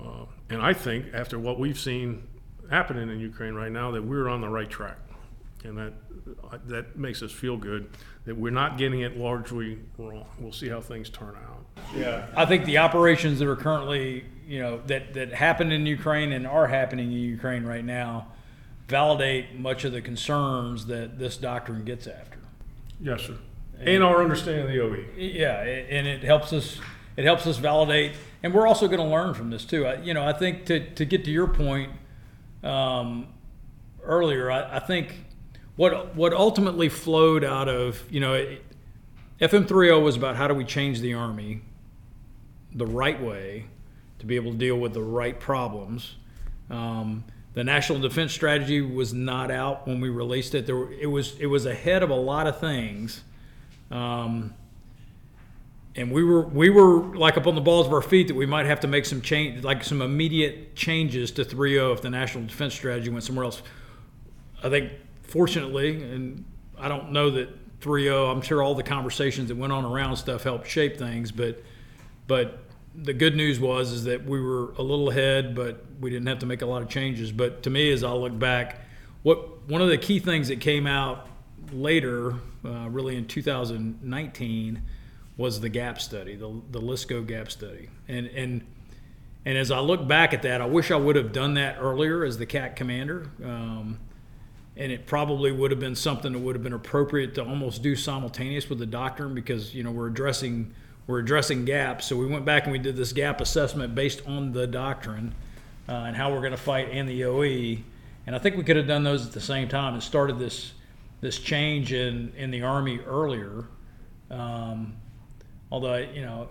[0.00, 2.28] Uh, and I think after what we've seen
[2.70, 4.98] happening in Ukraine right now, that we're on the right track,
[5.64, 5.92] and that
[6.50, 7.88] uh, that makes us feel good
[8.24, 10.26] that we're not getting it largely wrong.
[10.38, 11.64] We'll see how things turn out.
[11.96, 16.32] Yeah, I think the operations that are currently, you know, that, that happened in Ukraine
[16.32, 18.28] and are happening in Ukraine right now
[18.90, 22.38] validate much of the concerns that this doctrine gets after.
[23.00, 23.36] yes, sir.
[23.78, 24.80] And our understanding of the.
[24.80, 25.06] OE.
[25.16, 26.78] Yeah, and it helps us.
[27.16, 29.86] It helps us validate, and we're also going to learn from this too.
[29.86, 31.90] I, you know, I think to to get to your point,
[32.62, 33.28] um,
[34.02, 35.14] earlier, I, I think
[35.76, 38.64] what what ultimately flowed out of you know it,
[39.40, 41.62] FM 30 was about how do we change the Army
[42.74, 43.66] the right way
[44.18, 46.16] to be able to deal with the right problems.
[46.68, 47.24] Um,
[47.54, 50.66] the National Defense Strategy was not out when we released it.
[50.66, 53.22] There, it was it was ahead of a lot of things,
[53.90, 54.54] um,
[55.96, 58.46] and we were we were like up on the balls of our feet that we
[58.46, 62.44] might have to make some change, like some immediate changes to 3-0 if the National
[62.44, 63.62] Defense Strategy went somewhere else.
[64.62, 64.92] I think
[65.22, 66.44] fortunately, and
[66.78, 68.30] I don't know that 3-0.
[68.30, 71.62] I'm sure all the conversations that went on around stuff helped shape things, but
[72.26, 72.60] but
[72.94, 76.40] the good news was is that we were a little ahead, but we didn't have
[76.40, 77.32] to make a lot of changes.
[77.32, 78.84] But to me, as I look back,
[79.22, 81.28] what one of the key things that came out
[81.72, 82.34] later,
[82.64, 84.82] uh, really in 2019,
[85.36, 88.66] was the gap study, the the LSCO gap study, and and
[89.44, 92.24] and as I look back at that, I wish I would have done that earlier
[92.24, 93.30] as the CAC commander.
[93.42, 93.98] Um,
[94.76, 97.96] and it probably would have been something that would have been appropriate to almost do
[97.96, 100.72] simultaneous with the doctrine because you know we're addressing
[101.06, 102.06] we're addressing gaps.
[102.06, 105.34] So we went back and we did this gap assessment based on the doctrine
[105.88, 107.82] uh, and how we're going to fight and the OE.
[108.26, 110.72] And I think we could have done those at the same time and started this
[111.20, 113.64] this change in in the Army earlier.
[114.30, 114.94] Um,
[115.70, 116.48] although you know,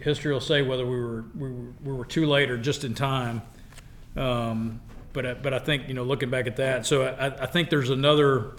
[0.00, 2.94] history will say whether we were we were, we were too late or just in
[2.94, 3.42] time.
[4.16, 4.80] Um,
[5.12, 7.70] but I, but I think you know looking back at that, so I, I think
[7.70, 8.52] there's another.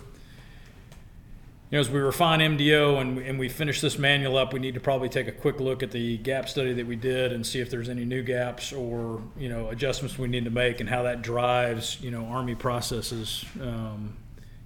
[1.70, 4.74] You know, as we refine MDO and, and we finish this manual up, we need
[4.74, 7.62] to probably take a quick look at the gap study that we did and see
[7.62, 11.04] if there's any new gaps or you know adjustments we need to make and how
[11.04, 14.18] that drives you know Army processes, um,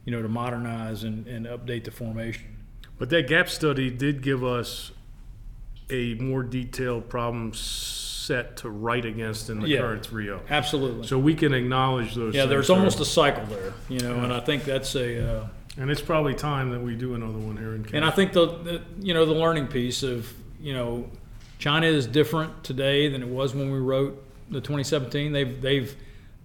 [0.04, 2.46] you know, to modernize and, and update the formation.
[2.98, 4.92] But that gap study did give us
[5.90, 9.80] a more detailed problem set to write against in the Yeah.
[9.82, 10.42] current 3.0.
[10.50, 11.06] Absolutely.
[11.08, 12.34] So we can acknowledge those.
[12.34, 12.76] yeah, there's there.
[12.78, 15.38] almost a cycle there, you know, and I think that's a.
[15.42, 15.48] Uh,
[15.78, 17.98] And it's probably time that we do another one here in Canada.
[17.98, 20.32] And I think the, the you know the learning piece of
[20.62, 21.10] you know
[21.60, 25.34] China is different today than it was when we wrote the 2017.
[25.34, 25.94] They've they've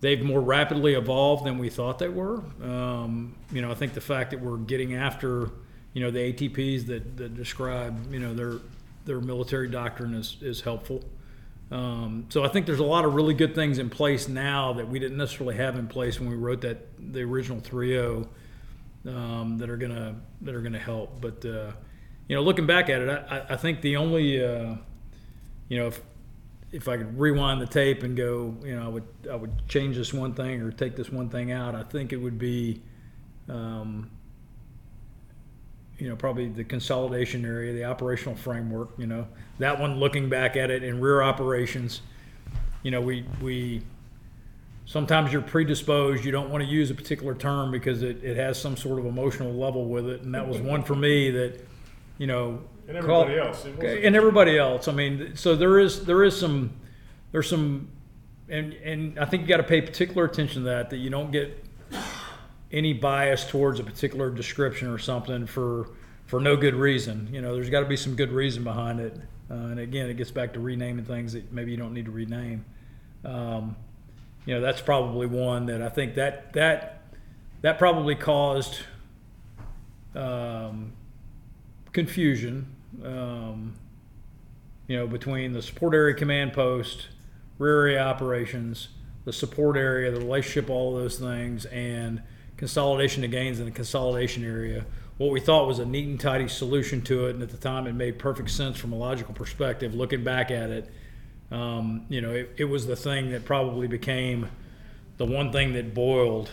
[0.00, 2.42] they've more rapidly evolved than we thought they were.
[2.62, 5.48] Um, you know I think the fact that we're getting after
[5.94, 8.54] you know the ATPs that, that describe you know their
[9.04, 11.02] their military doctrine is is helpful.
[11.70, 14.88] Um, so I think there's a lot of really good things in place now that
[14.88, 18.26] we didn't necessarily have in place when we wrote that the original 3.0
[19.06, 21.20] um, that are gonna that are gonna help.
[21.20, 21.72] But uh,
[22.28, 24.74] you know, looking back at it, I, I think the only uh,
[25.68, 26.00] you know if
[26.72, 29.96] if I could rewind the tape and go, you know, I would I would change
[29.96, 31.74] this one thing or take this one thing out.
[31.74, 32.82] I think it would be.
[33.48, 34.10] Um,
[36.00, 38.90] you know, probably the consolidation area, the operational framework.
[38.96, 39.26] You know,
[39.58, 39.98] that one.
[39.98, 42.00] Looking back at it in rear operations,
[42.82, 43.82] you know, we we
[44.86, 46.24] sometimes you're predisposed.
[46.24, 49.06] You don't want to use a particular term because it, it has some sort of
[49.06, 51.60] emotional level with it, and that was one for me that,
[52.18, 53.64] you know, And everybody call- else.
[53.64, 54.88] And everybody else.
[54.88, 56.72] I mean, so there is there is some
[57.32, 57.88] there's some,
[58.48, 61.30] and and I think you got to pay particular attention to that that you don't
[61.30, 61.64] get
[62.72, 65.90] any bias towards a particular description or something for
[66.26, 67.28] for no good reason.
[67.32, 69.16] You know, there's got to be some good reason behind it.
[69.50, 72.12] Uh, and again, it gets back to renaming things that maybe you don't need to
[72.12, 72.64] rename.
[73.24, 73.74] Um,
[74.46, 77.02] you know, that's probably one that I think that that
[77.62, 78.80] that probably caused
[80.14, 80.92] um,
[81.92, 82.66] confusion.
[83.04, 83.74] Um,
[84.86, 87.08] you know, between the support area command post,
[87.58, 88.88] rear area operations,
[89.24, 92.22] the support area, the relationship, all those things, and
[92.60, 94.84] consolidation of gains in the consolidation area.
[95.16, 97.86] What we thought was a neat and tidy solution to it, and at the time
[97.86, 99.94] it made perfect sense from a logical perspective.
[99.94, 100.92] Looking back at it,
[101.50, 104.46] um, you know, it, it was the thing that probably became
[105.16, 106.50] the one thing that boiled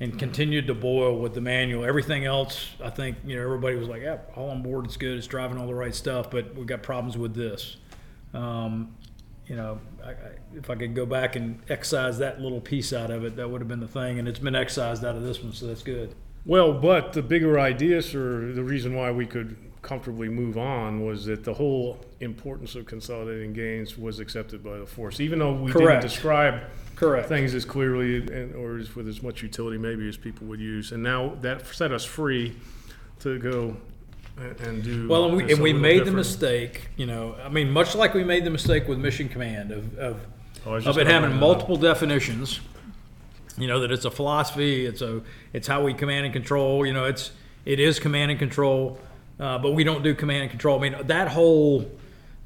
[0.00, 1.84] and continued to boil with the manual.
[1.84, 5.16] Everything else, I think, you know, everybody was like, yeah, all on board, it's good,
[5.16, 7.76] it's driving all the right stuff, but we've got problems with this.
[8.34, 8.96] Um,
[9.46, 10.14] you know, I, I,
[10.54, 13.60] if I could go back and excise that little piece out of it, that would
[13.60, 16.14] have been the thing, and it's been excised out of this one, so that's good.
[16.44, 21.26] Well, but the bigger idea, sir, the reason why we could comfortably move on was
[21.26, 25.70] that the whole importance of consolidating gains was accepted by the force, even though we
[25.70, 26.02] Correct.
[26.02, 26.62] didn't describe
[26.96, 27.28] Correct.
[27.28, 30.90] things as clearly and, or as, with as much utility maybe as people would use.
[30.90, 32.56] And now that set us free
[33.20, 33.76] to go
[34.36, 35.08] and, and do.
[35.08, 38.24] Well, and we, and we made the mistake, you know, I mean, much like we
[38.24, 40.20] made the mistake with Mission Command of, of,
[40.66, 42.58] Oh, of it having multiple definitions.
[43.56, 44.84] You know that it's a philosophy.
[44.84, 45.22] It's a
[45.52, 46.84] it's how we command and control.
[46.84, 47.30] You know, it's
[47.64, 48.98] it is command and control,
[49.38, 50.78] uh, but we don't do command and control.
[50.78, 51.88] I mean, that whole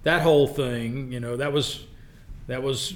[0.02, 1.10] that whole thing.
[1.10, 1.84] You know, that was
[2.46, 2.94] that was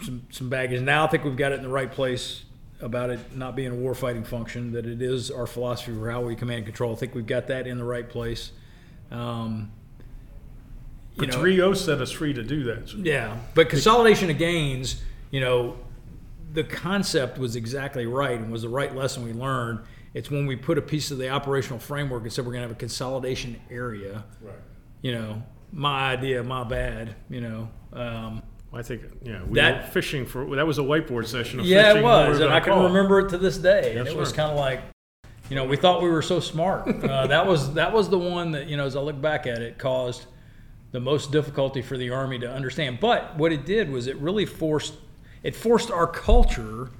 [0.00, 0.80] some, some baggage.
[0.80, 2.44] Now I think we've got it in the right place.
[2.82, 6.34] About it not being a warfighting function, that it is our philosophy for how we
[6.36, 6.92] command and control.
[6.92, 8.52] I think we've got that in the right place.
[9.10, 9.72] Um,
[11.14, 12.92] you know, Rio set us free to do that.
[12.94, 15.76] Yeah, but consolidation of gains, you know,
[16.52, 19.80] the concept was exactly right and was the right lesson we learned.
[20.14, 22.68] It's when we put a piece of the operational framework and said we're going to
[22.68, 24.24] have a consolidation area.
[24.40, 24.54] Right.
[25.00, 27.14] You know, my idea, my bad.
[27.30, 27.68] You know.
[27.92, 28.42] Um,
[28.74, 31.60] I think yeah, we that, were fishing for that was a whiteboard session.
[31.62, 33.92] yeah, it was, and I can remember it to this day.
[33.94, 34.18] Yes, and it sir.
[34.18, 34.80] was kind of like,
[35.50, 36.88] you know, we thought we were so smart.
[37.02, 39.60] Uh, that was that was the one that you know, as I look back at
[39.60, 40.24] it, caused
[40.92, 43.00] the most difficulty for the army to understand.
[43.00, 44.94] But what it did was it really forced
[45.42, 46.90] it forced our culture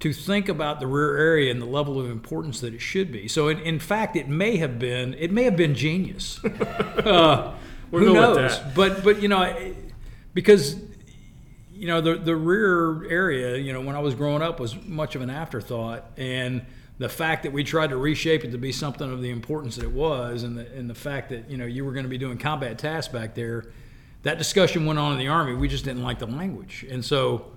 [0.00, 3.26] to think about the rear area and the level of importance that it should be.
[3.26, 6.42] So, in, in fact, it may have been it may have been genius.
[6.44, 7.54] uh,
[7.90, 8.58] who knows?
[8.74, 9.74] But but you know,
[10.34, 10.76] because
[11.78, 15.14] you know the the rear area, you know, when I was growing up was much
[15.14, 16.64] of an afterthought, and
[16.98, 19.84] the fact that we tried to reshape it to be something of the importance that
[19.84, 22.18] it was, and the and the fact that you know you were going to be
[22.18, 23.66] doing combat tasks back there,
[24.24, 25.54] that discussion went on in the army.
[25.54, 27.52] We just didn't like the language, and so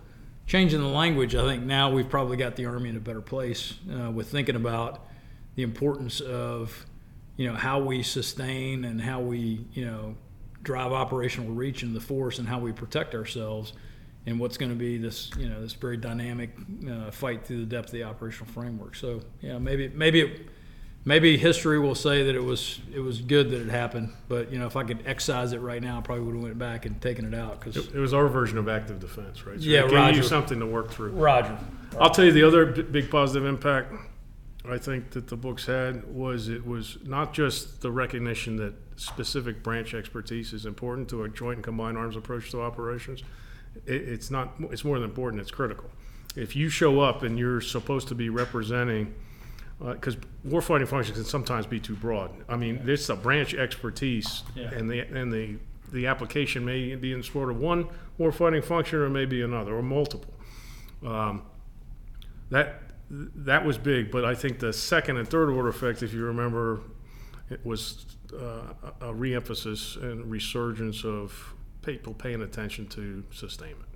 [0.46, 3.76] changing the language, I think now we've probably got the Army in a better place
[3.90, 5.08] uh, with thinking about
[5.56, 6.86] the importance of,
[7.38, 10.16] you know, how we sustain and how we, you know,
[10.62, 13.72] drive operational reach in the force and how we protect ourselves
[14.26, 16.52] and what's going to be this, you know, this very dynamic
[16.90, 18.96] uh, fight through the depth of the operational framework.
[18.96, 20.48] So, yeah, maybe maybe it,
[21.06, 24.14] maybe history will say that it was it was good that it happened.
[24.28, 26.60] But you know, if I could excise it right now, I probably would have went
[26.60, 29.60] back and taken it out because it, it, was our version of active defense, right?
[29.60, 30.18] So yeah, it Roger.
[30.18, 31.12] you something to work through.
[31.12, 31.58] Roger.
[32.00, 33.94] I'll tell you the other big positive impact
[34.70, 39.64] I think that the books had was it was not just the recognition that specific
[39.64, 43.24] branch expertise is important to a joint and combined arms approach to operations.
[43.86, 44.54] It, it's not.
[44.72, 45.42] It's more than important.
[45.42, 45.90] It's critical.
[46.36, 49.14] If you show up and you're supposed to be representing
[49.80, 52.32] because uh, warfighting functions can sometimes be too broad.
[52.48, 52.82] I mean, yeah.
[52.84, 54.70] there's a branch expertise, yeah.
[54.72, 55.58] and the and the
[55.92, 57.88] the application may be in support of one
[58.20, 60.34] warfighting function or maybe another or multiple.
[61.06, 61.44] Um,
[62.50, 66.24] that that was big, but I think the second and third order effect, if you
[66.24, 66.82] remember,
[67.50, 73.88] it was uh, a reemphasis and resurgence of people paying attention to sustainment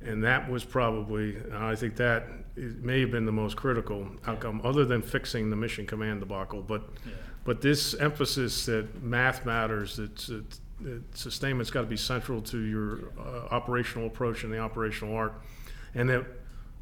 [0.00, 2.24] and that was probably I think that
[2.56, 6.62] may have been the most critical outcome, other than fixing the mission command debacle.
[6.62, 7.12] But yeah.
[7.44, 10.44] but this emphasis that math matters, that, that,
[10.80, 15.40] that sustainment's got to be central to your uh, operational approach and the operational art,
[15.94, 16.24] and that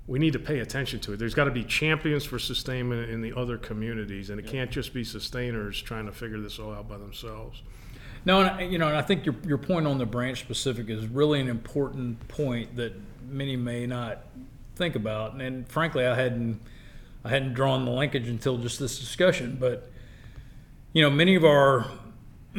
[0.07, 1.19] we need to pay attention to it.
[1.19, 4.53] There's got to be champions for sustainment in the other communities, and it yeah.
[4.53, 7.63] can't just be sustainers trying to figure this all out by themselves.
[8.27, 11.07] No, and, you know, and I think your your point on the branch specific is
[11.07, 12.93] really an important point that
[13.31, 14.19] many may not
[14.75, 15.33] think about.
[15.33, 16.61] And, and frankly, I hadn't
[17.25, 19.57] I hadn't drawn the linkage until just this discussion.
[19.61, 19.89] But
[20.93, 21.87] you know, many of our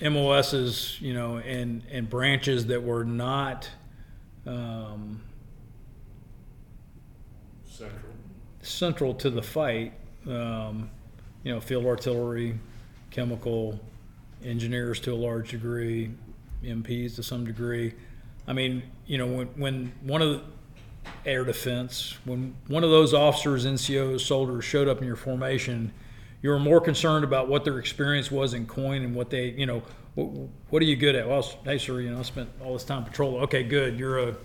[0.00, 3.68] MOSs, you know, and and branches that were not
[4.46, 5.20] um,
[7.66, 8.12] central
[8.62, 9.92] central to the fight.
[10.26, 10.88] Um,
[11.42, 12.58] you know, field artillery,
[13.10, 13.78] chemical
[14.44, 16.10] engineers to a large degree,
[16.64, 17.94] MPs to some degree.
[18.46, 20.42] I mean, you know, when, when one of the
[21.24, 25.92] air defense, when one of those officers, NCOs, soldiers showed up in your formation,
[26.42, 29.66] you were more concerned about what their experience was in coin and what they, you
[29.66, 29.82] know,
[30.14, 30.26] what,
[30.70, 31.28] what are you good at?
[31.28, 33.42] Well, hey, sir, you know, I spent all this time patrolling.
[33.44, 33.98] Okay, good.
[33.98, 34.36] You're a,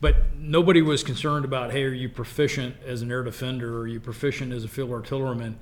[0.00, 3.76] but nobody was concerned about, hey, are you proficient as an air defender?
[3.76, 5.58] Or are you proficient as a field artilleryman?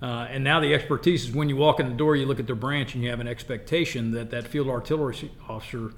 [0.00, 2.46] Uh, and now the expertise is when you walk in the door, you look at
[2.46, 5.92] their branch, and you have an expectation that that field artillery officer,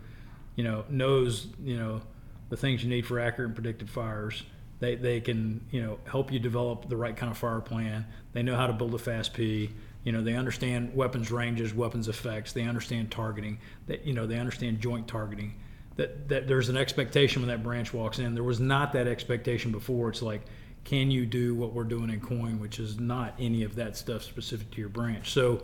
[0.55, 2.01] you know, knows you know
[2.49, 4.45] the things you need for accurate and predictive fires.
[4.81, 8.07] They, they can you know help you develop the right kind of fire plan.
[8.33, 9.71] They know how to build a FAST-P.
[10.05, 12.53] You know they understand weapons ranges, weapons effects.
[12.53, 13.59] They understand targeting.
[13.89, 15.55] That you know they understand joint targeting.
[15.97, 18.35] That that there's an expectation when that branch walks in.
[18.35, 20.09] There was not that expectation before.
[20.09, 20.43] It's like
[20.85, 24.23] can you do what we're doing in coin, which is not any of that stuff
[24.23, 25.33] specific to your branch.
[25.33, 25.63] So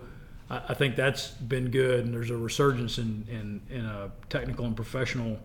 [0.50, 4.66] I, I think that's been good, and there's a resurgence in, in, in a technical
[4.66, 5.38] and professional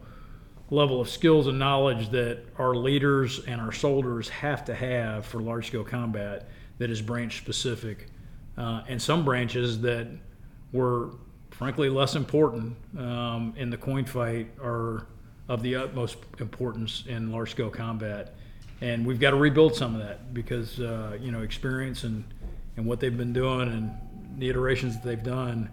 [0.71, 5.39] level of skills and knowledge that our leaders and our soldiers have to have for
[5.39, 6.47] large scale combat
[6.77, 8.07] that is branch specific.
[8.57, 10.07] Uh, and some branches that
[10.71, 11.11] were
[11.51, 15.07] frankly less important um, in the coin fight are
[15.47, 18.35] of the utmost importance in large scale combat
[18.81, 22.23] and we've got to rebuild some of that because uh, you know experience and
[22.77, 23.91] and what they've been doing and
[24.39, 25.69] the iterations that they've done,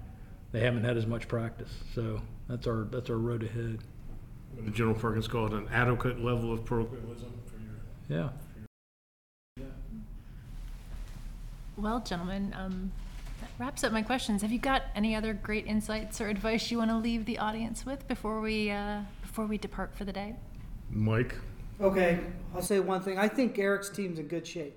[0.53, 1.71] they haven't had as much practice.
[1.95, 3.79] So that's our that's our road ahead.
[4.73, 7.59] General Perkins called an adequate level of parochialism for
[8.15, 8.31] your
[9.57, 9.67] Yeah.
[11.77, 12.91] Well, gentlemen, um,
[13.41, 14.41] that wraps up my questions.
[14.41, 17.85] Have you got any other great insights or advice you want to leave the audience
[17.85, 20.35] with before we uh, before we depart for the day?
[20.91, 21.35] Mike.
[21.79, 22.21] Okay,
[22.55, 23.19] I'll say one thing.
[23.19, 24.75] I think Eric's team's in good shape.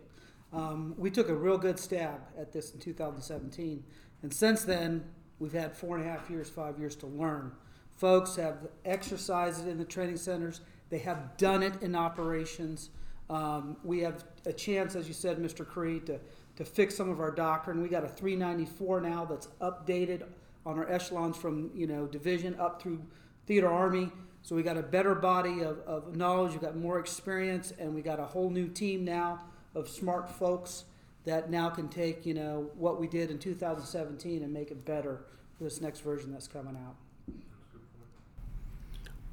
[0.51, 3.81] Um, we took a real good stab at this in 2017,
[4.21, 5.05] and since then
[5.39, 7.53] we've had four and a half years, five years to learn.
[7.91, 10.59] Folks have exercised it in the training centers.
[10.89, 12.89] They have done it in operations.
[13.29, 15.65] Um, we have a chance, as you said, Mr.
[15.65, 16.19] Creed, to,
[16.57, 17.81] to fix some of our doctrine.
[17.81, 20.23] We got a 394 now that's updated
[20.65, 23.01] on our echelons from you know division up through
[23.45, 24.11] theater army.
[24.41, 28.01] So we got a better body of, of knowledge, we got more experience, and we
[28.01, 29.41] got a whole new team now
[29.75, 30.85] of smart folks
[31.25, 35.25] that now can take, you know, what we did in 2017 and make it better
[35.57, 36.95] for this next version that's coming out.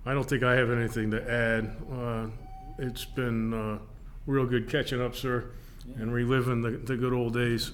[0.05, 1.77] I don't think I have anything to add.
[1.93, 2.27] Uh,
[2.79, 3.79] it's been uh,
[4.27, 5.51] real good catching up, sir,
[5.97, 7.73] and reliving the, the good old days.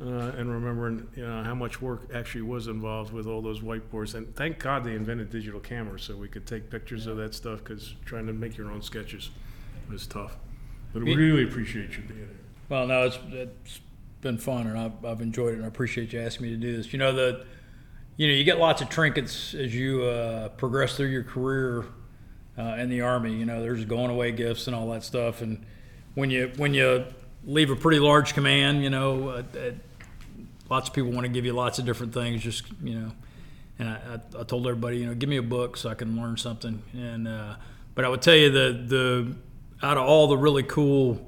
[0.00, 4.14] Uh, and remembering you know, how much work actually was involved with all those whiteboards.
[4.14, 7.58] And thank God they invented digital cameras so we could take pictures of that stuff
[7.64, 9.30] because trying to make your own sketches
[9.90, 10.36] was tough.
[10.92, 12.28] But we really appreciate you being here.
[12.68, 13.80] Well, no, it's, it's
[14.20, 16.76] been fun, and I've, I've enjoyed it, and I appreciate you asking me to do
[16.76, 16.92] this.
[16.92, 17.44] You know, the,
[18.16, 21.86] you know, you get lots of trinkets as you uh, progress through your career
[22.56, 23.34] uh, in the Army.
[23.34, 25.64] You know, there's going away gifts and all that stuff, and
[26.14, 27.04] when you when you
[27.48, 29.70] leave a pretty large command, you know, uh, uh,
[30.68, 32.42] lots of people want to give you lots of different things.
[32.42, 33.12] Just you know,
[33.78, 36.16] and I, I, I told everybody, you know, give me a book so I can
[36.20, 36.82] learn something.
[36.92, 37.56] And uh,
[37.94, 39.36] but I would tell you the the
[39.82, 41.26] out of all the really cool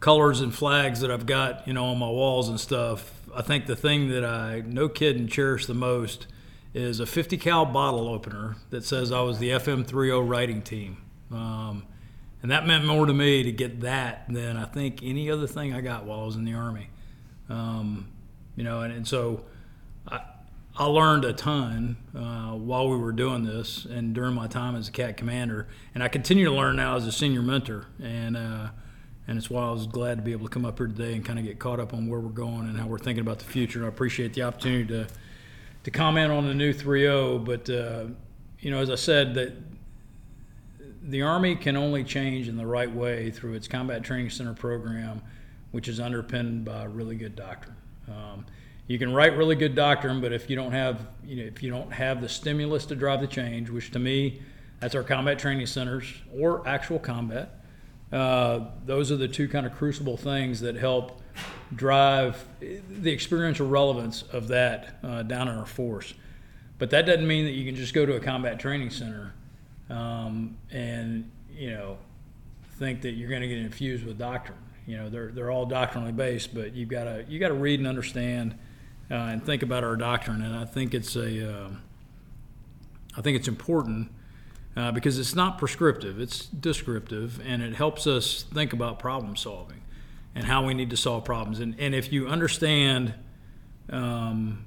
[0.00, 3.66] colors and flags that I've got, you know, on my walls and stuff, I think
[3.66, 6.26] the thing that I no kidding cherish the most
[6.74, 10.98] is a 50 cal bottle opener that says I was the FM30 writing team.
[11.30, 11.84] Um,
[12.44, 15.72] and that meant more to me to get that than I think any other thing
[15.72, 16.90] I got while I was in the Army.
[17.48, 18.08] Um,
[18.54, 19.46] you know, and, and so
[20.06, 20.20] I,
[20.76, 24.90] I learned a ton uh, while we were doing this and during my time as
[24.90, 27.86] a CAC commander, and I continue to learn now as a senior mentor.
[27.98, 28.68] And uh,
[29.26, 31.24] and it's why I was glad to be able to come up here today and
[31.24, 33.46] kind of get caught up on where we're going and how we're thinking about the
[33.46, 33.78] future.
[33.78, 35.06] And I appreciate the opportunity to
[35.84, 37.42] to comment on the new 3.0.
[37.42, 38.08] But uh,
[38.60, 39.54] you know, as I said, that
[41.08, 45.20] the Army can only change in the right way through its Combat Training Center program,
[45.70, 47.76] which is underpinned by really good doctrine.
[48.08, 48.46] Um,
[48.86, 51.70] you can write really good doctrine, but if you don't have, you know, if you
[51.70, 54.40] don't have the stimulus to drive the change, which to me,
[54.80, 56.06] that's our combat training centers
[56.38, 57.60] or actual combat.
[58.12, 61.20] Uh, those are the two kind of crucible things that help
[61.74, 66.14] drive the experiential relevance of that uh, down in our force.
[66.78, 69.32] But that doesn't mean that you can just go to a combat training center
[69.90, 71.98] um, and you know
[72.78, 74.58] think that you're going to get infused with doctrine.
[74.86, 77.80] You know, they're they're all doctrinally based, but you've got to you got to read
[77.80, 78.58] and understand
[79.10, 80.42] uh, and think about our doctrine.
[80.42, 81.70] And I think it's a uh,
[83.16, 84.10] I think it's important
[84.76, 89.80] uh, because it's not prescriptive; it's descriptive, and it helps us think about problem solving
[90.34, 91.60] and how we need to solve problems.
[91.60, 93.14] And and if you understand
[93.88, 94.64] um,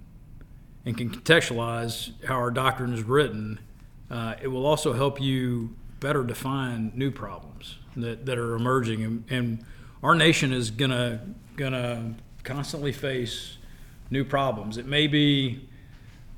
[0.85, 3.59] and can contextualize how our doctrine is written,
[4.09, 9.03] uh, it will also help you better define new problems that, that are emerging.
[9.03, 9.65] And, and
[10.03, 11.21] our nation is gonna
[11.55, 12.13] gonna
[12.43, 13.57] constantly face
[14.09, 14.77] new problems.
[14.77, 15.67] It may be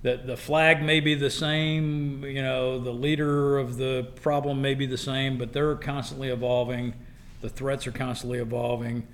[0.01, 4.73] that the flag may be the same, you know, the leader of the problem may
[4.73, 6.93] be the same, but they're constantly evolving.
[7.41, 9.07] The threats are constantly evolving.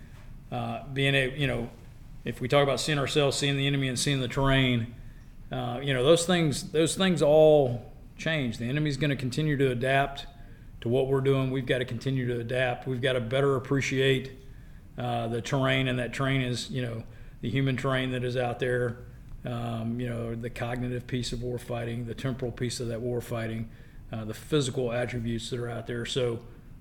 [0.51, 1.69] Uh, being a, you know,
[2.23, 4.93] if we talk about seeing ourselves, seeing the enemy, and seeing the terrain,
[5.51, 8.57] uh, you know, those things, those things all change.
[8.57, 10.27] The enemy's going to continue to adapt
[10.81, 11.51] to what we're doing.
[11.51, 12.87] We've got to continue to adapt.
[12.87, 14.31] We've got to better appreciate
[14.97, 17.03] uh, the terrain, and that terrain is, you know,
[17.41, 18.97] the human terrain that is out there.
[19.45, 23.21] Um, you know, the cognitive piece of war fighting, the temporal piece of that war
[23.21, 23.69] fighting,
[24.11, 26.05] uh, the physical attributes that are out there.
[26.05, 26.39] So,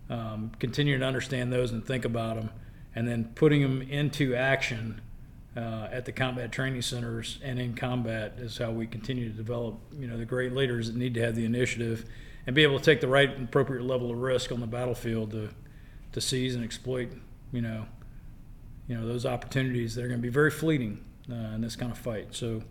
[0.08, 2.50] um, continue to understand those and think about them,
[2.94, 5.02] and then putting them into action
[5.56, 9.78] uh, at the combat training centers and in combat is how we continue to develop,
[9.96, 12.04] you know, the great leaders that need to have the initiative
[12.46, 15.30] and be able to take the right and appropriate level of risk on the battlefield
[15.30, 15.50] to
[16.12, 17.10] to seize and exploit,
[17.52, 17.86] you know,
[18.86, 21.90] you know those opportunities that are going to be very fleeting uh, in this kind
[21.90, 22.28] of fight.
[22.34, 22.62] So,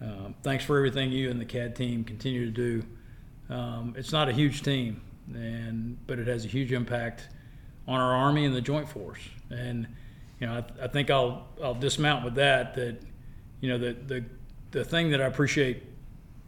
[0.00, 2.84] um, thanks for everything you and the CADD team continue to do.
[3.52, 5.00] Um, it's not a huge team,
[5.34, 7.28] and but it has a huge impact
[7.88, 9.22] on our Army and the Joint Force.
[9.50, 9.88] And
[10.40, 12.74] you know, I, I think I'll I'll dismount with that.
[12.74, 13.00] That
[13.60, 14.24] you know the the
[14.70, 15.82] the thing that I appreciate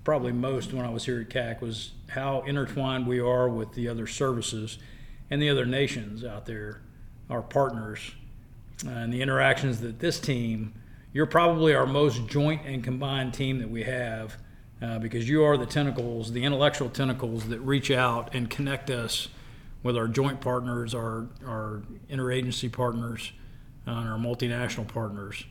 [0.05, 3.89] probably most when I was here at CAC was how intertwined we are with the
[3.89, 4.79] other services
[5.31, 6.81] and the other nations out there,
[7.29, 8.13] our partners,
[8.87, 10.75] uh, and the interactions that this team,
[11.13, 14.37] you're probably our most joint and combined team that we have
[14.83, 19.29] uh, because you are the tentacles, the intellectual tentacles that reach out and connect us
[19.83, 23.33] with our joint partners, our, our interagency partners,
[23.87, 25.45] and our multinational partners.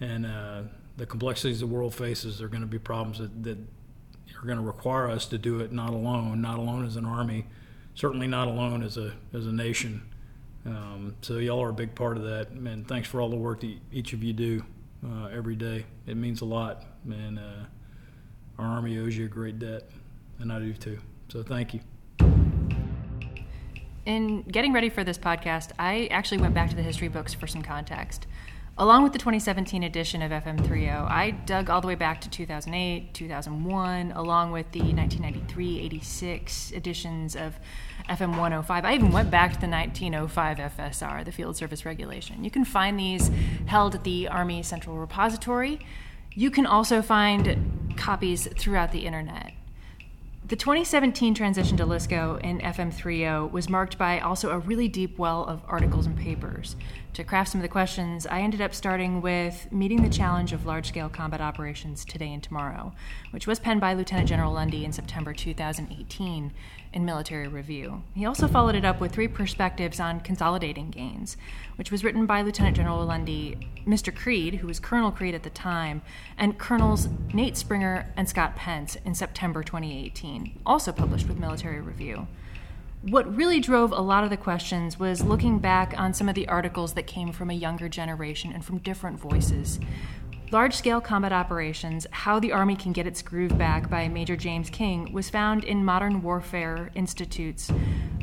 [0.00, 0.62] And uh,
[0.96, 4.64] the complexities the world faces are going to be problems that, that are going to
[4.64, 7.46] require us to do it not alone, not alone as an army,
[7.94, 10.02] certainly not alone as a, as a nation.
[10.66, 13.60] Um, so y'all are a big part of that, and thanks for all the work
[13.60, 14.64] that each of you do
[15.06, 15.86] uh, every day.
[16.06, 17.64] It means a lot, and uh,
[18.58, 19.88] our Army owes you a great debt,
[20.40, 20.98] and I do too.
[21.28, 21.80] So thank you.
[24.06, 27.48] In getting ready for this podcast, I actually went back to the history books for
[27.48, 28.28] some context.
[28.78, 33.12] Along with the 2017 edition of FM30, I dug all the way back to 2008,
[33.12, 37.58] 2001, along with the 1993 86 editions of
[38.08, 38.84] FM 105.
[38.84, 42.44] I even went back to the 1905 FSR, the Field Service Regulation.
[42.44, 43.32] You can find these
[43.64, 45.80] held at the Army Central Repository.
[46.32, 49.55] You can also find copies throughout the internet.
[50.48, 55.42] The 2017 transition to LSCO in FM30 was marked by also a really deep well
[55.42, 56.76] of articles and papers.
[57.16, 60.66] To craft some of the questions, I ended up starting with Meeting the Challenge of
[60.66, 62.92] Large Scale Combat Operations Today and Tomorrow,
[63.30, 66.52] which was penned by Lieutenant General Lundy in September 2018
[66.92, 68.02] in Military Review.
[68.14, 71.38] He also followed it up with three perspectives on consolidating gains,
[71.76, 74.14] which was written by Lieutenant General Lundy, Mr.
[74.14, 76.02] Creed, who was Colonel Creed at the time,
[76.36, 82.26] and Colonels Nate Springer and Scott Pence in September 2018, also published with Military Review.
[83.08, 86.48] What really drove a lot of the questions was looking back on some of the
[86.48, 89.78] articles that came from a younger generation and from different voices.
[90.52, 94.70] Large Scale Combat Operations How the Army Can Get Its Groove Back by Major James
[94.70, 97.68] King was found in Modern Warfare Institute's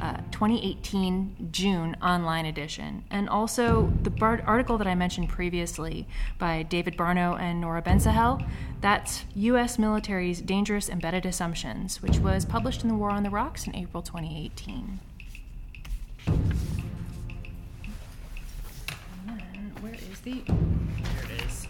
[0.02, 3.04] uh, 2018 June online edition.
[3.12, 6.08] And also the bar- article that I mentioned previously
[6.40, 8.48] by David Barno and Nora Bensahel,
[8.80, 9.78] that's U.S.
[9.78, 14.02] Military's Dangerous Embedded Assumptions, which was published in the War on the Rocks in April
[14.02, 15.00] 2018.
[19.28, 20.42] And where is the.
[20.46, 21.68] There it is.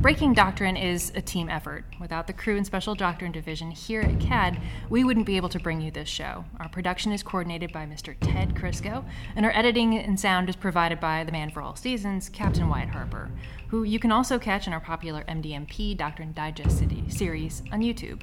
[0.00, 1.84] Breaking Doctrine is a team effort.
[2.00, 4.58] Without the crew and special doctrine division here at CADD,
[4.88, 6.46] we wouldn't be able to bring you this show.
[6.58, 8.16] Our production is coordinated by Mr.
[8.18, 9.04] Ted Crisco,
[9.36, 12.88] and our editing and sound is provided by the man for all seasons, Captain Wyatt
[12.88, 13.30] Harper,
[13.68, 18.22] who you can also catch in our popular MDMP Doctrine Digest series on YouTube.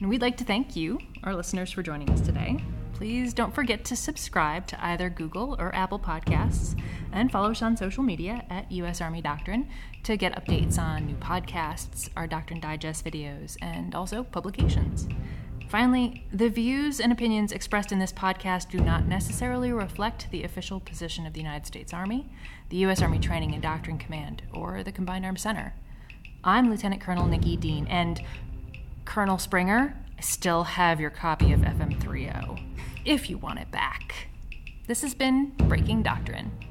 [0.00, 2.62] And we'd like to thank you, our listeners, for joining us today.
[2.92, 6.78] Please don't forget to subscribe to either Google or Apple Podcasts
[7.12, 9.00] and follow us on social media at U.S.
[9.00, 9.68] Army Doctrine
[10.04, 15.08] to get updates on new podcasts, our Doctrine Digest videos, and also publications.
[15.68, 20.78] Finally, the views and opinions expressed in this podcast do not necessarily reflect the official
[20.78, 22.28] position of the United States Army,
[22.68, 23.00] the U.S.
[23.00, 25.74] Army Training and Doctrine Command, or the Combined Arms Center.
[26.44, 28.20] I'm Lieutenant Colonel Nikki Dean, and
[29.06, 32.62] Colonel Springer, I still have your copy of FM30
[33.04, 34.28] if you want it back.
[34.86, 36.63] This has been Breaking Doctrine.